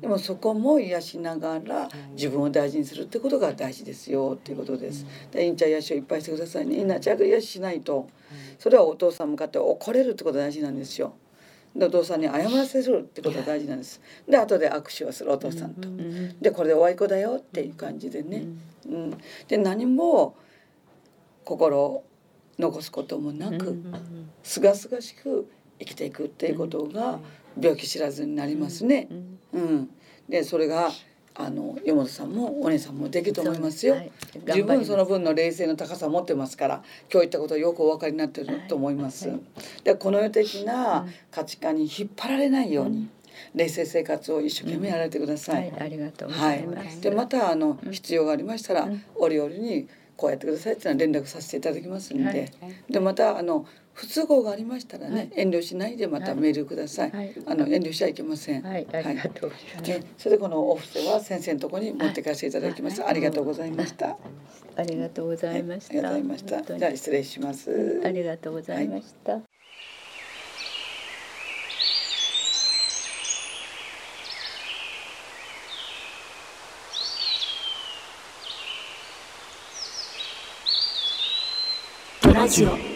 [0.01, 5.05] でもそこも癒しながら自分を大事にするってことが大事ですよっていうことです。
[5.33, 6.77] でインチャ癒しをいっぱいしてくださいね。
[6.77, 8.09] インナーちゃんと癒ししないと。
[8.61, 11.13] それはお父さん向かって怒れるってことが大事なんですよ。
[11.79, 14.01] でお父さんに謝らせるってことが大事なんです。
[14.29, 15.89] で後で握手をするお父さんと。
[15.89, 18.45] うんでこれでおあいこだよっていう感じでね。
[18.89, 20.37] うん、で何も
[21.45, 22.05] 心を
[22.59, 23.83] 残すこともなく
[24.43, 25.49] すがすがしく
[25.79, 27.21] 生きていくっていうことが
[27.61, 29.09] 病気知らずになりますね。
[29.11, 29.91] うんうん、
[30.29, 30.91] でそれが
[31.39, 33.95] あの山本さんもお姉さんもできると思いますよ。
[33.95, 34.11] はい
[34.55, 36.75] 十分その分の冷静の高さを持ってますから
[37.13, 39.31] 今日言ったことをよくお分かりになってると思います。
[39.85, 43.09] でこの世的な価値観に引っ張られないように、
[43.55, 45.53] 冷静生活を一生懸命やられてくださ。
[45.55, 46.67] はいい、ありがとうごはいざい。
[46.67, 47.01] ます。
[47.01, 49.03] でまたあの必要がありましたら、うん。
[49.17, 52.51] 折々にこうやってくださいっていうのは連絡させていただきますんで、はい。
[52.91, 53.67] でまたあの
[53.97, 57.11] 不都合がありましたらね、はい遠慮しないでまたメールください。
[57.11, 58.63] はいあの遠慮しちゃいけません。
[58.63, 59.91] はい、ありがとうございます。
[59.91, 63.03] ね、それでこのお布施は先生のところに持って帰らせていただきます。
[63.03, 64.19] ありがとうございました。
[64.77, 65.93] ありがとうございました。
[65.93, 66.79] ありがとうございました。
[66.79, 68.03] じゃあ失礼します。
[68.05, 69.41] ありがとうございました。
[82.35, 82.96] ラジオ